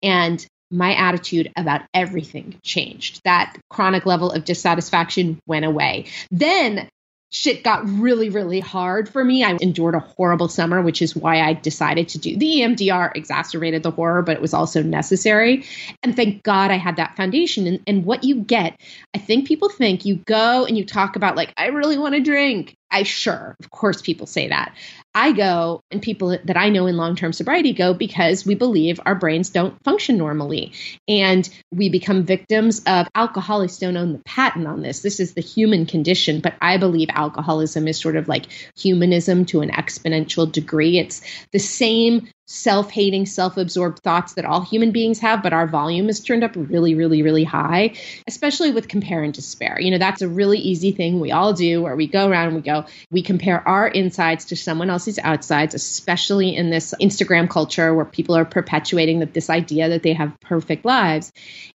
And 0.04 0.46
my 0.70 0.94
attitude 0.94 1.50
about 1.56 1.82
everything 1.92 2.60
changed. 2.62 3.22
That 3.24 3.56
chronic 3.70 4.06
level 4.06 4.30
of 4.30 4.44
dissatisfaction 4.44 5.40
went 5.48 5.64
away. 5.64 6.06
Then 6.30 6.88
shit 7.30 7.62
got 7.62 7.86
really, 7.88 8.30
really 8.30 8.60
hard 8.60 9.08
for 9.08 9.22
me. 9.24 9.44
I 9.44 9.56
endured 9.60 9.94
a 9.94 10.00
horrible 10.00 10.48
summer, 10.48 10.80
which 10.80 11.02
is 11.02 11.14
why 11.14 11.40
I 11.40 11.52
decided 11.52 12.08
to 12.10 12.18
do 12.18 12.36
the 12.36 12.60
EMDR, 12.60 13.12
exacerbated 13.14 13.82
the 13.82 13.90
horror, 13.90 14.22
but 14.22 14.36
it 14.36 14.40
was 14.40 14.54
also 14.54 14.82
necessary. 14.82 15.66
And 16.02 16.16
thank 16.16 16.42
God 16.42 16.70
I 16.70 16.76
had 16.76 16.96
that 16.96 17.16
foundation. 17.16 17.66
And, 17.66 17.80
and 17.86 18.04
what 18.04 18.24
you 18.24 18.36
get, 18.36 18.80
I 19.14 19.18
think 19.18 19.46
people 19.46 19.68
think 19.68 20.04
you 20.04 20.16
go 20.16 20.64
and 20.64 20.78
you 20.78 20.86
talk 20.86 21.16
about, 21.16 21.36
like, 21.36 21.52
I 21.56 21.66
really 21.66 21.98
want 21.98 22.14
to 22.14 22.20
drink. 22.20 22.76
I 22.90 23.02
sure, 23.02 23.54
of 23.60 23.70
course, 23.70 24.00
people 24.00 24.26
say 24.26 24.48
that. 24.48 24.74
I 25.18 25.32
go, 25.32 25.82
and 25.90 26.00
people 26.00 26.38
that 26.44 26.56
I 26.56 26.68
know 26.68 26.86
in 26.86 26.96
long 26.96 27.16
term 27.16 27.32
sobriety 27.32 27.72
go 27.72 27.92
because 27.92 28.46
we 28.46 28.54
believe 28.54 29.00
our 29.04 29.16
brains 29.16 29.50
don't 29.50 29.82
function 29.82 30.16
normally. 30.16 30.72
And 31.08 31.48
we 31.72 31.88
become 31.88 32.22
victims 32.22 32.82
of 32.86 33.08
alcoholics 33.16 33.78
don't 33.78 33.96
own 33.96 34.12
the 34.12 34.20
patent 34.20 34.68
on 34.68 34.80
this. 34.80 35.00
This 35.00 35.18
is 35.18 35.34
the 35.34 35.40
human 35.40 35.86
condition. 35.86 36.38
But 36.38 36.54
I 36.62 36.76
believe 36.76 37.08
alcoholism 37.10 37.88
is 37.88 37.98
sort 37.98 38.14
of 38.14 38.28
like 38.28 38.46
humanism 38.76 39.44
to 39.46 39.60
an 39.60 39.70
exponential 39.70 40.50
degree. 40.50 40.98
It's 40.98 41.20
the 41.50 41.58
same 41.58 42.28
self 42.48 42.90
hating, 42.90 43.26
self 43.26 43.56
absorbed 43.56 44.00
thoughts 44.00 44.34
that 44.34 44.44
all 44.44 44.62
human 44.62 44.90
beings 44.90 45.18
have, 45.20 45.42
but 45.42 45.52
our 45.52 45.66
volume 45.66 46.08
is 46.08 46.20
turned 46.20 46.42
up 46.42 46.52
really, 46.56 46.94
really, 46.94 47.22
really 47.22 47.44
high, 47.44 47.94
especially 48.26 48.72
with 48.72 48.88
compare 48.88 49.22
and 49.22 49.34
despair. 49.34 49.78
You 49.78 49.90
know, 49.90 49.98
that's 49.98 50.22
a 50.22 50.28
really 50.28 50.58
easy 50.58 50.90
thing 50.90 51.20
we 51.20 51.30
all 51.30 51.52
do 51.52 51.82
where 51.82 51.94
we 51.94 52.06
go 52.06 52.26
around 52.26 52.48
and 52.48 52.56
we 52.56 52.62
go, 52.62 52.86
we 53.10 53.22
compare 53.22 53.66
our 53.68 53.86
insides 53.86 54.46
to 54.46 54.56
someone 54.56 54.90
else's 54.90 55.18
outsides, 55.18 55.74
especially 55.74 56.56
in 56.56 56.70
this 56.70 56.94
Instagram 57.00 57.48
culture 57.48 57.94
where 57.94 58.06
people 58.06 58.34
are 58.34 58.46
perpetuating 58.46 59.20
that 59.20 59.34
this 59.34 59.50
idea 59.50 59.90
that 59.90 60.02
they 60.02 60.14
have 60.14 60.40
perfect 60.40 60.84
lives. 60.84 61.30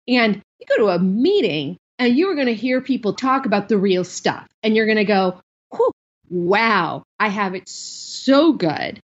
And 0.08 0.42
you 0.60 0.66
go 0.70 0.78
to 0.78 0.90
a 0.90 1.00
meeting 1.00 1.78
and 2.00 2.16
you're 2.16 2.36
going 2.36 2.48
to 2.48 2.56
hear 2.56 2.80
people 2.82 3.14
talk 3.14 3.46
about 3.46 3.68
the 3.68 3.78
real 3.78 4.06
stuff 4.06 4.48
and 4.64 4.76
you're 4.76 4.86
going 4.86 4.98
to 4.98 5.06
go, 5.06 5.40
wow, 6.30 7.04
I 7.20 7.28
have 7.28 7.56
it 7.56 7.68
so 7.68 8.54
good 8.54 9.02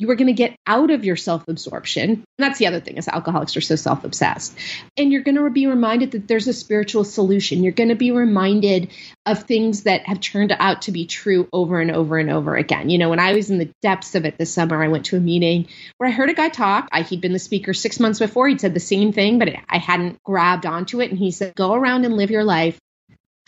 you 0.00 0.10
are 0.10 0.14
going 0.14 0.28
to 0.28 0.32
get 0.32 0.56
out 0.66 0.90
of 0.90 1.04
your 1.04 1.14
self-absorption. 1.14 2.24
that's 2.38 2.58
the 2.58 2.66
other 2.66 2.80
thing 2.80 2.96
is 2.96 3.06
alcoholics 3.06 3.54
are 3.54 3.60
so 3.60 3.76
self-obsessed. 3.76 4.56
And 4.96 5.12
you're 5.12 5.22
going 5.22 5.36
to 5.36 5.50
be 5.50 5.66
reminded 5.66 6.12
that 6.12 6.26
there's 6.26 6.48
a 6.48 6.54
spiritual 6.54 7.04
solution. 7.04 7.62
You're 7.62 7.74
going 7.74 7.90
to 7.90 7.94
be 7.94 8.10
reminded 8.10 8.92
of 9.26 9.42
things 9.42 9.82
that 9.82 10.06
have 10.06 10.18
turned 10.20 10.56
out 10.58 10.82
to 10.82 10.92
be 10.92 11.04
true 11.04 11.50
over 11.52 11.82
and 11.82 11.90
over 11.90 12.16
and 12.16 12.30
over 12.30 12.56
again. 12.56 12.88
You 12.88 12.96
know, 12.96 13.10
when 13.10 13.20
I 13.20 13.34
was 13.34 13.50
in 13.50 13.58
the 13.58 13.70
depths 13.82 14.14
of 14.14 14.24
it 14.24 14.38
this 14.38 14.54
summer, 14.54 14.82
I 14.82 14.88
went 14.88 15.04
to 15.06 15.18
a 15.18 15.20
meeting 15.20 15.68
where 15.98 16.08
I 16.08 16.12
heard 16.12 16.30
a 16.30 16.34
guy 16.34 16.48
talk. 16.48 16.88
I, 16.90 17.02
he'd 17.02 17.20
been 17.20 17.34
the 17.34 17.38
speaker 17.38 17.74
six 17.74 18.00
months 18.00 18.20
before. 18.20 18.48
He'd 18.48 18.62
said 18.62 18.72
the 18.72 18.80
same 18.80 19.12
thing, 19.12 19.38
but 19.38 19.50
I 19.68 19.76
hadn't 19.76 20.22
grabbed 20.24 20.64
onto 20.64 21.02
it. 21.02 21.10
And 21.10 21.18
he 21.18 21.30
said, 21.30 21.54
go 21.54 21.74
around 21.74 22.06
and 22.06 22.16
live 22.16 22.30
your 22.30 22.44
life 22.44 22.78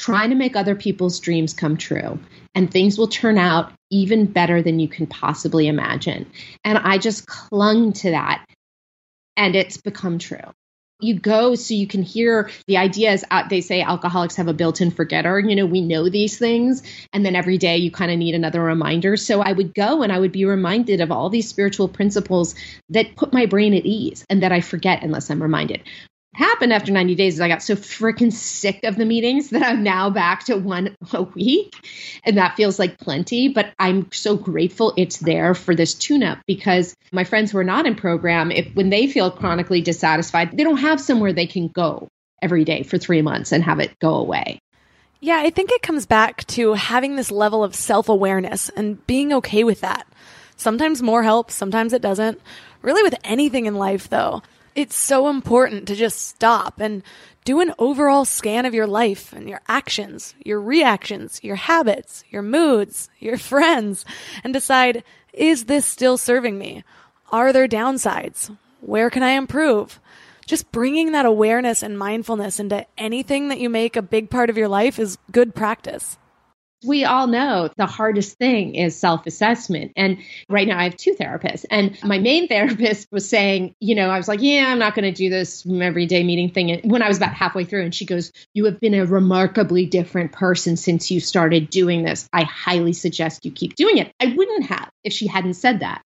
trying 0.03 0.31
to 0.31 0.37
make 0.37 0.57
other 0.57 0.75
people's 0.75 1.21
dreams 1.21 1.55
come 1.55 1.77
true 1.77 2.19
and 2.57 2.69
things 2.69 2.99
will 2.99 3.07
turn 3.07 3.39
out 3.39 3.73
even 3.89 4.27
better 4.27 4.61
than 4.61 4.81
you 4.81 4.89
can 4.89 5.07
possibly 5.07 5.69
imagine. 5.69 6.29
And 6.65 6.77
I 6.77 6.99
just 6.99 7.25
clung 7.25 7.93
to 7.95 8.11
that 8.11 8.45
and 9.37 9.55
it's 9.55 9.77
become 9.77 10.19
true. 10.19 10.53
You 10.99 11.19
go 11.21 11.55
so 11.55 11.75
you 11.75 11.87
can 11.87 12.03
hear 12.03 12.51
the 12.67 12.79
ideas. 12.79 13.25
Uh, 13.31 13.47
they 13.49 13.61
say 13.61 13.81
alcoholics 13.81 14.37
have 14.37 14.49
a 14.49 14.53
built 14.53 14.81
in 14.81 14.91
forgetter. 14.91 15.39
You 15.39 15.55
know, 15.55 15.67
we 15.67 15.81
know 15.81 16.09
these 16.09 16.37
things. 16.37 16.83
And 17.13 17.25
then 17.25 17.37
every 17.37 17.59
day 17.59 17.77
you 17.77 17.93
kind 17.93 18.11
of 18.11 18.19
need 18.19 18.35
another 18.35 18.61
reminder. 18.61 19.17
So 19.17 19.41
I 19.41 19.53
would 19.53 19.73
go 19.73 20.03
and 20.03 20.13
I 20.13 20.19
would 20.19 20.33
be 20.33 20.45
reminded 20.45 21.01
of 21.01 21.13
all 21.13 21.31
these 21.31 21.49
spiritual 21.49 21.89
principles 21.89 22.57
that 22.91 23.15
put 23.15 23.33
my 23.33 23.47
brain 23.47 23.73
at 23.75 23.87
ease 23.87 24.25
and 24.29 24.43
that 24.43 24.53
I 24.53 24.63
forget 24.63 25.05
unless 25.05 25.31
I'm 25.31 25.43
reminded 25.43 25.83
happened 26.35 26.73
after 26.73 26.93
90 26.93 27.15
days 27.15 27.35
is 27.35 27.41
I 27.41 27.49
got 27.49 27.63
so 27.63 27.77
freaking 27.77 28.33
sick 28.33 28.81
of 28.85 28.97
the 28.97 29.05
meetings 29.05 29.51
that 29.51 29.63
I'm 29.63 29.83
now 29.83 30.11
back 30.11 30.45
to 30.45 30.57
one 30.57 30.97
a 31.13 31.23
week. 31.23 31.75
And 32.25 32.39
that 32.39 32.57
feels 32.57 32.79
like 32.79 32.99
plenty. 32.99 33.49
But 33.49 33.73
I'm 33.79 34.11
so 34.13 34.37
grateful 34.37 34.95
it's 34.97 35.19
there 35.19 35.55
for 35.55 35.75
this 35.75 35.95
tune 35.95 36.23
up 36.23 36.39
because 36.47 36.95
my 37.13 37.25
friends 37.25 37.51
who 37.51 37.59
are 37.59 37.65
not 37.65 37.87
in 37.87 37.95
program, 37.95 38.51
if 38.51 38.75
when 38.75 38.91
they 38.91 39.07
feel 39.07 39.31
chronically 39.31 39.83
dissatisfied, 39.83 40.57
they 40.57 40.65
don't 40.65 40.79
have 40.79 41.01
somewhere 41.01 41.33
they 41.33 41.47
can 41.47 41.69
go 41.69 42.09
every 42.41 42.65
day 42.65 42.83
for 42.83 42.99
three 42.99 43.23
months 43.23 43.53
and 43.53 43.63
have 43.63 43.79
it 43.79 43.99
go 43.99 44.15
away. 44.15 44.59
Yeah, 45.21 45.39
I 45.39 45.51
think 45.51 45.71
it 45.71 45.83
comes 45.83 46.05
back 46.05 46.45
to 46.49 46.73
having 46.73 47.15
this 47.15 47.31
level 47.31 47.63
of 47.63 47.77
self 47.77 48.09
awareness 48.09 48.69
and 48.71 49.07
being 49.07 49.33
okay 49.35 49.63
with 49.63 49.81
that. 49.83 50.07
Sometimes 50.57 51.01
more 51.01 51.23
helps, 51.23 51.55
sometimes 51.55 51.93
it 51.93 52.03
doesn't. 52.03 52.41
Really, 52.83 53.05
with 53.05 53.15
anything 53.23 53.67
in 53.67 53.77
life, 53.77 54.09
though, 54.09 54.43
it's 54.75 54.97
so 54.97 55.29
important 55.29 55.87
to 55.89 55.95
just 55.95 56.29
stop 56.29 56.81
and 56.81 57.03
do 57.45 57.61
an 57.61 57.75
overall 57.79 58.25
scan 58.25 58.65
of 58.67 58.75
your 58.75 58.87
life 58.87 59.33
and 59.33 59.49
your 59.49 59.61
actions, 59.69 60.35
your 60.45 60.61
reactions, 60.61 61.41
your 61.43 61.57
habits, 61.57 62.25
your 62.31 62.43
moods, 62.43 63.11
your 63.19 63.39
friends, 63.53 64.05
and 64.45 64.53
decide 64.53 65.05
is 65.33 65.65
this 65.65 65.87
still 65.87 66.19
serving 66.19 66.59
me? 66.59 66.85
Are 67.31 67.53
there 67.53 67.69
downsides? 67.69 68.55
Where 68.81 69.09
can 69.09 69.23
I 69.23 69.31
improve? 69.31 69.99
Just 70.47 70.73
bringing 70.73 71.13
that 71.13 71.25
awareness 71.25 71.83
and 71.83 71.99
mindfulness 71.99 72.61
into 72.61 72.85
anything 72.99 73.49
that 73.49 73.61
you 73.61 73.71
make 73.71 73.97
a 73.97 74.03
big 74.03 74.29
part 74.29 74.51
of 74.51 74.59
your 74.59 74.69
life 74.69 74.99
is 74.99 75.17
good 75.31 75.55
practice 75.55 76.19
we 76.85 77.05
all 77.05 77.27
know 77.27 77.71
the 77.77 77.87
hardest 77.87 78.39
thing 78.39 78.75
is 78.75 78.97
self 78.97 79.27
assessment. 79.27 79.93
And 79.97 80.19
right 80.49 80.67
now 80.67 80.79
I 80.79 80.85
have 80.85 80.97
two 80.97 81.15
therapists. 81.15 81.65
And 81.71 81.97
my 82.03 82.19
main 82.19 82.49
therapist 82.53 83.09
was 83.11 83.29
saying, 83.29 83.75
you 83.81 83.95
know, 83.95 84.09
I 84.11 84.17
was 84.17 84.29
like, 84.29 84.41
yeah, 84.43 84.67
I'm 84.69 84.79
not 84.79 84.95
going 84.95 85.05
to 85.05 85.13
do 85.13 85.31
this 85.31 85.67
everyday 85.67 86.23
meeting 86.23 86.51
thing. 86.51 86.81
when 86.85 87.03
I 87.03 87.09
was 87.09 87.17
about 87.17 87.35
halfway 87.35 87.65
through, 87.65 87.83
and 87.83 87.95
she 87.95 88.05
goes, 88.05 88.33
You 88.55 88.65
have 88.67 88.81
been 88.81 88.95
a 88.95 89.07
remarkably 89.07 89.87
different 89.87 90.33
person 90.33 90.77
since 90.77 91.11
you 91.11 91.21
started 91.21 91.71
doing 91.71 92.05
this. 92.05 92.29
I 92.33 92.45
highly 92.45 92.93
suggest 92.93 93.45
you 93.45 93.53
keep 93.53 93.77
doing 93.77 93.99
it. 93.99 94.13
I 94.21 94.35
wouldn't 94.37 94.67
have 94.67 94.91
if 95.05 95.13
she 95.13 95.27
hadn't 95.27 95.55
said 95.55 95.81
that. 95.81 96.03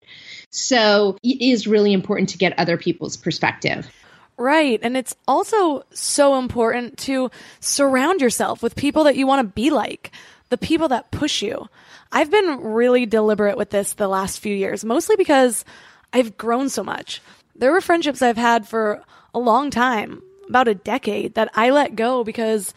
So 0.51 1.19
it 1.23 1.43
is 1.43 1.67
really 1.67 1.93
important 1.93 2.31
to 2.31 2.39
get 2.39 2.59
other 2.59 2.77
people's 2.77 3.17
perspective. 3.17 3.91
Right. 4.39 4.79
And 4.83 4.97
it's 4.97 5.17
also 5.27 5.85
so 5.93 6.39
important 6.39 6.99
to 6.99 7.31
surround 7.61 8.21
yourself 8.21 8.63
with 8.63 8.77
people 8.77 9.05
that 9.05 9.17
you 9.17 9.27
want 9.27 9.47
to 9.47 9.53
be 9.53 9.71
like 9.71 10.13
the 10.49 10.59
people 10.59 10.89
that 10.89 11.11
push 11.11 11.43
you. 11.43 11.69
I've 12.13 12.31
been 12.31 12.61
really 12.63 13.07
deliberate 13.07 13.57
with 13.57 13.71
this 13.71 13.95
the 13.95 14.09
last 14.09 14.39
few 14.39 14.55
years, 14.55 14.85
mostly 14.85 15.17
because 15.17 15.65
I've 16.13 16.37
grown 16.37 16.69
so 16.69 16.85
much. 16.85 17.21
There 17.55 17.73
were 17.73 17.81
friendships 17.81 18.23
I've 18.23 18.37
had 18.37 18.69
for 18.69 19.03
a 19.35 19.39
long 19.39 19.71
time, 19.71 20.23
about 20.49 20.69
a 20.69 20.75
decade, 20.75 21.35
that 21.35 21.51
I 21.55 21.71
let 21.71 21.97
go 21.97 22.23
because 22.23 22.75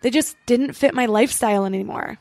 they 0.00 0.10
just 0.10 0.36
didn't 0.46 0.74
fit 0.74 0.94
my 0.94 1.06
lifestyle 1.06 1.64
anymore. 1.64 2.18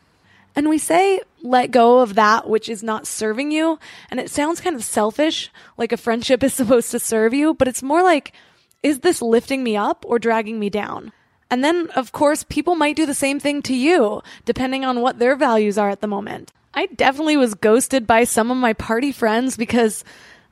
And 0.55 0.69
we 0.69 0.79
say 0.79 1.21
let 1.43 1.69
go 1.69 1.99
of 1.99 2.15
that 2.15 2.49
which 2.49 2.67
is 2.67 2.81
not 2.81 3.05
serving 3.05 3.51
you, 3.51 3.77
and 4.09 4.19
it 4.19 4.31
sounds 4.31 4.59
kind 4.59 4.75
of 4.75 4.83
selfish, 4.83 5.51
like 5.77 5.91
a 5.91 5.97
friendship 5.97 6.43
is 6.43 6.53
supposed 6.53 6.91
to 6.91 6.99
serve 6.99 7.33
you, 7.33 7.53
but 7.53 7.67
it's 7.67 7.83
more 7.83 8.01
like, 8.01 8.33
is 8.81 8.99
this 8.99 9.21
lifting 9.21 9.63
me 9.63 9.77
up 9.77 10.05
or 10.07 10.17
dragging 10.17 10.59
me 10.59 10.69
down? 10.69 11.11
And 11.49 11.63
then, 11.63 11.89
of 11.95 12.11
course, 12.11 12.43
people 12.43 12.75
might 12.75 12.95
do 12.95 13.05
the 13.05 13.13
same 13.13 13.39
thing 13.39 13.61
to 13.63 13.75
you, 13.75 14.21
depending 14.45 14.83
on 14.83 15.01
what 15.01 15.19
their 15.19 15.35
values 15.35 15.77
are 15.77 15.89
at 15.89 16.01
the 16.01 16.07
moment. 16.07 16.51
I 16.73 16.87
definitely 16.87 17.37
was 17.37 17.55
ghosted 17.55 18.05
by 18.05 18.25
some 18.25 18.51
of 18.51 18.57
my 18.57 18.73
party 18.73 19.11
friends 19.11 19.57
because 19.57 20.03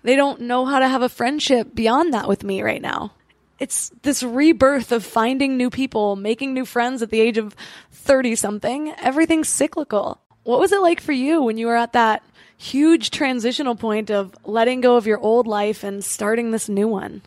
they 0.03 0.15
don't 0.15 0.41
know 0.41 0.65
how 0.65 0.79
to 0.79 0.87
have 0.87 1.01
a 1.01 1.09
friendship 1.09 1.75
beyond 1.75 2.13
that 2.13 2.27
with 2.27 2.43
me 2.43 2.61
right 2.61 2.81
now. 2.81 3.11
It's 3.59 3.91
this 4.01 4.23
rebirth 4.23 4.91
of 4.91 5.05
finding 5.05 5.55
new 5.55 5.69
people, 5.69 6.15
making 6.15 6.53
new 6.53 6.65
friends 6.65 7.01
at 7.01 7.09
the 7.09 7.21
age 7.21 7.37
of 7.37 7.55
30 7.91 8.35
something. 8.35 8.93
Everything's 8.97 9.49
cyclical. 9.49 10.19
What 10.43 10.59
was 10.59 10.71
it 10.71 10.81
like 10.81 11.01
for 11.01 11.13
you 11.13 11.41
when 11.41 11.57
you 11.57 11.67
were 11.67 11.75
at 11.75 11.93
that 11.93 12.23
huge 12.57 13.11
transitional 13.11 13.75
point 13.75 14.09
of 14.09 14.33
letting 14.43 14.81
go 14.81 14.95
of 14.95 15.07
your 15.07 15.19
old 15.19 15.47
life 15.47 15.83
and 15.83 16.03
starting 16.03 16.51
this 16.51 16.69
new 16.69 16.87
one? 16.87 17.21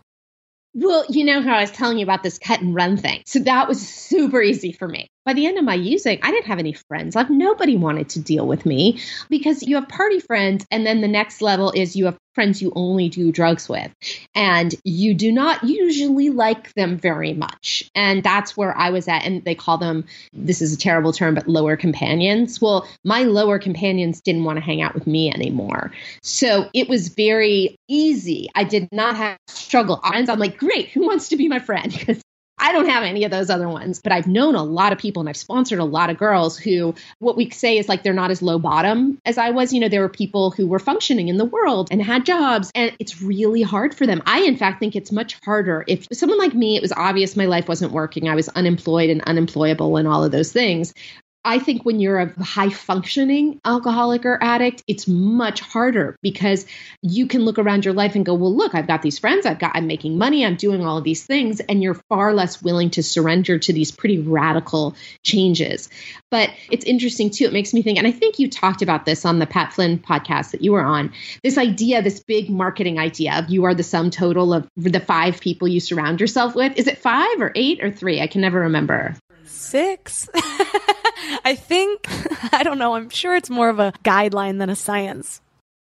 Well, 0.80 1.04
you 1.08 1.24
know 1.24 1.42
how 1.42 1.56
I 1.56 1.62
was 1.62 1.72
telling 1.72 1.98
you 1.98 2.04
about 2.04 2.22
this 2.22 2.38
cut 2.38 2.60
and 2.60 2.72
run 2.72 2.96
thing. 2.96 3.22
So 3.26 3.40
that 3.40 3.66
was 3.66 3.80
super 3.86 4.40
easy 4.40 4.70
for 4.70 4.86
me 4.86 5.10
by 5.28 5.34
the 5.34 5.44
end 5.44 5.58
of 5.58 5.64
my 5.64 5.74
using, 5.74 6.18
I 6.22 6.30
didn't 6.30 6.46
have 6.46 6.58
any 6.58 6.72
friends. 6.72 7.14
Like 7.14 7.28
nobody 7.28 7.76
wanted 7.76 8.08
to 8.08 8.18
deal 8.18 8.46
with 8.46 8.64
me 8.64 8.98
because 9.28 9.62
you 9.62 9.74
have 9.74 9.86
party 9.86 10.20
friends. 10.20 10.64
And 10.70 10.86
then 10.86 11.02
the 11.02 11.06
next 11.06 11.42
level 11.42 11.70
is 11.70 11.94
you 11.94 12.06
have 12.06 12.16
friends 12.34 12.62
you 12.62 12.72
only 12.74 13.10
do 13.10 13.30
drugs 13.30 13.68
with. 13.68 13.92
And 14.34 14.74
you 14.84 15.12
do 15.12 15.30
not 15.30 15.64
usually 15.64 16.30
like 16.30 16.72
them 16.74 16.96
very 16.96 17.34
much. 17.34 17.90
And 17.94 18.22
that's 18.22 18.56
where 18.56 18.74
I 18.74 18.88
was 18.88 19.06
at. 19.06 19.24
And 19.26 19.44
they 19.44 19.54
call 19.54 19.76
them, 19.76 20.06
this 20.32 20.62
is 20.62 20.72
a 20.72 20.78
terrible 20.78 21.12
term, 21.12 21.34
but 21.34 21.46
lower 21.46 21.76
companions. 21.76 22.58
Well, 22.58 22.88
my 23.04 23.24
lower 23.24 23.58
companions 23.58 24.22
didn't 24.22 24.44
want 24.44 24.56
to 24.56 24.64
hang 24.64 24.80
out 24.80 24.94
with 24.94 25.06
me 25.06 25.30
anymore. 25.30 25.92
So 26.22 26.70
it 26.72 26.88
was 26.88 27.08
very 27.08 27.76
easy. 27.86 28.48
I 28.54 28.64
did 28.64 28.88
not 28.92 29.16
have 29.16 29.36
struggle. 29.48 30.00
I'm 30.02 30.24
like, 30.24 30.56
great, 30.56 30.88
who 30.88 31.06
wants 31.06 31.28
to 31.28 31.36
be 31.36 31.48
my 31.48 31.58
friend? 31.58 31.92
Because 31.98 32.22
I 32.58 32.72
don't 32.72 32.88
have 32.88 33.04
any 33.04 33.24
of 33.24 33.30
those 33.30 33.50
other 33.50 33.68
ones, 33.68 34.00
but 34.00 34.12
I've 34.12 34.26
known 34.26 34.54
a 34.54 34.62
lot 34.62 34.92
of 34.92 34.98
people 34.98 35.20
and 35.20 35.28
I've 35.28 35.36
sponsored 35.36 35.78
a 35.78 35.84
lot 35.84 36.10
of 36.10 36.18
girls 36.18 36.58
who, 36.58 36.94
what 37.18 37.36
we 37.36 37.50
say 37.50 37.78
is 37.78 37.88
like 37.88 38.02
they're 38.02 38.12
not 38.12 38.30
as 38.30 38.42
low 38.42 38.58
bottom 38.58 39.20
as 39.24 39.38
I 39.38 39.50
was. 39.50 39.72
You 39.72 39.80
know, 39.80 39.88
there 39.88 40.00
were 40.00 40.08
people 40.08 40.50
who 40.50 40.66
were 40.66 40.78
functioning 40.78 41.28
in 41.28 41.36
the 41.36 41.44
world 41.44 41.88
and 41.90 42.02
had 42.02 42.26
jobs, 42.26 42.70
and 42.74 42.94
it's 42.98 43.22
really 43.22 43.62
hard 43.62 43.94
for 43.94 44.06
them. 44.06 44.22
I, 44.26 44.40
in 44.40 44.56
fact, 44.56 44.80
think 44.80 44.96
it's 44.96 45.12
much 45.12 45.38
harder. 45.44 45.84
If 45.86 46.06
someone 46.12 46.38
like 46.38 46.54
me, 46.54 46.76
it 46.76 46.82
was 46.82 46.92
obvious 46.92 47.36
my 47.36 47.46
life 47.46 47.68
wasn't 47.68 47.92
working, 47.92 48.28
I 48.28 48.34
was 48.34 48.48
unemployed 48.48 49.10
and 49.10 49.22
unemployable 49.22 49.96
and 49.96 50.08
all 50.08 50.24
of 50.24 50.32
those 50.32 50.52
things. 50.52 50.94
I 51.44 51.58
think 51.60 51.84
when 51.84 52.00
you're 52.00 52.18
a 52.18 52.42
high 52.42 52.68
functioning 52.68 53.60
alcoholic 53.64 54.26
or 54.26 54.42
addict, 54.42 54.82
it's 54.86 55.06
much 55.06 55.60
harder 55.60 56.16
because 56.20 56.66
you 57.00 57.26
can 57.26 57.42
look 57.42 57.58
around 57.58 57.84
your 57.84 57.94
life 57.94 58.16
and 58.16 58.26
go, 58.26 58.34
well, 58.34 58.54
look, 58.54 58.74
I've 58.74 58.86
got 58.86 59.02
these 59.02 59.18
friends, 59.18 59.46
I've 59.46 59.58
got, 59.58 59.72
I'm 59.74 59.86
making 59.86 60.18
money, 60.18 60.44
I'm 60.44 60.56
doing 60.56 60.84
all 60.84 60.98
of 60.98 61.04
these 61.04 61.24
things. 61.24 61.60
And 61.60 61.82
you're 61.82 61.94
far 62.08 62.34
less 62.34 62.62
willing 62.62 62.90
to 62.90 63.02
surrender 63.02 63.58
to 63.58 63.72
these 63.72 63.92
pretty 63.92 64.18
radical 64.18 64.96
changes. 65.22 65.88
But 66.30 66.50
it's 66.70 66.84
interesting 66.84 67.30
too. 67.30 67.44
It 67.44 67.52
makes 67.52 67.72
me 67.72 67.82
think, 67.82 67.98
and 67.98 68.06
I 68.06 68.12
think 68.12 68.38
you 68.38 68.50
talked 68.50 68.82
about 68.82 69.06
this 69.06 69.24
on 69.24 69.38
the 69.38 69.46
Pat 69.46 69.72
Flynn 69.72 69.98
podcast 69.98 70.50
that 70.50 70.62
you 70.62 70.72
were 70.72 70.84
on 70.84 71.12
this 71.42 71.56
idea, 71.56 72.02
this 72.02 72.22
big 72.22 72.50
marketing 72.50 72.98
idea 72.98 73.38
of 73.38 73.48
you 73.48 73.64
are 73.64 73.74
the 73.74 73.82
sum 73.82 74.10
total 74.10 74.52
of 74.52 74.68
the 74.76 75.00
five 75.00 75.40
people 75.40 75.68
you 75.68 75.80
surround 75.80 76.20
yourself 76.20 76.54
with. 76.54 76.76
Is 76.76 76.88
it 76.88 76.98
five 76.98 77.40
or 77.40 77.52
eight 77.54 77.82
or 77.82 77.90
three? 77.90 78.20
I 78.20 78.26
can 78.26 78.40
never 78.40 78.60
remember 78.60 79.14
six. 79.48 80.28
I 81.44 81.56
think, 81.58 82.06
I 82.52 82.62
don't 82.62 82.78
know, 82.78 82.94
I'm 82.94 83.10
sure 83.10 83.36
it's 83.36 83.50
more 83.50 83.68
of 83.68 83.78
a 83.78 83.92
guideline 84.04 84.58
than 84.58 84.70
a 84.70 84.76
science. 84.76 85.40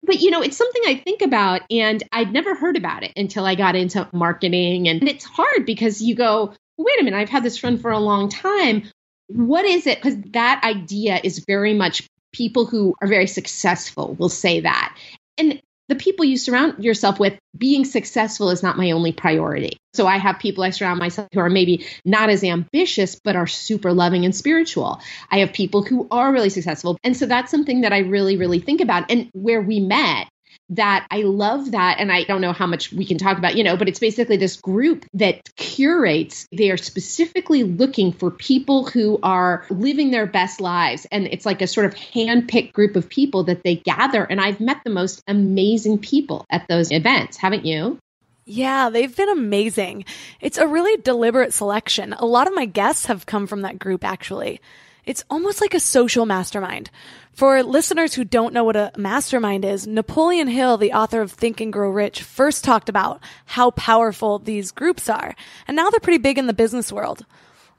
But 0.02 0.20
you 0.20 0.30
know, 0.30 0.40
it's 0.42 0.56
something 0.56 0.82
I 0.86 0.96
think 0.96 1.22
about, 1.22 1.62
and 1.70 2.02
I'd 2.10 2.32
never 2.32 2.54
heard 2.54 2.76
about 2.76 3.02
it 3.02 3.12
until 3.16 3.44
I 3.44 3.54
got 3.54 3.76
into 3.76 4.08
marketing. 4.12 4.88
And 4.88 5.06
it's 5.06 5.24
hard 5.24 5.66
because 5.66 6.00
you 6.00 6.14
go, 6.14 6.54
wait 6.78 7.00
a 7.00 7.04
minute, 7.04 7.18
I've 7.18 7.28
had 7.28 7.42
this 7.42 7.58
friend 7.58 7.80
for 7.80 7.90
a 7.90 7.98
long 7.98 8.28
time. 8.28 8.84
What 9.28 9.64
is 9.64 9.86
it? 9.86 9.98
Because 9.98 10.16
that 10.32 10.62
idea 10.64 11.20
is 11.22 11.44
very 11.46 11.74
much 11.74 12.08
people 12.32 12.66
who 12.66 12.94
are 13.02 13.08
very 13.08 13.26
successful 13.26 14.14
will 14.14 14.28
say 14.28 14.60
that. 14.60 14.96
And 15.36 15.60
the 15.90 15.96
people 15.96 16.24
you 16.24 16.38
surround 16.38 16.84
yourself 16.84 17.18
with, 17.18 17.36
being 17.58 17.84
successful 17.84 18.50
is 18.50 18.62
not 18.62 18.78
my 18.78 18.92
only 18.92 19.12
priority. 19.12 19.76
So 19.92 20.06
I 20.06 20.18
have 20.18 20.38
people 20.38 20.62
I 20.62 20.70
surround 20.70 21.00
myself 21.00 21.28
who 21.34 21.40
are 21.40 21.50
maybe 21.50 21.84
not 22.04 22.30
as 22.30 22.44
ambitious, 22.44 23.20
but 23.22 23.34
are 23.34 23.48
super 23.48 23.92
loving 23.92 24.24
and 24.24 24.34
spiritual. 24.34 25.00
I 25.32 25.40
have 25.40 25.52
people 25.52 25.82
who 25.82 26.06
are 26.12 26.32
really 26.32 26.48
successful. 26.48 26.96
And 27.02 27.16
so 27.16 27.26
that's 27.26 27.50
something 27.50 27.80
that 27.80 27.92
I 27.92 27.98
really, 27.98 28.36
really 28.36 28.60
think 28.60 28.80
about. 28.80 29.10
And 29.10 29.30
where 29.32 29.60
we 29.60 29.80
met 29.80 30.28
that 30.70 31.06
I 31.10 31.22
love 31.22 31.72
that. 31.72 31.98
And 31.98 32.10
I 32.10 32.24
don't 32.24 32.40
know 32.40 32.52
how 32.52 32.66
much 32.66 32.92
we 32.92 33.04
can 33.04 33.18
talk 33.18 33.38
about, 33.38 33.56
you 33.56 33.64
know, 33.64 33.76
but 33.76 33.88
it's 33.88 33.98
basically 33.98 34.36
this 34.36 34.56
group 34.56 35.04
that 35.14 35.54
curates. 35.56 36.46
They 36.52 36.70
are 36.70 36.76
specifically 36.76 37.64
looking 37.64 38.12
for 38.12 38.30
people 38.30 38.86
who 38.86 39.18
are 39.22 39.66
living 39.68 40.10
their 40.10 40.26
best 40.26 40.60
lives. 40.60 41.06
And 41.10 41.26
it's 41.26 41.44
like 41.44 41.60
a 41.60 41.66
sort 41.66 41.86
of 41.86 41.94
handpicked 41.94 42.72
group 42.72 42.96
of 42.96 43.08
people 43.08 43.44
that 43.44 43.62
they 43.62 43.76
gather. 43.76 44.24
And 44.24 44.40
I've 44.40 44.60
met 44.60 44.78
the 44.84 44.90
most 44.90 45.22
amazing 45.26 45.98
people 45.98 46.46
at 46.50 46.66
those 46.68 46.92
events, 46.92 47.36
haven't 47.36 47.66
you? 47.66 47.98
Yeah, 48.46 48.90
they've 48.90 49.14
been 49.14 49.28
amazing. 49.28 50.04
It's 50.40 50.58
a 50.58 50.66
really 50.66 51.00
deliberate 51.02 51.52
selection. 51.52 52.14
A 52.14 52.26
lot 52.26 52.48
of 52.48 52.54
my 52.54 52.64
guests 52.64 53.06
have 53.06 53.26
come 53.26 53.46
from 53.46 53.62
that 53.62 53.78
group, 53.78 54.04
actually. 54.04 54.60
It's 55.06 55.24
almost 55.30 55.60
like 55.60 55.74
a 55.74 55.80
social 55.80 56.26
mastermind. 56.26 56.90
For 57.32 57.62
listeners 57.62 58.14
who 58.14 58.24
don't 58.24 58.52
know 58.52 58.64
what 58.64 58.76
a 58.76 58.92
mastermind 58.96 59.64
is, 59.64 59.86
Napoleon 59.86 60.48
Hill, 60.48 60.76
the 60.76 60.92
author 60.92 61.20
of 61.20 61.32
Think 61.32 61.60
and 61.60 61.72
Grow 61.72 61.90
Rich, 61.90 62.22
first 62.22 62.64
talked 62.64 62.88
about 62.88 63.22
how 63.46 63.70
powerful 63.70 64.38
these 64.38 64.72
groups 64.72 65.08
are. 65.08 65.34
And 65.66 65.76
now 65.76 65.88
they're 65.90 66.00
pretty 66.00 66.18
big 66.18 66.38
in 66.38 66.46
the 66.46 66.52
business 66.52 66.92
world. 66.92 67.24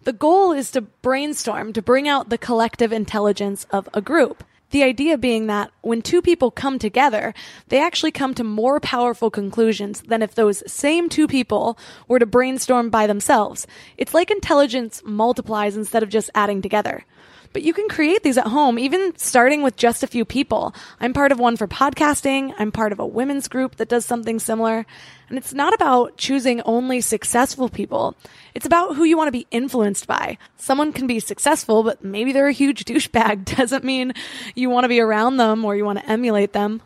The 0.03 0.13
goal 0.13 0.51
is 0.51 0.72
to 0.72 0.82
brainstorm 0.82 1.74
to 1.74 1.82
bring 1.82 2.07
out 2.07 2.30
the 2.30 2.39
collective 2.39 2.91
intelligence 2.91 3.67
of 3.69 3.88
a 3.93 4.01
group. 4.01 4.43
The 4.72 4.84
idea 4.84 5.17
being 5.17 5.47
that 5.47 5.69
when 5.82 6.01
two 6.01 6.22
people 6.22 6.49
come 6.49 6.80
together, 6.80 7.34
they 7.67 7.84
actually 7.84 8.11
come 8.11 8.34
to 8.36 8.43
more 8.43 8.80
powerful 8.80 9.30
conclusions 9.30 10.01
than 10.01 10.22
if 10.22 10.34
those 10.34 10.63
same 10.65 11.09
two 11.09 11.28
people 11.28 11.78
were 12.07 12.19
to 12.19 12.26
brainstorm 12.26 12.89
by 12.89 13.05
themselves. 13.05 13.67
It's 13.97 14.13
like 14.13 14.32
intelligence 14.32 15.01
multiplies 15.05 15.76
instead 15.76 16.03
of 16.03 16.09
just 16.09 16.32
adding 16.34 16.61
together. 16.61 17.05
But 17.54 17.64
you 17.64 17.74
can 17.74 17.89
create 17.89 18.24
these 18.24 18.38
at 18.38 18.47
home, 18.47 18.80
even 18.80 19.14
starting 19.18 19.62
with 19.62 19.76
just 19.76 20.04
a 20.04 20.08
few 20.08 20.24
people. 20.24 20.74
I'm 20.99 21.14
part 21.14 21.32
of 21.32 21.39
one 21.39 21.58
for 21.58 21.68
podcasting. 21.68 22.54
I'm 22.58 22.72
part 22.72 22.91
of 22.91 22.99
a 22.99 23.06
women's 23.06 23.47
group 23.47 23.76
that 23.76 23.89
does 23.89 24.06
something 24.06 24.39
similar. 24.39 24.86
And 25.28 25.38
it's 25.38 25.54
not 25.54 25.74
about 25.74 26.18
choosing 26.18 26.62
only 26.62 27.02
successful 27.02 27.70
people. 27.70 28.16
It's 28.56 28.66
about 28.66 28.95
who 28.95 29.04
you 29.04 29.18
want 29.18 29.28
to 29.28 29.32
be 29.32 29.47
influenced 29.52 30.08
by. 30.08 30.38
Someone 30.58 30.93
can 30.93 31.08
be 31.08 31.20
successful, 31.20 31.84
but 31.84 32.04
maybe 32.04 32.32
they're 32.32 32.47
a 32.47 32.54
huge 32.54 32.86
douchebag. 32.86 33.45
Doesn't 33.58 33.84
mean 33.84 34.14
you 34.56 34.70
want 34.70 34.86
to 34.86 34.89
be 34.89 34.99
around 34.99 35.38
them 35.38 35.66
or 35.66 35.76
you 35.76 35.86
want 35.86 35.99
to 35.99 36.10
emulate 36.10 36.54
them. 36.54 36.82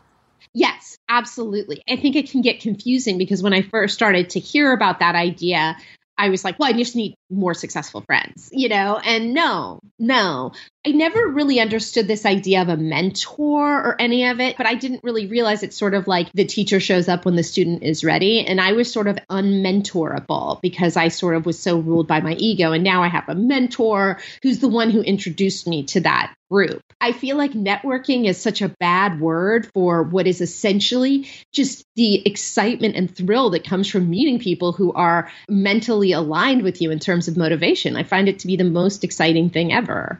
Yes, 0.53 0.97
absolutely. 1.09 1.83
I 1.87 1.97
think 1.97 2.15
it 2.15 2.29
can 2.31 2.41
get 2.41 2.61
confusing 2.61 3.17
because 3.17 3.43
when 3.43 3.53
I 3.53 3.61
first 3.61 3.93
started 3.93 4.29
to 4.31 4.39
hear 4.39 4.71
about 4.71 4.99
that 4.99 5.13
idea, 5.13 5.75
I 6.17 6.29
was 6.29 6.45
like, 6.45 6.57
well, 6.57 6.69
I 6.69 6.73
just 6.73 6.95
need 6.95 7.15
more 7.29 7.53
successful 7.53 8.01
friends, 8.01 8.49
you 8.51 8.69
know? 8.69 8.99
And 9.03 9.33
no, 9.33 9.79
no. 9.99 10.51
I 10.85 10.91
never 10.91 11.27
really 11.27 11.59
understood 11.59 12.07
this 12.07 12.25
idea 12.25 12.61
of 12.61 12.69
a 12.69 12.77
mentor 12.77 13.67
or 13.67 13.99
any 13.99 14.27
of 14.27 14.39
it, 14.39 14.55
but 14.57 14.67
I 14.67 14.75
didn't 14.75 15.03
really 15.03 15.25
realize 15.25 15.63
it's 15.63 15.77
sort 15.77 15.95
of 15.95 16.07
like 16.07 16.31
the 16.33 16.45
teacher 16.45 16.79
shows 16.79 17.09
up 17.09 17.25
when 17.25 17.35
the 17.35 17.43
student 17.43 17.81
is 17.81 18.03
ready. 18.03 18.45
And 18.45 18.61
I 18.61 18.73
was 18.73 18.91
sort 18.91 19.07
of 19.07 19.17
unmentorable 19.29 20.61
because 20.61 20.95
I 20.95 21.07
sort 21.07 21.35
of 21.35 21.45
was 21.45 21.57
so 21.57 21.79
ruled 21.79 22.07
by 22.07 22.21
my 22.21 22.33
ego. 22.33 22.71
And 22.71 22.83
now 22.83 23.01
I 23.01 23.07
have 23.07 23.27
a 23.27 23.35
mentor 23.35 24.19
who's 24.43 24.59
the 24.59 24.67
one 24.67 24.91
who 24.91 25.01
introduced 25.01 25.67
me 25.67 25.83
to 25.85 26.01
that 26.01 26.35
group. 26.51 26.81
I 27.01 27.11
feel 27.11 27.37
like 27.37 27.53
networking 27.53 28.27
is 28.27 28.39
such 28.39 28.61
a 28.61 28.69
bad 28.79 29.19
word 29.19 29.67
for 29.73 30.03
what 30.03 30.27
is 30.27 30.41
essentially 30.41 31.27
just 31.51 31.83
the 31.95 32.25
excitement 32.27 32.95
and 32.95 33.13
thrill 33.13 33.49
that 33.51 33.63
comes 33.63 33.89
from 33.89 34.09
meeting 34.09 34.39
people 34.39 34.71
who 34.71 34.93
are 34.93 35.31
mentally 35.49 36.11
aligned 36.11 36.61
with 36.61 36.81
you 36.81 36.91
in 36.91 36.99
terms 36.99 37.14
of 37.27 37.37
motivation. 37.37 37.95
I 37.95 38.03
find 38.03 38.27
it 38.27 38.39
to 38.39 38.47
be 38.47 38.55
the 38.55 38.63
most 38.63 39.03
exciting 39.03 39.49
thing 39.49 39.73
ever. 39.73 40.19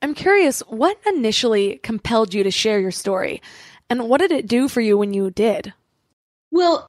I'm 0.00 0.14
curious, 0.14 0.60
what 0.60 0.98
initially 1.06 1.78
compelled 1.82 2.34
you 2.34 2.42
to 2.42 2.50
share 2.50 2.80
your 2.80 2.90
story? 2.90 3.40
And 3.88 4.08
what 4.08 4.20
did 4.20 4.32
it 4.32 4.46
do 4.46 4.68
for 4.68 4.80
you 4.80 4.98
when 4.98 5.14
you 5.14 5.30
did? 5.30 5.72
Well, 6.50 6.86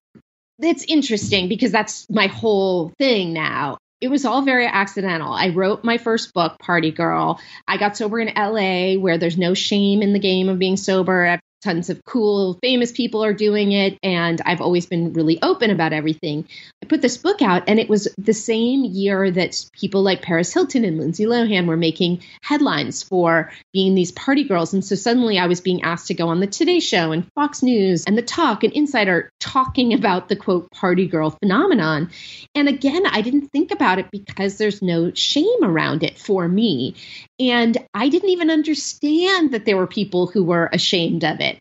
it's 0.59 0.85
interesting 0.85 1.47
because 1.47 1.71
that's 1.71 2.09
my 2.09 2.27
whole 2.27 2.91
thing 2.97 3.33
now 3.33 3.77
it 4.03 4.11
was 4.11 4.25
all 4.25 4.41
very 4.41 4.67
accidental. 4.67 5.31
I 5.31 5.49
wrote 5.49 5.85
my 5.85 5.97
first 5.97 6.33
book, 6.33 6.59
Party 6.59 6.91
Girl. 6.91 7.39
I 7.65 7.77
got 7.77 7.95
sober 7.95 8.19
in 8.19 8.33
LA, 8.35 8.99
where 9.01 9.17
there's 9.17 9.37
no 9.37 9.53
shame 9.53 10.01
in 10.01 10.11
the 10.11 10.19
game 10.19 10.49
of 10.49 10.59
being 10.59 10.75
sober 10.75 11.39
tons 11.63 11.89
of 11.89 12.03
cool, 12.05 12.59
famous 12.61 12.91
people 12.91 13.23
are 13.23 13.33
doing 13.33 13.71
it. 13.71 13.97
And 14.03 14.41
I've 14.45 14.61
always 14.61 14.85
been 14.85 15.13
really 15.13 15.39
open 15.41 15.71
about 15.71 15.93
everything. 15.93 16.47
I 16.81 16.85
put 16.85 17.01
this 17.01 17.17
book 17.17 17.41
out, 17.41 17.63
and 17.67 17.79
it 17.79 17.89
was 17.89 18.07
the 18.17 18.33
same 18.33 18.83
year 18.83 19.31
that 19.31 19.65
people 19.73 20.03
like 20.03 20.21
Paris 20.21 20.53
Hilton 20.53 20.83
and 20.85 20.97
Lindsay 20.97 21.25
Lohan 21.25 21.67
were 21.67 21.77
making 21.77 22.23
headlines 22.41 23.03
for 23.03 23.51
being 23.71 23.95
these 23.95 24.11
party 24.11 24.43
girls. 24.43 24.73
And 24.73 24.83
so 24.83 24.95
suddenly 24.95 25.39
I 25.39 25.47
was 25.47 25.61
being 25.61 25.83
asked 25.83 26.07
to 26.07 26.13
go 26.13 26.29
on 26.29 26.39
the 26.39 26.47
Today 26.47 26.79
Show 26.79 27.11
and 27.11 27.25
Fox 27.33 27.63
News 27.63 28.03
and 28.05 28.17
The 28.17 28.21
Talk 28.21 28.63
and 28.63 28.73
Insider 28.73 29.31
talking 29.39 29.93
about 29.93 30.29
the 30.29 30.35
quote 30.35 30.69
party 30.71 31.07
girl 31.07 31.31
phenomenon. 31.31 32.11
And 32.55 32.67
again, 32.67 33.05
I 33.05 33.21
didn't 33.21 33.49
think 33.49 33.71
about 33.71 33.99
it 33.99 34.11
because 34.11 34.57
there's 34.57 34.81
no 34.81 35.13
shame 35.13 35.63
around 35.63 36.03
it 36.03 36.17
for 36.17 36.47
me. 36.47 36.95
And 37.39 37.77
I 37.93 38.09
didn't 38.09 38.29
even 38.29 38.49
understand 38.49 39.51
that 39.51 39.65
there 39.65 39.77
were 39.77 39.87
people 39.87 40.27
who 40.27 40.43
were 40.43 40.69
ashamed 40.71 41.23
of 41.23 41.39
it. 41.39 41.52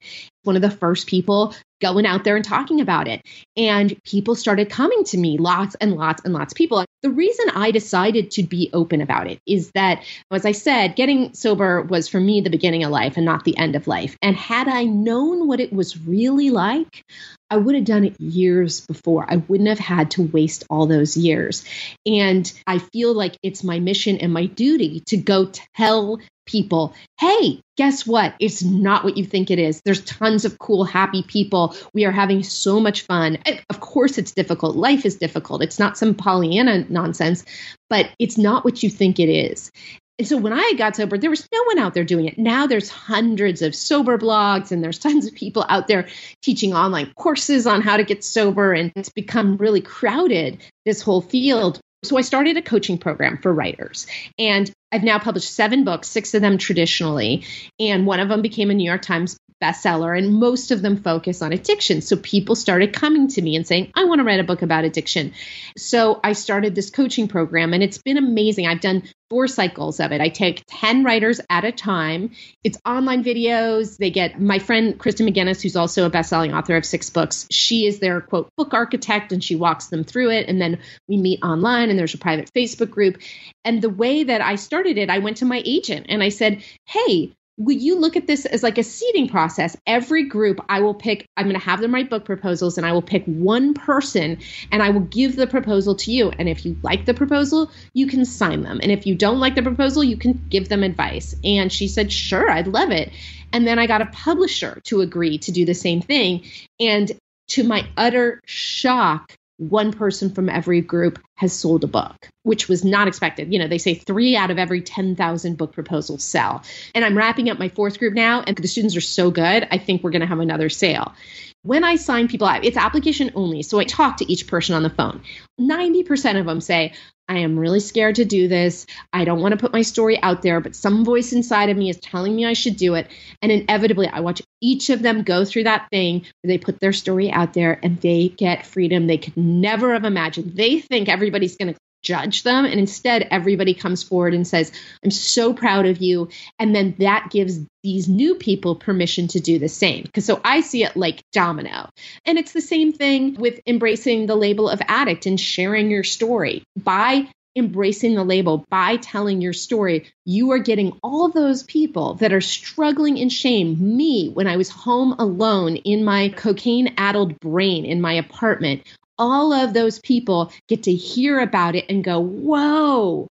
One 0.44 0.56
of 0.56 0.62
the 0.62 0.70
first 0.70 1.06
people 1.06 1.54
going 1.82 2.06
out 2.06 2.24
there 2.24 2.36
and 2.36 2.44
talking 2.44 2.80
about 2.80 3.08
it. 3.08 3.22
And 3.56 4.00
people 4.04 4.34
started 4.36 4.70
coming 4.70 5.04
to 5.04 5.18
me, 5.18 5.36
lots 5.36 5.74
and 5.74 5.94
lots 5.94 6.22
and 6.24 6.32
lots 6.32 6.52
of 6.52 6.56
people. 6.56 6.84
The 7.02 7.10
reason 7.10 7.46
I 7.54 7.72
decided 7.72 8.30
to 8.32 8.44
be 8.44 8.70
open 8.72 9.02
about 9.02 9.26
it 9.26 9.40
is 9.46 9.72
that, 9.74 10.04
as 10.30 10.46
I 10.46 10.52
said, 10.52 10.94
getting 10.94 11.34
sober 11.34 11.82
was 11.82 12.08
for 12.08 12.20
me 12.20 12.40
the 12.40 12.50
beginning 12.50 12.84
of 12.84 12.92
life 12.92 13.16
and 13.16 13.26
not 13.26 13.44
the 13.44 13.58
end 13.58 13.74
of 13.74 13.88
life. 13.88 14.16
And 14.22 14.36
had 14.36 14.68
I 14.68 14.84
known 14.84 15.48
what 15.48 15.60
it 15.60 15.72
was 15.72 15.98
really 15.98 16.50
like, 16.50 17.04
I 17.50 17.56
would 17.56 17.74
have 17.74 17.84
done 17.84 18.04
it 18.04 18.18
years 18.20 18.86
before. 18.86 19.26
I 19.28 19.36
wouldn't 19.36 19.68
have 19.68 19.80
had 19.80 20.12
to 20.12 20.22
waste 20.22 20.64
all 20.70 20.86
those 20.86 21.16
years. 21.16 21.64
And 22.06 22.50
I 22.66 22.78
feel 22.78 23.12
like 23.12 23.36
it's 23.42 23.64
my 23.64 23.80
mission 23.80 24.18
and 24.18 24.32
my 24.32 24.46
duty 24.46 25.00
to 25.06 25.16
go 25.16 25.50
tell 25.76 26.18
people, 26.46 26.94
hey, 27.20 27.60
guess 27.76 28.06
what? 28.06 28.34
It's 28.38 28.62
not 28.62 29.04
what 29.04 29.16
you 29.16 29.24
think 29.24 29.50
it 29.50 29.58
is. 29.58 29.80
There's 29.84 30.04
tons 30.04 30.44
of 30.44 30.58
cool, 30.58 30.84
happy 30.84 31.22
people. 31.22 31.76
We 31.94 32.04
are 32.04 32.12
having 32.12 32.42
so 32.42 32.80
much 32.80 33.02
fun. 33.02 33.38
Of 33.70 33.80
course, 33.80 34.18
it's 34.18 34.32
difficult. 34.32 34.76
Life 34.76 35.04
is 35.04 35.16
difficult. 35.16 35.62
It's 35.62 35.78
not 35.78 35.96
some 35.96 36.14
Pollyanna 36.14 36.86
nonsense, 36.88 37.44
but 37.88 38.10
it's 38.18 38.38
not 38.38 38.64
what 38.64 38.82
you 38.82 38.90
think 38.90 39.18
it 39.18 39.28
is. 39.28 39.70
And 40.18 40.28
so 40.28 40.36
when 40.36 40.52
I 40.52 40.74
got 40.76 40.94
sober, 40.94 41.16
there 41.16 41.30
was 41.30 41.48
no 41.52 41.62
one 41.64 41.78
out 41.78 41.94
there 41.94 42.04
doing 42.04 42.26
it. 42.26 42.38
Now 42.38 42.66
there's 42.66 42.88
hundreds 42.88 43.62
of 43.62 43.74
sober 43.74 44.18
blogs 44.18 44.70
and 44.70 44.82
there's 44.82 44.98
tons 45.00 45.26
of 45.26 45.34
people 45.34 45.64
out 45.68 45.88
there 45.88 46.06
teaching 46.42 46.74
online 46.74 47.12
courses 47.16 47.66
on 47.66 47.80
how 47.80 47.96
to 47.96 48.04
get 48.04 48.22
sober. 48.22 48.72
And 48.72 48.92
it's 48.94 49.08
become 49.08 49.56
really 49.56 49.80
crowded, 49.80 50.62
this 50.84 51.02
whole 51.02 51.22
field. 51.22 51.80
So 52.04 52.18
I 52.18 52.22
started 52.22 52.56
a 52.56 52.62
coaching 52.62 52.98
program 52.98 53.38
for 53.38 53.52
writers. 53.52 54.06
And 54.38 54.70
I've 54.92 55.02
now 55.02 55.18
published 55.18 55.52
seven 55.52 55.84
books, 55.84 56.08
six 56.08 56.34
of 56.34 56.42
them 56.42 56.58
traditionally, 56.58 57.44
and 57.80 58.06
one 58.06 58.20
of 58.20 58.28
them 58.28 58.42
became 58.42 58.70
a 58.70 58.74
New 58.74 58.84
York 58.84 59.02
Times 59.02 59.38
bestseller, 59.62 60.18
and 60.18 60.34
most 60.34 60.72
of 60.72 60.82
them 60.82 61.02
focus 61.02 61.40
on 61.40 61.52
addiction. 61.52 62.02
So 62.02 62.16
people 62.16 62.56
started 62.56 62.92
coming 62.92 63.28
to 63.28 63.42
me 63.42 63.54
and 63.56 63.66
saying, 63.66 63.92
I 63.94 64.04
want 64.04 64.18
to 64.18 64.24
write 64.24 64.40
a 64.40 64.44
book 64.44 64.62
about 64.62 64.84
addiction. 64.84 65.32
So 65.78 66.20
I 66.22 66.32
started 66.32 66.74
this 66.74 66.90
coaching 66.90 67.28
program, 67.28 67.72
and 67.72 67.82
it's 67.82 67.98
been 67.98 68.18
amazing. 68.18 68.66
I've 68.66 68.80
done 68.80 69.04
four 69.32 69.48
cycles 69.48 69.98
of 69.98 70.12
it. 70.12 70.20
I 70.20 70.28
take 70.28 70.62
10 70.68 71.04
writers 71.04 71.40
at 71.48 71.64
a 71.64 71.72
time. 71.72 72.32
It's 72.62 72.76
online 72.84 73.24
videos. 73.24 73.96
They 73.96 74.10
get 74.10 74.38
my 74.38 74.58
friend 74.58 74.98
Kristen 74.98 75.26
McGuiness, 75.26 75.62
who's 75.62 75.74
also 75.74 76.04
a 76.04 76.10
best-selling 76.10 76.52
author 76.52 76.76
of 76.76 76.84
six 76.84 77.08
books. 77.08 77.46
She 77.50 77.86
is 77.86 77.98
their 77.98 78.20
quote 78.20 78.50
book 78.58 78.74
architect 78.74 79.32
and 79.32 79.42
she 79.42 79.56
walks 79.56 79.86
them 79.86 80.04
through 80.04 80.32
it. 80.32 80.50
And 80.50 80.60
then 80.60 80.80
we 81.08 81.16
meet 81.16 81.42
online 81.42 81.88
and 81.88 81.98
there's 81.98 82.12
a 82.12 82.18
private 82.18 82.50
Facebook 82.54 82.90
group. 82.90 83.22
And 83.64 83.80
the 83.80 83.88
way 83.88 84.24
that 84.24 84.42
I 84.42 84.56
started 84.56 84.81
it, 84.86 85.10
I 85.10 85.18
went 85.18 85.38
to 85.38 85.44
my 85.44 85.62
agent 85.64 86.06
and 86.08 86.22
I 86.22 86.28
said, 86.28 86.62
Hey, 86.86 87.32
will 87.58 87.76
you 87.76 87.98
look 87.98 88.16
at 88.16 88.26
this 88.26 88.46
as 88.46 88.62
like 88.62 88.78
a 88.78 88.82
seeding 88.82 89.28
process? 89.28 89.76
Every 89.86 90.24
group 90.24 90.60
I 90.68 90.80
will 90.80 90.94
pick, 90.94 91.26
I'm 91.36 91.44
going 91.46 91.58
to 91.58 91.64
have 91.64 91.80
them 91.80 91.94
write 91.94 92.10
book 92.10 92.24
proposals 92.24 92.78
and 92.78 92.86
I 92.86 92.92
will 92.92 93.02
pick 93.02 93.24
one 93.26 93.74
person 93.74 94.38
and 94.70 94.82
I 94.82 94.90
will 94.90 95.00
give 95.00 95.36
the 95.36 95.46
proposal 95.46 95.94
to 95.96 96.12
you. 96.12 96.30
And 96.30 96.48
if 96.48 96.64
you 96.64 96.76
like 96.82 97.04
the 97.04 97.14
proposal, 97.14 97.70
you 97.92 98.06
can 98.06 98.24
sign 98.24 98.62
them. 98.62 98.80
And 98.82 98.90
if 98.90 99.06
you 99.06 99.14
don't 99.14 99.40
like 99.40 99.54
the 99.54 99.62
proposal, 99.62 100.02
you 100.02 100.16
can 100.16 100.44
give 100.48 100.68
them 100.68 100.82
advice. 100.82 101.34
And 101.44 101.72
she 101.72 101.88
said, 101.88 102.12
sure, 102.12 102.50
I'd 102.50 102.68
love 102.68 102.90
it. 102.90 103.12
And 103.52 103.66
then 103.66 103.78
I 103.78 103.86
got 103.86 104.00
a 104.00 104.06
publisher 104.06 104.80
to 104.84 105.02
agree 105.02 105.38
to 105.38 105.52
do 105.52 105.66
the 105.66 105.74
same 105.74 106.00
thing. 106.00 106.44
And 106.80 107.12
to 107.48 107.64
my 107.64 107.86
utter 107.96 108.40
shock, 108.46 109.36
one 109.68 109.92
person 109.92 110.34
from 110.34 110.48
every 110.48 110.80
group 110.80 111.20
has 111.36 111.52
sold 111.52 111.84
a 111.84 111.86
book, 111.86 112.28
which 112.42 112.68
was 112.68 112.84
not 112.84 113.08
expected. 113.08 113.52
You 113.52 113.58
know, 113.58 113.68
they 113.68 113.78
say 113.78 113.94
three 113.94 114.36
out 114.36 114.50
of 114.50 114.58
every 114.58 114.82
10,000 114.82 115.56
book 115.56 115.72
proposals 115.72 116.24
sell. 116.24 116.62
And 116.94 117.04
I'm 117.04 117.16
wrapping 117.16 117.48
up 117.48 117.58
my 117.58 117.68
fourth 117.68 117.98
group 117.98 118.14
now, 118.14 118.42
and 118.42 118.56
the 118.56 118.68
students 118.68 118.96
are 118.96 119.00
so 119.00 119.30
good, 119.30 119.68
I 119.70 119.78
think 119.78 120.02
we're 120.02 120.10
going 120.10 120.20
to 120.20 120.26
have 120.26 120.40
another 120.40 120.68
sale. 120.68 121.14
When 121.62 121.84
I 121.84 121.94
sign 121.94 122.26
people 122.26 122.48
out, 122.48 122.64
it's 122.64 122.76
application 122.76 123.30
only. 123.36 123.62
So 123.62 123.78
I 123.78 123.84
talk 123.84 124.16
to 124.16 124.30
each 124.30 124.48
person 124.48 124.74
on 124.74 124.82
the 124.82 124.90
phone. 124.90 125.22
90% 125.60 126.40
of 126.40 126.46
them 126.46 126.60
say, 126.60 126.94
I 127.32 127.38
am 127.38 127.58
really 127.58 127.80
scared 127.80 128.16
to 128.16 128.26
do 128.26 128.46
this. 128.46 128.84
I 129.10 129.24
don't 129.24 129.40
want 129.40 129.52
to 129.52 129.58
put 129.58 129.72
my 129.72 129.80
story 129.80 130.22
out 130.22 130.42
there, 130.42 130.60
but 130.60 130.76
some 130.76 131.02
voice 131.02 131.32
inside 131.32 131.70
of 131.70 131.78
me 131.78 131.88
is 131.88 131.96
telling 131.96 132.36
me 132.36 132.44
I 132.44 132.52
should 132.52 132.76
do 132.76 132.94
it. 132.94 133.06
And 133.40 133.50
inevitably, 133.50 134.06
I 134.06 134.20
watch 134.20 134.42
each 134.60 134.90
of 134.90 135.00
them 135.00 135.22
go 135.22 135.46
through 135.46 135.62
that 135.62 135.88
thing 135.90 136.26
where 136.42 136.52
they 136.52 136.58
put 136.58 136.78
their 136.78 136.92
story 136.92 137.30
out 137.30 137.54
there 137.54 137.80
and 137.82 137.98
they 138.02 138.28
get 138.28 138.66
freedom 138.66 139.06
they 139.06 139.16
could 139.16 139.34
never 139.34 139.94
have 139.94 140.04
imagined. 140.04 140.58
They 140.58 140.80
think 140.80 141.08
everybody's 141.08 141.56
going 141.56 141.72
to 141.72 141.80
judge 142.02 142.42
them. 142.42 142.64
And 142.64 142.78
instead, 142.78 143.28
everybody 143.30 143.74
comes 143.74 144.02
forward 144.02 144.34
and 144.34 144.46
says, 144.46 144.72
I'm 145.04 145.10
so 145.10 145.54
proud 145.54 145.86
of 145.86 146.02
you. 146.02 146.28
And 146.58 146.74
then 146.74 146.96
that 146.98 147.30
gives 147.30 147.60
these 147.82 148.08
new 148.08 148.36
people 148.36 148.76
permission 148.76 149.28
to 149.28 149.40
do 149.40 149.58
the 149.58 149.68
same. 149.68 150.04
Because 150.04 150.24
so 150.24 150.40
I 150.44 150.60
see 150.60 150.84
it 150.84 150.96
like 150.96 151.24
domino. 151.32 151.88
And 152.24 152.38
it's 152.38 152.52
the 152.52 152.60
same 152.60 152.92
thing 152.92 153.34
with 153.34 153.60
embracing 153.66 154.26
the 154.26 154.36
label 154.36 154.68
of 154.68 154.82
addict 154.86 155.26
and 155.26 155.38
sharing 155.38 155.90
your 155.90 156.04
story. 156.04 156.64
By 156.76 157.28
embracing 157.54 158.14
the 158.14 158.24
label, 158.24 158.64
by 158.70 158.96
telling 158.96 159.40
your 159.40 159.52
story, 159.52 160.10
you 160.24 160.52
are 160.52 160.58
getting 160.58 160.98
all 161.02 161.28
those 161.28 161.62
people 161.62 162.14
that 162.14 162.32
are 162.32 162.40
struggling 162.40 163.18
in 163.18 163.28
shame. 163.28 163.96
Me, 163.96 164.28
when 164.28 164.46
I 164.46 164.56
was 164.56 164.70
home 164.70 165.12
alone 165.18 165.76
in 165.76 166.04
my 166.04 166.30
cocaine 166.30 166.94
addled 166.96 167.38
brain 167.40 167.84
in 167.84 168.00
my 168.00 168.14
apartment, 168.14 168.84
all 169.18 169.52
of 169.52 169.74
those 169.74 169.98
people 170.00 170.52
get 170.68 170.84
to 170.84 170.92
hear 170.92 171.40
about 171.40 171.74
it 171.74 171.86
and 171.88 172.04
go, 172.04 172.20
whoa, 172.20 173.28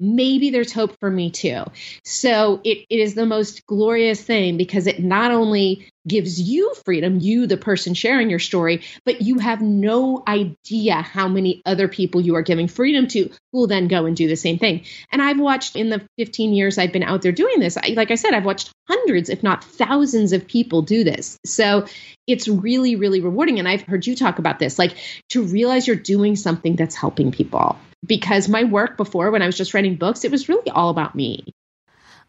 maybe 0.00 0.50
there's 0.50 0.72
hope 0.72 0.98
for 0.98 1.10
me 1.10 1.30
too. 1.30 1.64
So 2.04 2.60
it, 2.64 2.86
it 2.88 2.98
is 2.98 3.14
the 3.14 3.26
most 3.26 3.66
glorious 3.66 4.22
thing 4.22 4.56
because 4.56 4.86
it 4.86 5.00
not 5.00 5.30
only 5.30 5.88
gives 6.08 6.40
you 6.40 6.74
freedom, 6.84 7.18
you, 7.20 7.46
the 7.46 7.58
person 7.58 7.92
sharing 7.92 8.30
your 8.30 8.38
story, 8.38 8.82
but 9.04 9.20
you 9.20 9.38
have 9.38 9.60
no 9.60 10.22
idea 10.26 10.94
how 11.02 11.28
many 11.28 11.60
other 11.66 11.88
people 11.88 12.20
you 12.22 12.34
are 12.36 12.42
giving 12.42 12.68
freedom 12.68 13.06
to 13.06 13.24
who 13.52 13.58
will 13.58 13.66
then 13.66 13.86
go 13.86 14.06
and 14.06 14.16
do 14.16 14.26
the 14.26 14.36
same 14.36 14.58
thing. 14.58 14.84
And 15.12 15.20
I've 15.20 15.38
watched 15.38 15.76
in 15.76 15.90
the 15.90 16.02
15 16.18 16.54
years 16.54 16.78
I've 16.78 16.92
been 16.92 17.02
out 17.02 17.20
there 17.20 17.32
doing 17.32 17.60
this, 17.60 17.76
I, 17.76 17.88
like 17.96 18.10
I 18.10 18.14
said, 18.14 18.32
I've 18.32 18.46
watched 18.46 18.72
hundreds, 18.88 19.28
if 19.28 19.42
not 19.42 19.62
thousands 19.62 20.32
of 20.32 20.46
people 20.46 20.82
do 20.82 21.04
this. 21.04 21.38
So 21.44 21.86
it's 22.26 22.48
really, 22.48 22.96
really 22.96 23.20
rewarding. 23.20 23.58
And 23.58 23.68
I've 23.68 23.82
heard 23.82 24.06
you 24.06 24.16
talk 24.16 24.38
about 24.38 24.58
this, 24.58 24.78
like 24.78 24.96
to 25.30 25.42
realize 25.42 25.86
you're 25.86 25.96
doing 25.96 26.34
something 26.34 26.76
that's 26.76 26.94
helping 26.94 27.30
people. 27.30 27.76
Because 28.06 28.48
my 28.48 28.64
work 28.64 28.96
before, 28.96 29.30
when 29.30 29.42
I 29.42 29.46
was 29.46 29.56
just 29.56 29.74
writing 29.74 29.96
books, 29.96 30.24
it 30.24 30.30
was 30.30 30.48
really 30.48 30.70
all 30.70 30.90
about 30.90 31.14
me. 31.14 31.44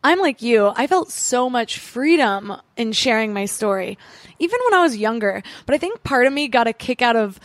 I'm 0.04 0.20
like 0.20 0.42
you. 0.42 0.72
I 0.76 0.88
felt 0.88 1.12
so 1.12 1.50
much 1.50 1.78
freedom 1.78 2.54
in 2.76 2.92
sharing 2.92 3.34
my 3.34 3.46
story, 3.46 4.00
even 4.40 4.60
when 4.66 4.74
I 4.74 4.82
was 4.82 4.98
younger. 4.98 5.44
But 5.66 5.76
I 5.76 5.78
think 5.78 6.04
part 6.04 6.26
of 6.26 6.34
me 6.34 6.48
got 6.48 6.68
a 6.68 6.74
kick 6.74 7.04
out 7.04 7.16
of 7.16 7.40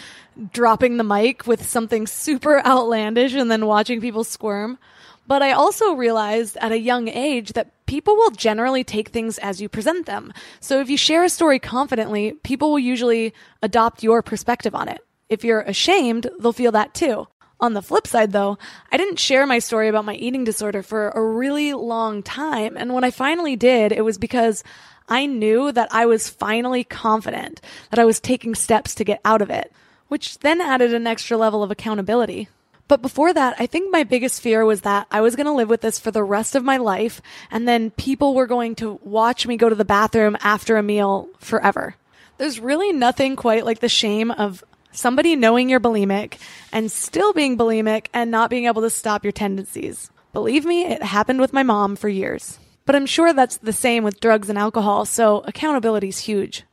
dropping 0.52 0.96
the 0.96 1.04
mic 1.04 1.46
with 1.46 1.68
something 1.68 2.06
super 2.06 2.64
outlandish 2.66 3.34
and 3.34 3.50
then 3.50 3.66
watching 3.66 4.00
people 4.00 4.24
squirm. 4.24 4.78
But 5.26 5.42
I 5.42 5.52
also 5.52 5.92
realized 5.92 6.56
at 6.58 6.72
a 6.72 6.78
young 6.78 7.08
age 7.08 7.52
that 7.52 7.72
people 7.86 8.16
will 8.16 8.30
generally 8.30 8.84
take 8.84 9.08
things 9.08 9.38
as 9.38 9.60
you 9.60 9.68
present 9.68 10.06
them. 10.06 10.32
So 10.60 10.80
if 10.80 10.88
you 10.88 10.96
share 10.96 11.24
a 11.24 11.28
story 11.28 11.58
confidently, 11.58 12.32
people 12.42 12.70
will 12.70 12.78
usually 12.78 13.34
adopt 13.62 14.02
your 14.02 14.22
perspective 14.22 14.74
on 14.74 14.88
it. 14.88 15.00
If 15.28 15.44
you're 15.44 15.62
ashamed, 15.62 16.28
they'll 16.38 16.52
feel 16.52 16.72
that 16.72 16.94
too. 16.94 17.26
On 17.58 17.72
the 17.72 17.82
flip 17.82 18.06
side, 18.06 18.32
though, 18.32 18.58
I 18.92 18.96
didn't 18.98 19.18
share 19.18 19.46
my 19.46 19.58
story 19.58 19.88
about 19.88 20.04
my 20.04 20.14
eating 20.14 20.44
disorder 20.44 20.82
for 20.82 21.08
a 21.10 21.24
really 21.24 21.72
long 21.72 22.22
time. 22.22 22.76
And 22.76 22.92
when 22.92 23.04
I 23.04 23.10
finally 23.10 23.56
did, 23.56 23.92
it 23.92 24.04
was 24.04 24.18
because 24.18 24.62
I 25.08 25.26
knew 25.26 25.72
that 25.72 25.88
I 25.90 26.04
was 26.06 26.28
finally 26.28 26.84
confident 26.84 27.60
that 27.90 27.98
I 27.98 28.04
was 28.04 28.20
taking 28.20 28.54
steps 28.54 28.94
to 28.96 29.04
get 29.04 29.20
out 29.24 29.40
of 29.40 29.50
it, 29.50 29.72
which 30.08 30.38
then 30.40 30.60
added 30.60 30.92
an 30.92 31.06
extra 31.06 31.36
level 31.36 31.62
of 31.62 31.70
accountability. 31.70 32.48
But 32.88 33.02
before 33.02 33.32
that, 33.32 33.56
I 33.58 33.66
think 33.66 33.90
my 33.90 34.04
biggest 34.04 34.40
fear 34.40 34.64
was 34.64 34.82
that 34.82 35.06
I 35.10 35.20
was 35.20 35.34
going 35.34 35.46
to 35.46 35.52
live 35.52 35.68
with 35.68 35.80
this 35.80 35.98
for 35.98 36.10
the 36.10 36.22
rest 36.22 36.54
of 36.54 36.62
my 36.62 36.76
life, 36.76 37.20
and 37.50 37.66
then 37.66 37.90
people 37.90 38.34
were 38.34 38.46
going 38.46 38.74
to 38.76 39.00
watch 39.02 39.46
me 39.46 39.56
go 39.56 39.68
to 39.68 39.74
the 39.74 39.84
bathroom 39.84 40.36
after 40.40 40.76
a 40.76 40.82
meal 40.82 41.28
forever. 41.38 41.96
There's 42.38 42.60
really 42.60 42.92
nothing 42.92 43.34
quite 43.34 43.64
like 43.64 43.80
the 43.80 43.88
shame 43.88 44.30
of 44.30 44.62
somebody 44.92 45.36
knowing 45.36 45.68
you're 45.68 45.80
bulimic 45.80 46.38
and 46.72 46.90
still 46.90 47.32
being 47.32 47.56
bulimic 47.56 48.06
and 48.12 48.30
not 48.30 48.50
being 48.50 48.66
able 48.66 48.82
to 48.82 48.90
stop 48.90 49.24
your 49.24 49.32
tendencies. 49.32 50.10
Believe 50.32 50.64
me, 50.64 50.84
it 50.84 51.02
happened 51.02 51.40
with 51.40 51.52
my 51.52 51.62
mom 51.62 51.96
for 51.96 52.08
years. 52.08 52.58
But 52.84 52.94
I'm 52.94 53.06
sure 53.06 53.32
that's 53.32 53.56
the 53.56 53.72
same 53.72 54.04
with 54.04 54.20
drugs 54.20 54.48
and 54.48 54.58
alcohol, 54.58 55.06
so 55.06 55.40
accountability 55.40 56.08
is 56.08 56.18
huge. 56.18 56.64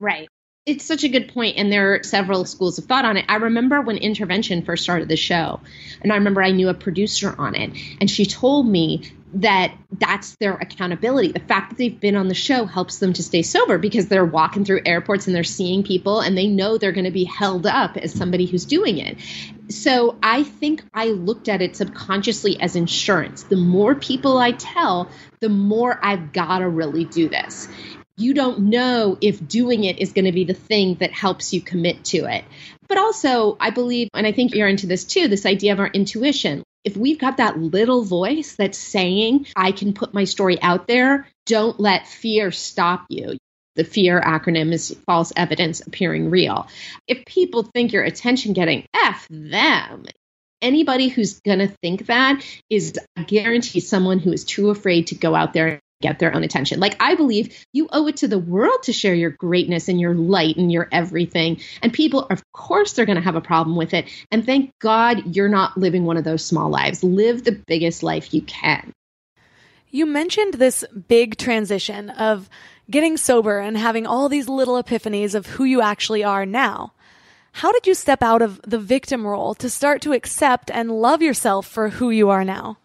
Right 0.00 0.28
it's 0.66 0.84
such 0.84 1.04
a 1.04 1.08
good 1.08 1.32
point 1.32 1.56
and 1.56 1.70
there 1.70 1.94
are 1.94 2.02
several 2.02 2.44
schools 2.44 2.76
of 2.78 2.84
thought 2.86 3.04
on 3.04 3.16
it. 3.16 3.24
I 3.28 3.36
remember 3.36 3.80
when 3.80 3.96
intervention 3.96 4.62
first 4.62 4.82
started 4.82 5.08
the 5.08 5.16
show 5.16 5.60
and 6.02 6.12
i 6.12 6.16
remember 6.16 6.42
i 6.42 6.50
knew 6.50 6.68
a 6.68 6.74
producer 6.74 7.34
on 7.38 7.54
it 7.54 7.70
and 8.00 8.10
she 8.10 8.26
told 8.26 8.68
me 8.68 9.02
that 9.34 9.76
that's 9.92 10.36
their 10.36 10.54
accountability. 10.54 11.32
The 11.32 11.40
fact 11.40 11.70
that 11.70 11.78
they've 11.78 12.00
been 12.00 12.16
on 12.16 12.28
the 12.28 12.34
show 12.34 12.64
helps 12.64 12.98
them 12.98 13.12
to 13.14 13.22
stay 13.22 13.42
sober 13.42 13.76
because 13.76 14.08
they're 14.08 14.24
walking 14.24 14.64
through 14.64 14.82
airports 14.86 15.26
and 15.26 15.36
they're 15.36 15.44
seeing 15.44 15.82
people 15.82 16.20
and 16.20 16.38
they 16.38 16.46
know 16.46 16.78
they're 16.78 16.92
going 16.92 17.04
to 17.04 17.10
be 17.10 17.24
held 17.24 17.66
up 17.66 17.96
as 17.98 18.12
somebody 18.12 18.46
who's 18.46 18.64
doing 18.64 18.98
it. 18.98 19.18
So 19.68 20.16
i 20.22 20.42
think 20.42 20.84
i 20.94 21.06
looked 21.06 21.48
at 21.48 21.62
it 21.62 21.76
subconsciously 21.76 22.58
as 22.60 22.76
insurance. 22.76 23.44
The 23.44 23.56
more 23.56 23.94
people 23.94 24.38
i 24.38 24.52
tell 24.52 25.10
the 25.40 25.48
more 25.48 25.98
i've 26.02 26.32
got 26.32 26.58
to 26.58 26.68
really 26.68 27.04
do 27.04 27.28
this 27.28 27.68
you 28.16 28.34
don't 28.34 28.58
know 28.60 29.18
if 29.20 29.46
doing 29.46 29.84
it 29.84 29.98
is 29.98 30.12
going 30.12 30.24
to 30.24 30.32
be 30.32 30.44
the 30.44 30.54
thing 30.54 30.94
that 30.96 31.12
helps 31.12 31.52
you 31.52 31.60
commit 31.60 32.04
to 32.06 32.24
it. 32.24 32.44
But 32.88 32.98
also, 32.98 33.56
I 33.60 33.70
believe, 33.70 34.08
and 34.14 34.26
I 34.26 34.32
think 34.32 34.54
you're 34.54 34.68
into 34.68 34.86
this 34.86 35.04
too, 35.04 35.28
this 35.28 35.46
idea 35.46 35.72
of 35.72 35.80
our 35.80 35.88
intuition. 35.88 36.62
If 36.84 36.96
we've 36.96 37.18
got 37.18 37.38
that 37.38 37.58
little 37.58 38.04
voice 38.04 38.54
that's 38.56 38.78
saying, 38.78 39.46
I 39.56 39.72
can 39.72 39.92
put 39.92 40.14
my 40.14 40.24
story 40.24 40.60
out 40.62 40.86
there, 40.86 41.28
don't 41.44 41.78
let 41.80 42.06
fear 42.06 42.52
stop 42.52 43.06
you. 43.08 43.36
The 43.74 43.84
fear 43.84 44.20
acronym 44.20 44.72
is 44.72 44.96
false 45.04 45.32
evidence 45.36 45.80
appearing 45.86 46.30
real. 46.30 46.68
If 47.06 47.26
people 47.26 47.64
think 47.64 47.92
you're 47.92 48.04
attention 48.04 48.54
getting, 48.54 48.86
F 48.94 49.26
them. 49.28 50.06
Anybody 50.62 51.08
who's 51.08 51.40
going 51.40 51.58
to 51.58 51.68
think 51.82 52.06
that 52.06 52.42
is, 52.70 52.98
I 53.16 53.24
guarantee, 53.24 53.80
someone 53.80 54.18
who 54.18 54.32
is 54.32 54.44
too 54.44 54.70
afraid 54.70 55.08
to 55.08 55.14
go 55.14 55.34
out 55.34 55.52
there 55.52 55.80
get 56.02 56.18
their 56.18 56.34
own 56.34 56.44
attention. 56.44 56.80
Like 56.80 56.96
I 57.00 57.14
believe 57.14 57.64
you 57.72 57.88
owe 57.90 58.06
it 58.06 58.18
to 58.18 58.28
the 58.28 58.38
world 58.38 58.82
to 58.84 58.92
share 58.92 59.14
your 59.14 59.30
greatness 59.30 59.88
and 59.88 60.00
your 60.00 60.14
light 60.14 60.56
and 60.56 60.70
your 60.70 60.88
everything. 60.92 61.60
And 61.82 61.92
people, 61.92 62.26
of 62.30 62.42
course, 62.52 62.92
they're 62.92 63.06
going 63.06 63.16
to 63.16 63.22
have 63.22 63.36
a 63.36 63.40
problem 63.40 63.76
with 63.76 63.94
it. 63.94 64.06
And 64.30 64.44
thank 64.44 64.72
God 64.78 65.34
you're 65.34 65.48
not 65.48 65.76
living 65.76 66.04
one 66.04 66.16
of 66.16 66.24
those 66.24 66.44
small 66.44 66.68
lives. 66.70 67.02
Live 67.02 67.44
the 67.44 67.60
biggest 67.66 68.02
life 68.02 68.34
you 68.34 68.42
can. 68.42 68.92
You 69.90 70.04
mentioned 70.04 70.54
this 70.54 70.84
big 71.08 71.38
transition 71.38 72.10
of 72.10 72.50
getting 72.90 73.16
sober 73.16 73.58
and 73.58 73.76
having 73.76 74.06
all 74.06 74.28
these 74.28 74.48
little 74.48 74.82
epiphanies 74.82 75.34
of 75.34 75.46
who 75.46 75.64
you 75.64 75.80
actually 75.80 76.22
are 76.22 76.44
now. 76.44 76.92
How 77.52 77.72
did 77.72 77.86
you 77.86 77.94
step 77.94 78.22
out 78.22 78.42
of 78.42 78.60
the 78.62 78.78
victim 78.78 79.26
role 79.26 79.54
to 79.54 79.70
start 79.70 80.02
to 80.02 80.12
accept 80.12 80.70
and 80.70 80.90
love 80.90 81.22
yourself 81.22 81.66
for 81.66 81.88
who 81.88 82.10
you 82.10 82.28
are 82.28 82.44
now? 82.44 82.76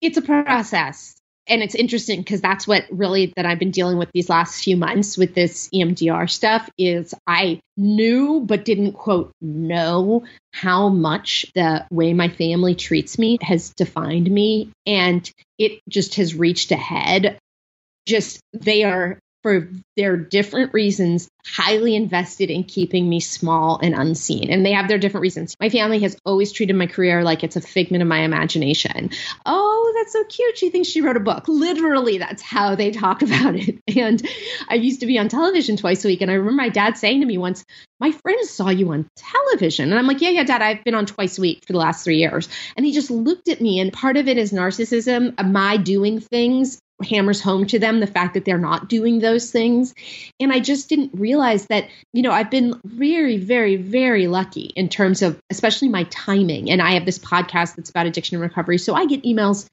It's 0.00 0.16
a 0.16 0.22
process 0.22 1.15
and 1.48 1.62
it's 1.62 1.74
interesting 1.74 2.20
because 2.20 2.40
that's 2.40 2.66
what 2.66 2.84
really 2.90 3.32
that 3.36 3.46
I've 3.46 3.58
been 3.58 3.70
dealing 3.70 3.98
with 3.98 4.10
these 4.12 4.28
last 4.28 4.62
few 4.62 4.76
months 4.76 5.16
with 5.16 5.34
this 5.34 5.68
EMDR 5.72 6.28
stuff 6.28 6.68
is 6.76 7.14
I 7.26 7.60
knew 7.76 8.40
but 8.44 8.64
didn't 8.64 8.92
quote 8.92 9.32
know 9.40 10.24
how 10.52 10.88
much 10.88 11.46
the 11.54 11.86
way 11.90 12.14
my 12.14 12.28
family 12.28 12.74
treats 12.74 13.18
me 13.18 13.38
has 13.42 13.70
defined 13.70 14.30
me 14.30 14.70
and 14.86 15.30
it 15.58 15.80
just 15.88 16.16
has 16.16 16.34
reached 16.34 16.72
a 16.72 16.76
head. 16.76 17.38
Just 18.06 18.40
they 18.52 18.84
are 18.84 19.18
for 19.46 19.70
their 19.96 20.16
different 20.16 20.74
reasons, 20.74 21.28
highly 21.46 21.94
invested 21.94 22.50
in 22.50 22.64
keeping 22.64 23.08
me 23.08 23.20
small 23.20 23.78
and 23.80 23.94
unseen. 23.94 24.50
And 24.50 24.66
they 24.66 24.72
have 24.72 24.88
their 24.88 24.98
different 24.98 25.22
reasons. 25.22 25.54
My 25.60 25.68
family 25.68 26.00
has 26.00 26.16
always 26.24 26.50
treated 26.50 26.74
my 26.74 26.88
career 26.88 27.22
like 27.22 27.44
it's 27.44 27.54
a 27.54 27.60
figment 27.60 28.02
of 28.02 28.08
my 28.08 28.22
imagination. 28.22 29.10
Oh, 29.44 29.94
that's 29.96 30.12
so 30.12 30.24
cute. 30.24 30.58
She 30.58 30.70
thinks 30.70 30.88
she 30.88 31.00
wrote 31.00 31.16
a 31.16 31.20
book. 31.20 31.46
Literally, 31.46 32.18
that's 32.18 32.42
how 32.42 32.74
they 32.74 32.90
talk 32.90 33.22
about 33.22 33.54
it. 33.54 33.78
And 33.96 34.20
I 34.68 34.74
used 34.74 34.98
to 35.00 35.06
be 35.06 35.16
on 35.16 35.28
television 35.28 35.76
twice 35.76 36.04
a 36.04 36.08
week. 36.08 36.22
And 36.22 36.30
I 36.30 36.34
remember 36.34 36.60
my 36.60 36.68
dad 36.68 36.96
saying 36.96 37.20
to 37.20 37.26
me 37.26 37.38
once, 37.38 37.64
My 38.00 38.10
friends 38.10 38.50
saw 38.50 38.70
you 38.70 38.90
on 38.90 39.08
television. 39.14 39.90
And 39.90 39.98
I'm 39.98 40.08
like, 40.08 40.22
Yeah, 40.22 40.30
yeah, 40.30 40.42
dad, 40.42 40.60
I've 40.60 40.82
been 40.82 40.96
on 40.96 41.06
twice 41.06 41.38
a 41.38 41.40
week 41.40 41.64
for 41.64 41.72
the 41.72 41.78
last 41.78 42.02
three 42.02 42.18
years. 42.18 42.48
And 42.76 42.84
he 42.84 42.90
just 42.90 43.12
looked 43.12 43.48
at 43.48 43.60
me. 43.60 43.78
And 43.78 43.92
part 43.92 44.16
of 44.16 44.26
it 44.26 44.38
is 44.38 44.52
narcissism, 44.52 45.38
of 45.38 45.46
my 45.46 45.76
doing 45.76 46.18
things 46.18 46.80
hammers 47.04 47.40
home 47.40 47.66
to 47.66 47.78
them 47.78 48.00
the 48.00 48.06
fact 48.06 48.34
that 48.34 48.44
they're 48.44 48.58
not 48.58 48.88
doing 48.88 49.18
those 49.18 49.50
things. 49.50 49.94
And 50.40 50.52
I 50.52 50.60
just 50.60 50.88
didn't 50.88 51.12
realize 51.14 51.66
that, 51.66 51.88
you 52.12 52.22
know, 52.22 52.30
I've 52.30 52.50
been 52.50 52.80
very, 52.84 53.36
very, 53.36 53.76
very 53.76 54.26
lucky 54.26 54.72
in 54.76 54.88
terms 54.88 55.22
of 55.22 55.38
especially 55.50 55.88
my 55.88 56.04
timing. 56.04 56.70
And 56.70 56.80
I 56.80 56.92
have 56.92 57.04
this 57.04 57.18
podcast 57.18 57.76
that's 57.76 57.90
about 57.90 58.06
addiction 58.06 58.36
and 58.36 58.42
recovery. 58.42 58.78
So 58.78 58.94
I 58.94 59.06
get 59.06 59.24
emails 59.24 59.68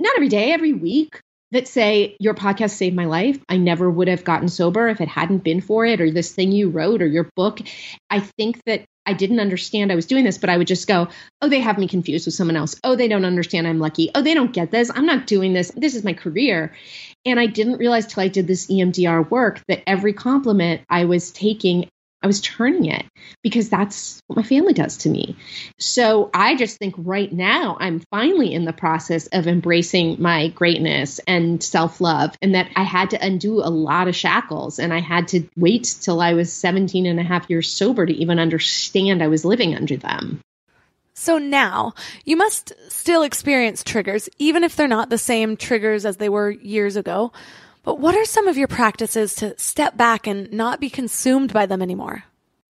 not 0.00 0.14
every 0.16 0.28
day, 0.28 0.52
every 0.52 0.72
week 0.72 1.20
that 1.52 1.68
say, 1.68 2.16
Your 2.20 2.34
podcast 2.34 2.70
saved 2.70 2.96
my 2.96 3.06
life. 3.06 3.38
I 3.48 3.56
never 3.56 3.90
would 3.90 4.08
have 4.08 4.24
gotten 4.24 4.48
sober 4.48 4.88
if 4.88 5.00
it 5.00 5.08
hadn't 5.08 5.44
been 5.44 5.60
for 5.60 5.84
it, 5.84 6.00
or 6.00 6.10
this 6.10 6.32
thing 6.32 6.52
you 6.52 6.70
wrote, 6.70 7.02
or 7.02 7.06
your 7.06 7.28
book. 7.36 7.60
I 8.08 8.20
think 8.20 8.62
that 8.64 8.84
I 9.10 9.12
didn't 9.12 9.40
understand 9.40 9.90
I 9.90 9.96
was 9.96 10.06
doing 10.06 10.24
this, 10.24 10.38
but 10.38 10.50
I 10.50 10.56
would 10.56 10.68
just 10.68 10.86
go, 10.86 11.08
oh, 11.42 11.48
they 11.48 11.58
have 11.58 11.78
me 11.78 11.88
confused 11.88 12.28
with 12.28 12.34
someone 12.34 12.54
else. 12.54 12.78
Oh, 12.84 12.94
they 12.94 13.08
don't 13.08 13.24
understand 13.24 13.66
I'm 13.66 13.80
lucky. 13.80 14.08
Oh, 14.14 14.22
they 14.22 14.34
don't 14.34 14.52
get 14.52 14.70
this. 14.70 14.88
I'm 14.94 15.04
not 15.04 15.26
doing 15.26 15.52
this. 15.52 15.72
This 15.74 15.96
is 15.96 16.04
my 16.04 16.12
career. 16.12 16.72
And 17.26 17.40
I 17.40 17.46
didn't 17.46 17.78
realize 17.78 18.06
till 18.06 18.22
I 18.22 18.28
did 18.28 18.46
this 18.46 18.68
EMDR 18.68 19.28
work 19.28 19.62
that 19.66 19.82
every 19.84 20.12
compliment 20.12 20.82
I 20.88 21.06
was 21.06 21.32
taking 21.32 21.88
I 22.22 22.26
was 22.26 22.40
turning 22.40 22.84
it 22.84 23.06
because 23.42 23.70
that's 23.70 24.22
what 24.26 24.36
my 24.36 24.42
family 24.42 24.74
does 24.74 24.98
to 24.98 25.08
me. 25.08 25.36
So 25.78 26.30
I 26.34 26.54
just 26.54 26.78
think 26.78 26.94
right 26.98 27.32
now 27.32 27.78
I'm 27.80 28.00
finally 28.10 28.52
in 28.52 28.66
the 28.66 28.72
process 28.72 29.26
of 29.28 29.46
embracing 29.46 30.20
my 30.20 30.48
greatness 30.48 31.18
and 31.26 31.62
self 31.62 32.00
love, 32.00 32.36
and 32.42 32.54
that 32.54 32.70
I 32.76 32.82
had 32.82 33.10
to 33.10 33.24
undo 33.24 33.60
a 33.60 33.70
lot 33.70 34.08
of 34.08 34.14
shackles 34.14 34.78
and 34.78 34.92
I 34.92 35.00
had 35.00 35.28
to 35.28 35.48
wait 35.56 35.96
till 36.00 36.20
I 36.20 36.34
was 36.34 36.52
17 36.52 37.06
and 37.06 37.18
a 37.18 37.24
half 37.24 37.48
years 37.48 37.70
sober 37.70 38.04
to 38.04 38.12
even 38.12 38.38
understand 38.38 39.22
I 39.22 39.28
was 39.28 39.44
living 39.44 39.74
under 39.74 39.96
them. 39.96 40.40
So 41.14 41.38
now 41.38 41.92
you 42.24 42.36
must 42.36 42.72
still 42.88 43.22
experience 43.22 43.84
triggers, 43.84 44.28
even 44.38 44.64
if 44.64 44.76
they're 44.76 44.88
not 44.88 45.10
the 45.10 45.18
same 45.18 45.56
triggers 45.56 46.06
as 46.06 46.16
they 46.16 46.28
were 46.28 46.50
years 46.50 46.96
ago. 46.96 47.32
But 47.82 47.98
what 47.98 48.14
are 48.14 48.24
some 48.24 48.46
of 48.46 48.58
your 48.58 48.68
practices 48.68 49.34
to 49.36 49.58
step 49.58 49.96
back 49.96 50.26
and 50.26 50.52
not 50.52 50.80
be 50.80 50.90
consumed 50.90 51.52
by 51.52 51.66
them 51.66 51.80
anymore? 51.80 52.24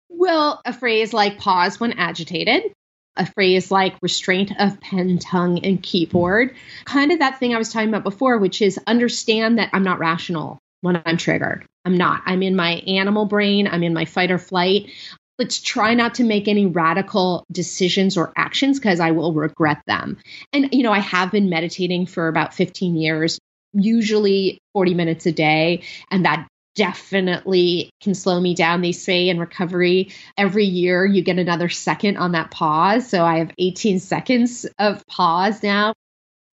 Well, 0.09 0.61
a 0.65 0.73
phrase 0.73 1.13
like 1.13 1.37
pause 1.37 1.79
when 1.79 1.93
agitated, 1.93 2.73
a 3.15 3.25
phrase 3.25 3.71
like 3.71 3.95
restraint 4.01 4.51
of 4.59 4.79
pen, 4.81 5.17
tongue, 5.19 5.59
and 5.63 5.81
keyboard. 5.81 6.55
Kind 6.85 7.11
of 7.11 7.19
that 7.19 7.39
thing 7.39 7.53
I 7.53 7.57
was 7.57 7.71
talking 7.71 7.89
about 7.89 8.03
before, 8.03 8.37
which 8.37 8.61
is 8.61 8.79
understand 8.87 9.59
that 9.59 9.69
I'm 9.73 9.83
not 9.83 9.99
rational 9.99 10.59
when 10.81 11.01
I'm 11.05 11.17
triggered. 11.17 11.65
I'm 11.85 11.97
not. 11.97 12.21
I'm 12.25 12.43
in 12.43 12.55
my 12.55 12.75
animal 12.87 13.25
brain, 13.25 13.67
I'm 13.67 13.83
in 13.83 13.93
my 13.93 14.05
fight 14.05 14.31
or 14.31 14.37
flight. 14.37 14.91
Let's 15.39 15.61
try 15.61 15.93
not 15.93 16.15
to 16.15 16.23
make 16.23 16.47
any 16.47 16.65
radical 16.65 17.45
decisions 17.51 18.17
or 18.17 18.33
actions 18.35 18.79
because 18.79 18.99
I 18.99 19.11
will 19.11 19.33
regret 19.33 19.83
them. 19.85 20.17
And, 20.51 20.73
you 20.73 20.81
know, 20.81 20.91
I 20.91 20.99
have 20.99 21.31
been 21.31 21.47
meditating 21.47 22.07
for 22.07 22.27
about 22.27 22.55
15 22.55 22.95
years 22.95 23.39
usually 23.73 24.59
40 24.73 24.93
minutes 24.93 25.25
a 25.25 25.31
day. 25.31 25.83
And 26.11 26.25
that 26.25 26.47
definitely 26.77 27.89
can 28.01 28.13
slow 28.13 28.39
me 28.39 28.53
down. 28.53 28.81
They 28.81 28.91
say 28.93 29.29
in 29.29 29.39
recovery, 29.39 30.11
every 30.37 30.65
year 30.65 31.05
you 31.05 31.23
get 31.23 31.39
another 31.39 31.69
second 31.69 32.17
on 32.17 32.33
that 32.33 32.51
pause. 32.51 33.09
So 33.09 33.25
I 33.25 33.39
have 33.39 33.51
18 33.57 33.99
seconds 33.99 34.65
of 34.79 35.05
pause 35.07 35.61
now. 35.63 35.93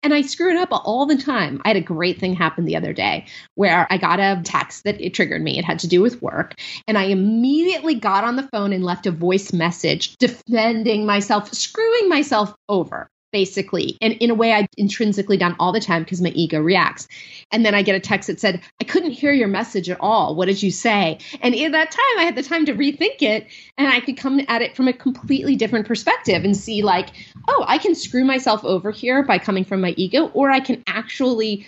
And 0.03 0.13
I 0.13 0.21
screw 0.21 0.51
it 0.51 0.59
up 0.59 0.69
all 0.71 1.07
the 1.07 1.17
time. 1.17 1.63
I 1.65 1.69
had 1.69 1.79
a 1.79 1.83
great 1.83 2.21
thing 2.21 2.35
happen 2.35 2.67
the 2.67 2.77
other 2.77 2.93
day 2.93 3.27
where 3.55 3.87
I 3.89 3.97
got 3.97 4.21
a 4.21 4.43
text 4.45 4.85
that 4.85 5.01
it 5.01 5.15
triggered 5.15 5.43
me. 5.43 5.59
It 5.59 5.65
had 5.65 5.79
to 5.79 5.89
do 5.89 6.03
with 6.03 6.21
work. 6.21 6.55
And 6.87 6.99
I 6.99 7.05
immediately 7.05 7.95
got 7.95 8.25
on 8.25 8.37
the 8.37 8.49
phone 8.49 8.75
and 8.75 8.85
left 8.85 9.07
a 9.07 9.11
voice 9.11 9.55
message 9.55 10.17
defending 10.19 11.07
myself, 11.07 11.53
screwing 11.55 12.11
myself 12.11 12.55
over 12.69 13.09
basically. 13.35 13.99
And 14.01 14.13
in 14.13 14.31
a 14.31 14.35
way, 14.35 14.53
I 14.53 14.69
intrinsically 14.79 15.37
done 15.37 15.57
all 15.59 15.73
the 15.73 15.81
time 15.81 16.05
because 16.05 16.23
my 16.23 16.29
ego 16.29 16.61
reacts. 16.61 17.09
And 17.51 17.67
then 17.67 17.75
I 17.75 17.83
get 17.83 17.97
a 17.97 18.01
text 18.01 18.29
that 18.29 18.39
said, 18.39 18.63
I 18.81 18.85
couldn't 18.85 19.11
hear 19.11 19.33
your 19.33 19.49
message 19.49 19.91
at 19.91 19.99
all. 19.99 20.37
What 20.37 20.47
did 20.47 20.63
you 20.63 20.71
say? 20.71 21.19
And 21.43 21.53
in 21.53 21.73
that 21.73 21.91
time, 21.91 22.19
I 22.19 22.23
had 22.23 22.37
the 22.37 22.45
time 22.45 22.67
to 22.67 22.75
rethink 22.75 23.23
it 23.23 23.49
and 23.77 23.89
I 23.89 23.99
could 23.99 24.17
come 24.17 24.41
at 24.47 24.63
it 24.63 24.77
from 24.77 24.87
a 24.87 24.93
completely 24.93 25.57
different 25.57 25.89
perspective 25.89 26.45
and 26.45 26.57
see, 26.57 26.83
like, 26.83 27.09
oh, 27.49 27.65
I 27.67 27.79
can 27.79 27.97
screw 27.97 28.25
myself 28.25 28.65
over 28.65 28.93
here 28.93 29.25
by 29.25 29.39
coming 29.39 29.65
from 29.65 29.81
my 29.81 29.95
ego, 29.97 30.29
or 30.29 30.53
I 30.53 30.61
can 30.61 30.85
actually 30.87 31.67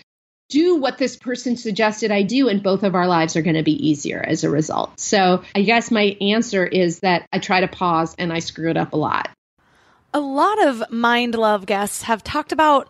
do 0.49 0.77
what 0.77 0.99
this 0.99 1.17
person 1.17 1.57
suggested 1.57 2.13
I 2.13 2.23
do, 2.23 2.49
and 2.49 2.63
both 2.63 2.85
of 2.85 2.95
our 2.95 3.09
lives 3.09 3.35
are 3.35 3.43
going 3.43 3.57
to 3.57 3.65
be 3.65 3.89
easier 3.89 4.25
as 4.25 4.45
a 4.45 4.51
result. 4.51 5.01
So 5.01 5.43
I 5.57 5.63
guess 5.63 5.91
my 5.91 6.17
answer 6.21 6.65
is 6.65 7.01
that 7.01 7.27
I 7.33 7.41
try 7.41 7.63
to 7.63 7.69
pause 7.69 8.15
and 8.17 8.33
I 8.33 8.39
screw 8.39 8.71
it 8.71 8.77
up 8.77 8.93
a 8.93 8.97
lot. 8.97 9.29
A 10.17 10.21
lot 10.21 10.67
of 10.67 10.83
Mind 10.91 11.35
Love 11.35 11.67
guests 11.67 12.01
have 12.05 12.25
talked 12.25 12.51
about 12.51 12.89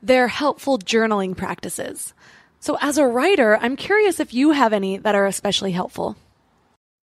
their 0.00 0.28
helpful 0.28 0.78
journaling 0.78 1.36
practices. 1.36 2.14
So, 2.60 2.78
as 2.80 2.98
a 2.98 3.04
writer, 3.04 3.58
I'm 3.60 3.74
curious 3.74 4.20
if 4.20 4.32
you 4.32 4.52
have 4.52 4.72
any 4.72 4.96
that 4.96 5.16
are 5.16 5.26
especially 5.26 5.72
helpful. 5.72 6.14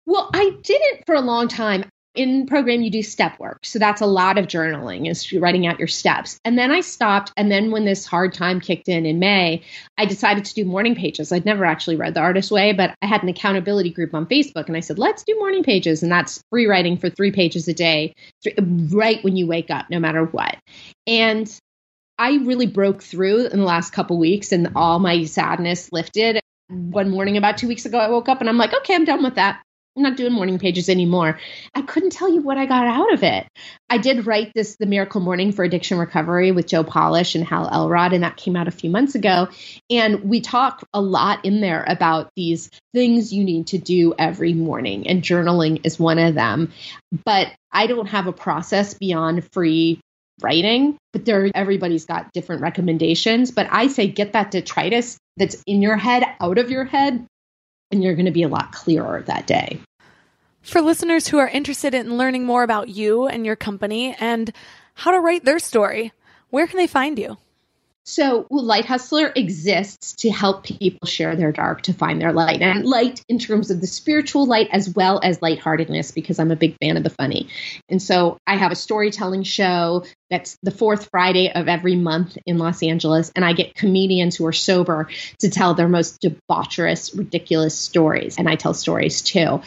Well, 0.07 0.29
I 0.35 0.57
didn't 0.61 1.07
for 1.07 1.15
a 1.15 1.21
long 1.21 1.47
time 1.47 1.85
in 2.21 2.47
program 2.47 2.83
you 2.83 2.91
do 2.91 3.03
step 3.03 3.39
work. 3.39 3.65
So 3.65 3.79
that's 3.79 4.03
a 4.03 4.07
lot 4.07 4.37
of 4.37 4.47
journaling 4.47 5.09
is 5.09 5.33
writing 5.33 5.67
out 5.67 5.79
your 5.79 5.89
steps. 5.89 6.39
And 6.45 6.59
then 6.59 6.71
i 6.71 6.81
stopped 6.81 7.33
and 7.37 7.51
then 7.51 7.71
when 7.71 7.87
this 7.87 8.05
hard 8.05 8.35
time 8.35 8.61
kicked 8.61 8.89
in 8.89 9.07
in 9.07 9.19
may 9.19 9.63
i 9.97 10.05
decided 10.05 10.45
to 10.45 10.55
do 10.55 10.65
morning 10.65 10.95
pages. 10.95 11.33
I'd 11.33 11.47
never 11.47 11.65
actually 11.65 11.97
read 11.97 12.15
the 12.15 12.21
artist 12.21 12.51
way 12.51 12.73
but 12.73 12.95
i 13.01 13.07
had 13.07 13.23
an 13.23 13.29
accountability 13.29 13.91
group 13.91 14.15
on 14.15 14.27
facebook 14.27 14.67
and 14.67 14.77
i 14.77 14.81
said 14.81 14.99
let's 14.99 15.25
do 15.25 15.35
morning 15.39 15.63
pages 15.63 16.03
and 16.03 16.13
that's 16.13 16.43
free 16.51 16.67
writing 16.67 16.99
for 16.99 17.09
three 17.09 17.33
pages 17.33 17.67
a 17.69 17.75
day 17.75 18.15
right 18.59 19.23
when 19.25 19.37
you 19.37 19.47
wake 19.47 19.71
up 19.71 19.89
no 19.91 19.99
matter 19.99 20.25
what. 20.25 20.59
And 21.07 21.51
i 22.19 22.37
really 22.37 22.67
broke 22.67 23.03
through 23.03 23.47
in 23.47 23.59
the 23.59 23.65
last 23.65 23.93
couple 23.93 24.19
weeks 24.19 24.53
and 24.53 24.73
all 24.77 24.99
my 24.99 25.25
sadness 25.25 25.91
lifted. 25.91 26.41
One 26.69 27.11
morning 27.11 27.37
about 27.37 27.57
two 27.57 27.69
weeks 27.69 27.87
ago 27.87 27.99
i 27.99 28.09
woke 28.09 28.29
up 28.29 28.41
and 28.41 28.49
i'm 28.49 28.59
like 28.59 28.75
okay 28.75 28.95
i'm 28.95 29.05
done 29.05 29.23
with 29.23 29.37
that 29.37 29.63
I'm 29.97 30.05
not 30.05 30.17
doing 30.17 30.33
morning 30.33 30.59
pages 30.59 30.89
anymore. 30.89 31.41
I 31.75 31.83
couldn't 31.83 32.11
tell 32.11 32.33
you 32.33 32.43
what 32.43 32.57
I 32.57 32.67
got 32.67 32.87
out 32.87 33.13
of 33.13 33.25
it. 33.25 33.47
I 33.89 33.99
did 33.99 34.25
write 34.25 34.53
this, 34.55 34.77
The 34.77 34.87
Miracle 34.87 35.21
Morning 35.21 35.51
for 35.51 35.65
Addiction 35.65 35.99
Recovery 35.99 36.53
with 36.53 36.69
Joe 36.69 36.85
Polish 36.85 37.35
and 37.35 37.45
Hal 37.45 37.69
Elrod, 37.69 38.13
and 38.13 38.23
that 38.23 38.37
came 38.37 38.55
out 38.55 38.69
a 38.69 38.73
few 38.73 38.89
months 38.89 39.17
ago. 39.17 39.49
And 39.91 40.23
we 40.25 40.41
talk 40.41 40.87
a 40.95 41.01
lot 41.01 41.45
in 41.45 41.61
there 41.61 41.85
about 41.89 42.31
these 42.37 42.71
things 42.95 43.33
you 43.33 43.43
need 43.43 43.67
to 43.69 43.79
do 43.79 44.15
every 44.17 44.53
morning, 44.55 45.09
and 45.09 45.23
journaling 45.23 45.85
is 45.85 45.99
one 45.99 46.19
of 46.19 46.37
them. 46.37 46.73
But 47.25 47.49
I 47.73 47.89
don't 47.89 48.07
have 48.07 48.29
a 48.29 48.33
process 48.33 48.95
beyond 48.95 49.51
free 49.53 50.01
writing, 50.41 50.97
but 51.13 51.25
there 51.25 51.51
everybody's 51.55 52.07
got 52.07 52.33
different 52.33 52.63
recommendations. 52.63 53.51
But 53.51 53.67
I 53.71 53.89
say 53.89 54.07
get 54.07 54.33
that 54.35 54.53
detritus 54.53 55.19
that's 55.37 55.63
in 55.67 55.83
your 55.83 55.97
head 55.97 56.25
out 56.41 56.59
of 56.59 56.71
your 56.71 56.85
head 56.85 57.27
and 57.91 58.03
you're 58.03 58.15
going 58.15 58.27
to 58.27 58.31
be 58.31 58.43
a 58.43 58.49
lot 58.49 58.73
clearer 58.73 59.23
that 59.23 59.47
day. 59.47 59.81
For 60.63 60.81
listeners 60.81 61.27
who 61.27 61.39
are 61.39 61.49
interested 61.49 61.95
in 61.95 62.19
learning 62.19 62.45
more 62.45 62.63
about 62.63 62.89
you 62.89 63.27
and 63.27 63.47
your 63.47 63.57
company 63.57 64.15
and 64.21 64.53
how 64.95 65.11
to 65.11 65.21
write 65.21 65.45
their 65.45 65.59
story, 65.59 66.13
where 66.51 66.67
can 66.67 66.77
they 66.77 66.87
find 66.87 67.19
you? 67.19 67.39
So, 68.07 68.47
Light 68.51 68.87
Hustler 68.87 69.31
exists 69.35 70.15
to 70.23 70.31
help 70.31 70.65
people 70.65 71.07
share 71.07 71.37
their 71.37 71.53
dark 71.53 71.83
to 71.83 71.93
find 71.93 72.21
their 72.21 72.33
light, 72.33 72.63
and 72.63 72.85
light 72.85 73.23
in 73.29 73.39
terms 73.39 73.71
of 73.71 73.81
the 73.81 73.87
spiritual 73.87 74.47
light 74.47 74.69
as 74.73 74.89
well 74.89 75.21
as 75.23 75.43
lightheartedness, 75.43 76.11
because 76.11 76.39
I'm 76.39 76.51
a 76.51 76.57
big 76.57 76.77
fan 76.83 76.97
of 76.97 77.05
the 77.05 77.11
funny. 77.11 77.49
And 77.89 78.03
so, 78.03 78.39
I 78.47 78.57
have 78.57 78.73
a 78.73 78.77
storytelling 78.77 79.43
show 79.43 80.05
that's 80.31 80.57
the 80.63 80.71
fourth 80.71 81.09
Friday 81.11 81.53
of 81.53 81.69
every 81.69 81.95
month 81.95 82.39
in 82.47 82.59
Los 82.59 82.83
Angeles, 82.83 83.31
and 83.37 83.45
I 83.45 83.53
get 83.53 83.75
comedians 83.75 84.37
who 84.37 84.47
are 84.47 84.53
sober 84.53 85.09
to 85.41 85.51
tell 85.51 85.75
their 85.75 85.89
most 85.89 86.21
debaucherous, 86.23 87.17
ridiculous 87.17 87.79
stories, 87.79 88.39
and 88.39 88.49
I 88.49 88.57
tell 88.57 88.75
stories 88.75 89.21
too. 89.21 89.61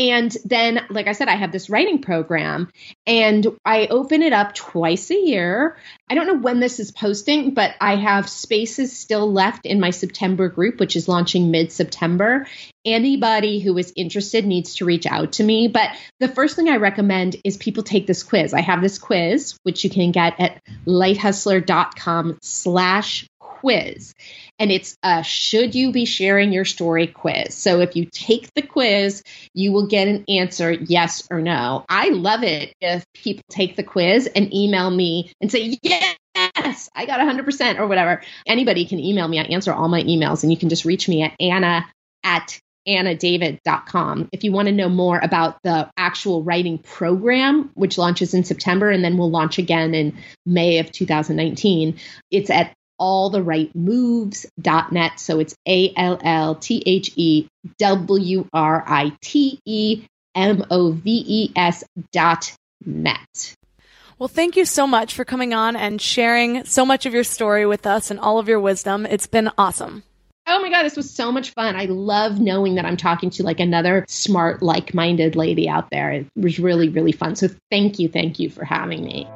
And 0.00 0.34
then, 0.46 0.80
like 0.88 1.08
I 1.08 1.12
said, 1.12 1.28
I 1.28 1.36
have 1.36 1.52
this 1.52 1.68
writing 1.68 2.00
program 2.00 2.70
and 3.06 3.46
I 3.66 3.86
open 3.88 4.22
it 4.22 4.32
up 4.32 4.54
twice 4.54 5.10
a 5.10 5.14
year. 5.14 5.76
I 6.08 6.14
don't 6.14 6.26
know 6.26 6.38
when 6.38 6.58
this 6.58 6.80
is 6.80 6.90
posting, 6.90 7.52
but 7.52 7.74
I 7.82 7.96
have 7.96 8.26
spaces 8.26 8.96
still 8.96 9.30
left 9.30 9.66
in 9.66 9.78
my 9.78 9.90
September 9.90 10.48
group, 10.48 10.80
which 10.80 10.96
is 10.96 11.06
launching 11.06 11.50
mid 11.50 11.70
September. 11.70 12.46
Anybody 12.82 13.60
who 13.60 13.76
is 13.76 13.92
interested 13.94 14.46
needs 14.46 14.76
to 14.76 14.86
reach 14.86 15.04
out 15.04 15.32
to 15.32 15.44
me. 15.44 15.68
But 15.68 15.90
the 16.18 16.28
first 16.28 16.56
thing 16.56 16.70
I 16.70 16.76
recommend 16.76 17.36
is 17.44 17.58
people 17.58 17.82
take 17.82 18.06
this 18.06 18.22
quiz. 18.22 18.54
I 18.54 18.62
have 18.62 18.80
this 18.80 18.98
quiz, 18.98 19.58
which 19.64 19.84
you 19.84 19.90
can 19.90 20.12
get 20.12 20.40
at 20.40 20.62
lighthustler.com 20.86 22.38
slash 22.40 23.26
quiz 23.60 24.14
and 24.58 24.72
it's 24.72 24.96
a 25.02 25.22
should 25.22 25.74
you 25.74 25.92
be 25.92 26.04
sharing 26.04 26.52
your 26.52 26.64
story 26.64 27.06
quiz. 27.06 27.54
So 27.54 27.80
if 27.80 27.94
you 27.94 28.06
take 28.06 28.52
the 28.54 28.62
quiz, 28.62 29.22
you 29.54 29.72
will 29.72 29.86
get 29.86 30.08
an 30.08 30.24
answer 30.28 30.72
yes 30.72 31.26
or 31.30 31.40
no. 31.40 31.84
I 31.88 32.08
love 32.08 32.42
it 32.42 32.74
if 32.80 33.04
people 33.14 33.44
take 33.50 33.76
the 33.76 33.82
quiz 33.82 34.26
and 34.26 34.52
email 34.54 34.90
me 34.90 35.32
and 35.40 35.52
say, 35.52 35.78
yes, 35.82 36.16
I 36.94 37.06
got 37.06 37.20
100% 37.20 37.78
or 37.78 37.86
whatever. 37.86 38.22
Anybody 38.46 38.86
can 38.86 38.98
email 38.98 39.28
me. 39.28 39.38
I 39.38 39.44
answer 39.44 39.72
all 39.72 39.88
my 39.88 40.02
emails 40.02 40.42
and 40.42 40.50
you 40.50 40.58
can 40.58 40.70
just 40.70 40.84
reach 40.84 41.08
me 41.08 41.22
at 41.22 41.34
Anna 41.38 41.86
at 42.24 42.58
annadavid.com. 42.88 44.28
If 44.32 44.42
you 44.44 44.52
want 44.52 44.68
to 44.68 44.72
know 44.72 44.88
more 44.88 45.18
about 45.22 45.58
the 45.62 45.90
actual 45.96 46.42
writing 46.42 46.78
program, 46.78 47.70
which 47.74 47.98
launches 47.98 48.32
in 48.32 48.44
September 48.44 48.90
and 48.90 49.04
then 49.04 49.18
will 49.18 49.30
launch 49.30 49.58
again 49.58 49.94
in 49.94 50.16
May 50.46 50.78
of 50.78 50.90
2019, 50.90 51.98
it's 52.30 52.50
at 52.50 52.72
allthewritemoves.net. 53.00 55.20
So 55.20 55.40
it's 55.40 55.54
A 55.66 55.92
L 55.96 56.20
L 56.22 56.54
T 56.56 56.82
H 56.86 57.12
E 57.16 57.48
W 57.78 58.46
R 58.52 58.84
I 58.86 59.16
T 59.20 59.58
E 59.64 60.04
M 60.34 60.64
O 60.70 60.92
V 60.92 61.24
E 61.26 61.52
S 61.56 61.84
dot 62.12 62.54
net. 62.84 63.54
Well, 64.18 64.28
thank 64.28 64.56
you 64.56 64.66
so 64.66 64.86
much 64.86 65.14
for 65.14 65.24
coming 65.24 65.54
on 65.54 65.76
and 65.76 66.00
sharing 66.00 66.64
so 66.66 66.84
much 66.84 67.06
of 67.06 67.14
your 67.14 67.24
story 67.24 67.64
with 67.64 67.86
us 67.86 68.10
and 68.10 68.20
all 68.20 68.38
of 68.38 68.48
your 68.48 68.60
wisdom. 68.60 69.06
It's 69.06 69.26
been 69.26 69.50
awesome. 69.56 70.02
Oh 70.46 70.60
my 70.60 70.68
God, 70.68 70.82
this 70.82 70.96
was 70.96 71.08
so 71.08 71.32
much 71.32 71.52
fun. 71.52 71.76
I 71.76 71.84
love 71.84 72.40
knowing 72.40 72.74
that 72.74 72.84
I'm 72.84 72.96
talking 72.96 73.30
to 73.30 73.42
like 73.42 73.60
another 73.60 74.04
smart, 74.08 74.62
like 74.62 74.92
minded 74.92 75.36
lady 75.36 75.68
out 75.68 75.90
there. 75.90 76.10
It 76.10 76.26
was 76.36 76.58
really, 76.58 76.88
really 76.88 77.12
fun. 77.12 77.36
So 77.36 77.48
thank 77.70 77.98
you. 77.98 78.08
Thank 78.08 78.38
you 78.38 78.50
for 78.50 78.64
having 78.64 79.04
me. 79.04 79.28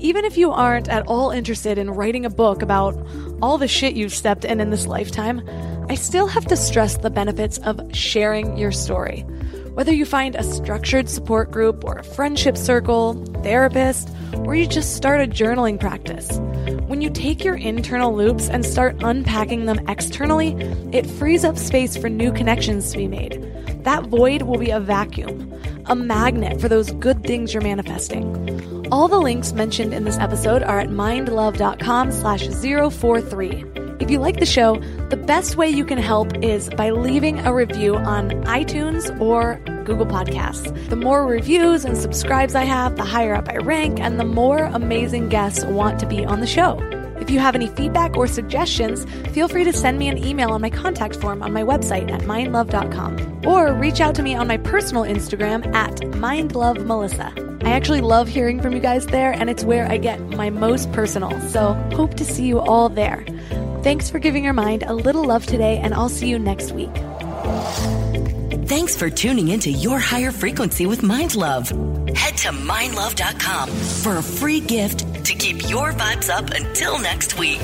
Even 0.00 0.24
if 0.24 0.38
you 0.38 0.50
aren't 0.50 0.88
at 0.88 1.06
all 1.06 1.30
interested 1.30 1.76
in 1.76 1.90
writing 1.90 2.24
a 2.24 2.30
book 2.30 2.62
about 2.62 2.96
all 3.42 3.58
the 3.58 3.68
shit 3.68 3.94
you've 3.94 4.14
stepped 4.14 4.46
in 4.46 4.58
in 4.58 4.70
this 4.70 4.86
lifetime, 4.86 5.46
I 5.90 5.94
still 5.94 6.26
have 6.26 6.46
to 6.46 6.56
stress 6.56 6.96
the 6.96 7.10
benefits 7.10 7.58
of 7.58 7.78
sharing 7.94 8.56
your 8.56 8.72
story. 8.72 9.26
Whether 9.74 9.92
you 9.92 10.06
find 10.06 10.34
a 10.34 10.42
structured 10.42 11.10
support 11.10 11.50
group 11.50 11.84
or 11.84 11.98
a 11.98 12.02
friendship 12.02 12.56
circle, 12.56 13.22
therapist, 13.42 14.08
or 14.38 14.54
you 14.54 14.66
just 14.66 14.96
start 14.96 15.20
a 15.20 15.26
journaling 15.26 15.78
practice, 15.78 16.38
when 16.88 17.02
you 17.02 17.10
take 17.10 17.44
your 17.44 17.56
internal 17.56 18.16
loops 18.16 18.48
and 18.48 18.64
start 18.64 18.96
unpacking 19.02 19.66
them 19.66 19.86
externally, 19.86 20.54
it 20.92 21.06
frees 21.06 21.44
up 21.44 21.58
space 21.58 21.94
for 21.98 22.08
new 22.08 22.32
connections 22.32 22.90
to 22.92 22.96
be 22.96 23.06
made. 23.06 23.34
That 23.84 24.06
void 24.06 24.42
will 24.42 24.58
be 24.58 24.70
a 24.70 24.80
vacuum, 24.80 25.52
a 25.86 25.94
magnet 25.94 26.58
for 26.58 26.70
those 26.70 26.90
good 26.92 27.22
things 27.22 27.52
you're 27.52 27.62
manifesting. 27.62 28.79
All 28.92 29.06
the 29.06 29.20
links 29.20 29.52
mentioned 29.52 29.94
in 29.94 30.02
this 30.02 30.18
episode 30.18 30.64
are 30.64 30.80
at 30.80 30.88
mindlove.com 30.88 32.10
slash 32.10 32.48
043. 32.48 33.64
If 34.00 34.10
you 34.10 34.18
like 34.18 34.40
the 34.40 34.46
show, 34.46 34.80
the 35.10 35.16
best 35.16 35.56
way 35.56 35.68
you 35.68 35.84
can 35.84 35.98
help 35.98 36.36
is 36.42 36.68
by 36.70 36.90
leaving 36.90 37.38
a 37.40 37.54
review 37.54 37.96
on 37.96 38.30
iTunes 38.44 39.16
or 39.20 39.60
Google 39.84 40.06
Podcasts. 40.06 40.88
The 40.88 40.96
more 40.96 41.24
reviews 41.24 41.84
and 41.84 41.96
subscribes 41.96 42.56
I 42.56 42.64
have, 42.64 42.96
the 42.96 43.04
higher 43.04 43.34
up 43.34 43.48
I 43.48 43.58
rank, 43.58 44.00
and 44.00 44.18
the 44.18 44.24
more 44.24 44.64
amazing 44.64 45.28
guests 45.28 45.64
want 45.64 46.00
to 46.00 46.06
be 46.06 46.24
on 46.24 46.40
the 46.40 46.46
show. 46.48 46.78
If 47.20 47.30
you 47.30 47.38
have 47.38 47.54
any 47.54 47.68
feedback 47.68 48.16
or 48.16 48.26
suggestions, 48.26 49.04
feel 49.32 49.48
free 49.48 49.64
to 49.64 49.72
send 49.72 49.98
me 49.98 50.08
an 50.08 50.18
email 50.18 50.50
on 50.50 50.60
my 50.60 50.70
contact 50.70 51.16
form 51.16 51.42
on 51.42 51.52
my 51.52 51.62
website 51.62 52.10
at 52.10 52.22
mindlove.com 52.22 53.46
or 53.46 53.72
reach 53.74 54.00
out 54.00 54.14
to 54.16 54.22
me 54.22 54.34
on 54.34 54.48
my 54.48 54.56
personal 54.56 55.02
Instagram 55.02 55.72
at 55.74 55.96
mindlovemelissa. 55.96 57.50
I 57.62 57.70
actually 57.70 58.00
love 58.00 58.26
hearing 58.26 58.60
from 58.60 58.72
you 58.72 58.80
guys 58.80 59.06
there, 59.06 59.32
and 59.32 59.50
it's 59.50 59.64
where 59.64 59.86
I 59.86 59.98
get 59.98 60.18
my 60.30 60.48
most 60.48 60.90
personal. 60.92 61.38
So, 61.50 61.74
hope 61.94 62.14
to 62.14 62.24
see 62.24 62.46
you 62.46 62.58
all 62.58 62.88
there. 62.88 63.24
Thanks 63.82 64.08
for 64.08 64.18
giving 64.18 64.44
your 64.44 64.54
mind 64.54 64.82
a 64.82 64.94
little 64.94 65.24
love 65.24 65.44
today, 65.46 65.78
and 65.78 65.92
I'll 65.92 66.08
see 66.08 66.28
you 66.28 66.38
next 66.38 66.72
week. 66.72 66.94
Thanks 68.66 68.94
for 68.96 69.10
tuning 69.10 69.48
into 69.48 69.70
Your 69.70 69.98
Higher 69.98 70.30
Frequency 70.32 70.86
with 70.86 71.02
Mind 71.02 71.34
Love. 71.34 71.68
Head 72.14 72.36
to 72.38 72.48
mindlove.com 72.50 73.68
for 73.68 74.16
a 74.16 74.22
free 74.22 74.60
gift 74.60 75.04
to 75.24 75.34
keep 75.34 75.68
your 75.68 75.92
vibes 75.92 76.30
up 76.30 76.50
until 76.50 76.98
next 76.98 77.38
week. 77.38 77.60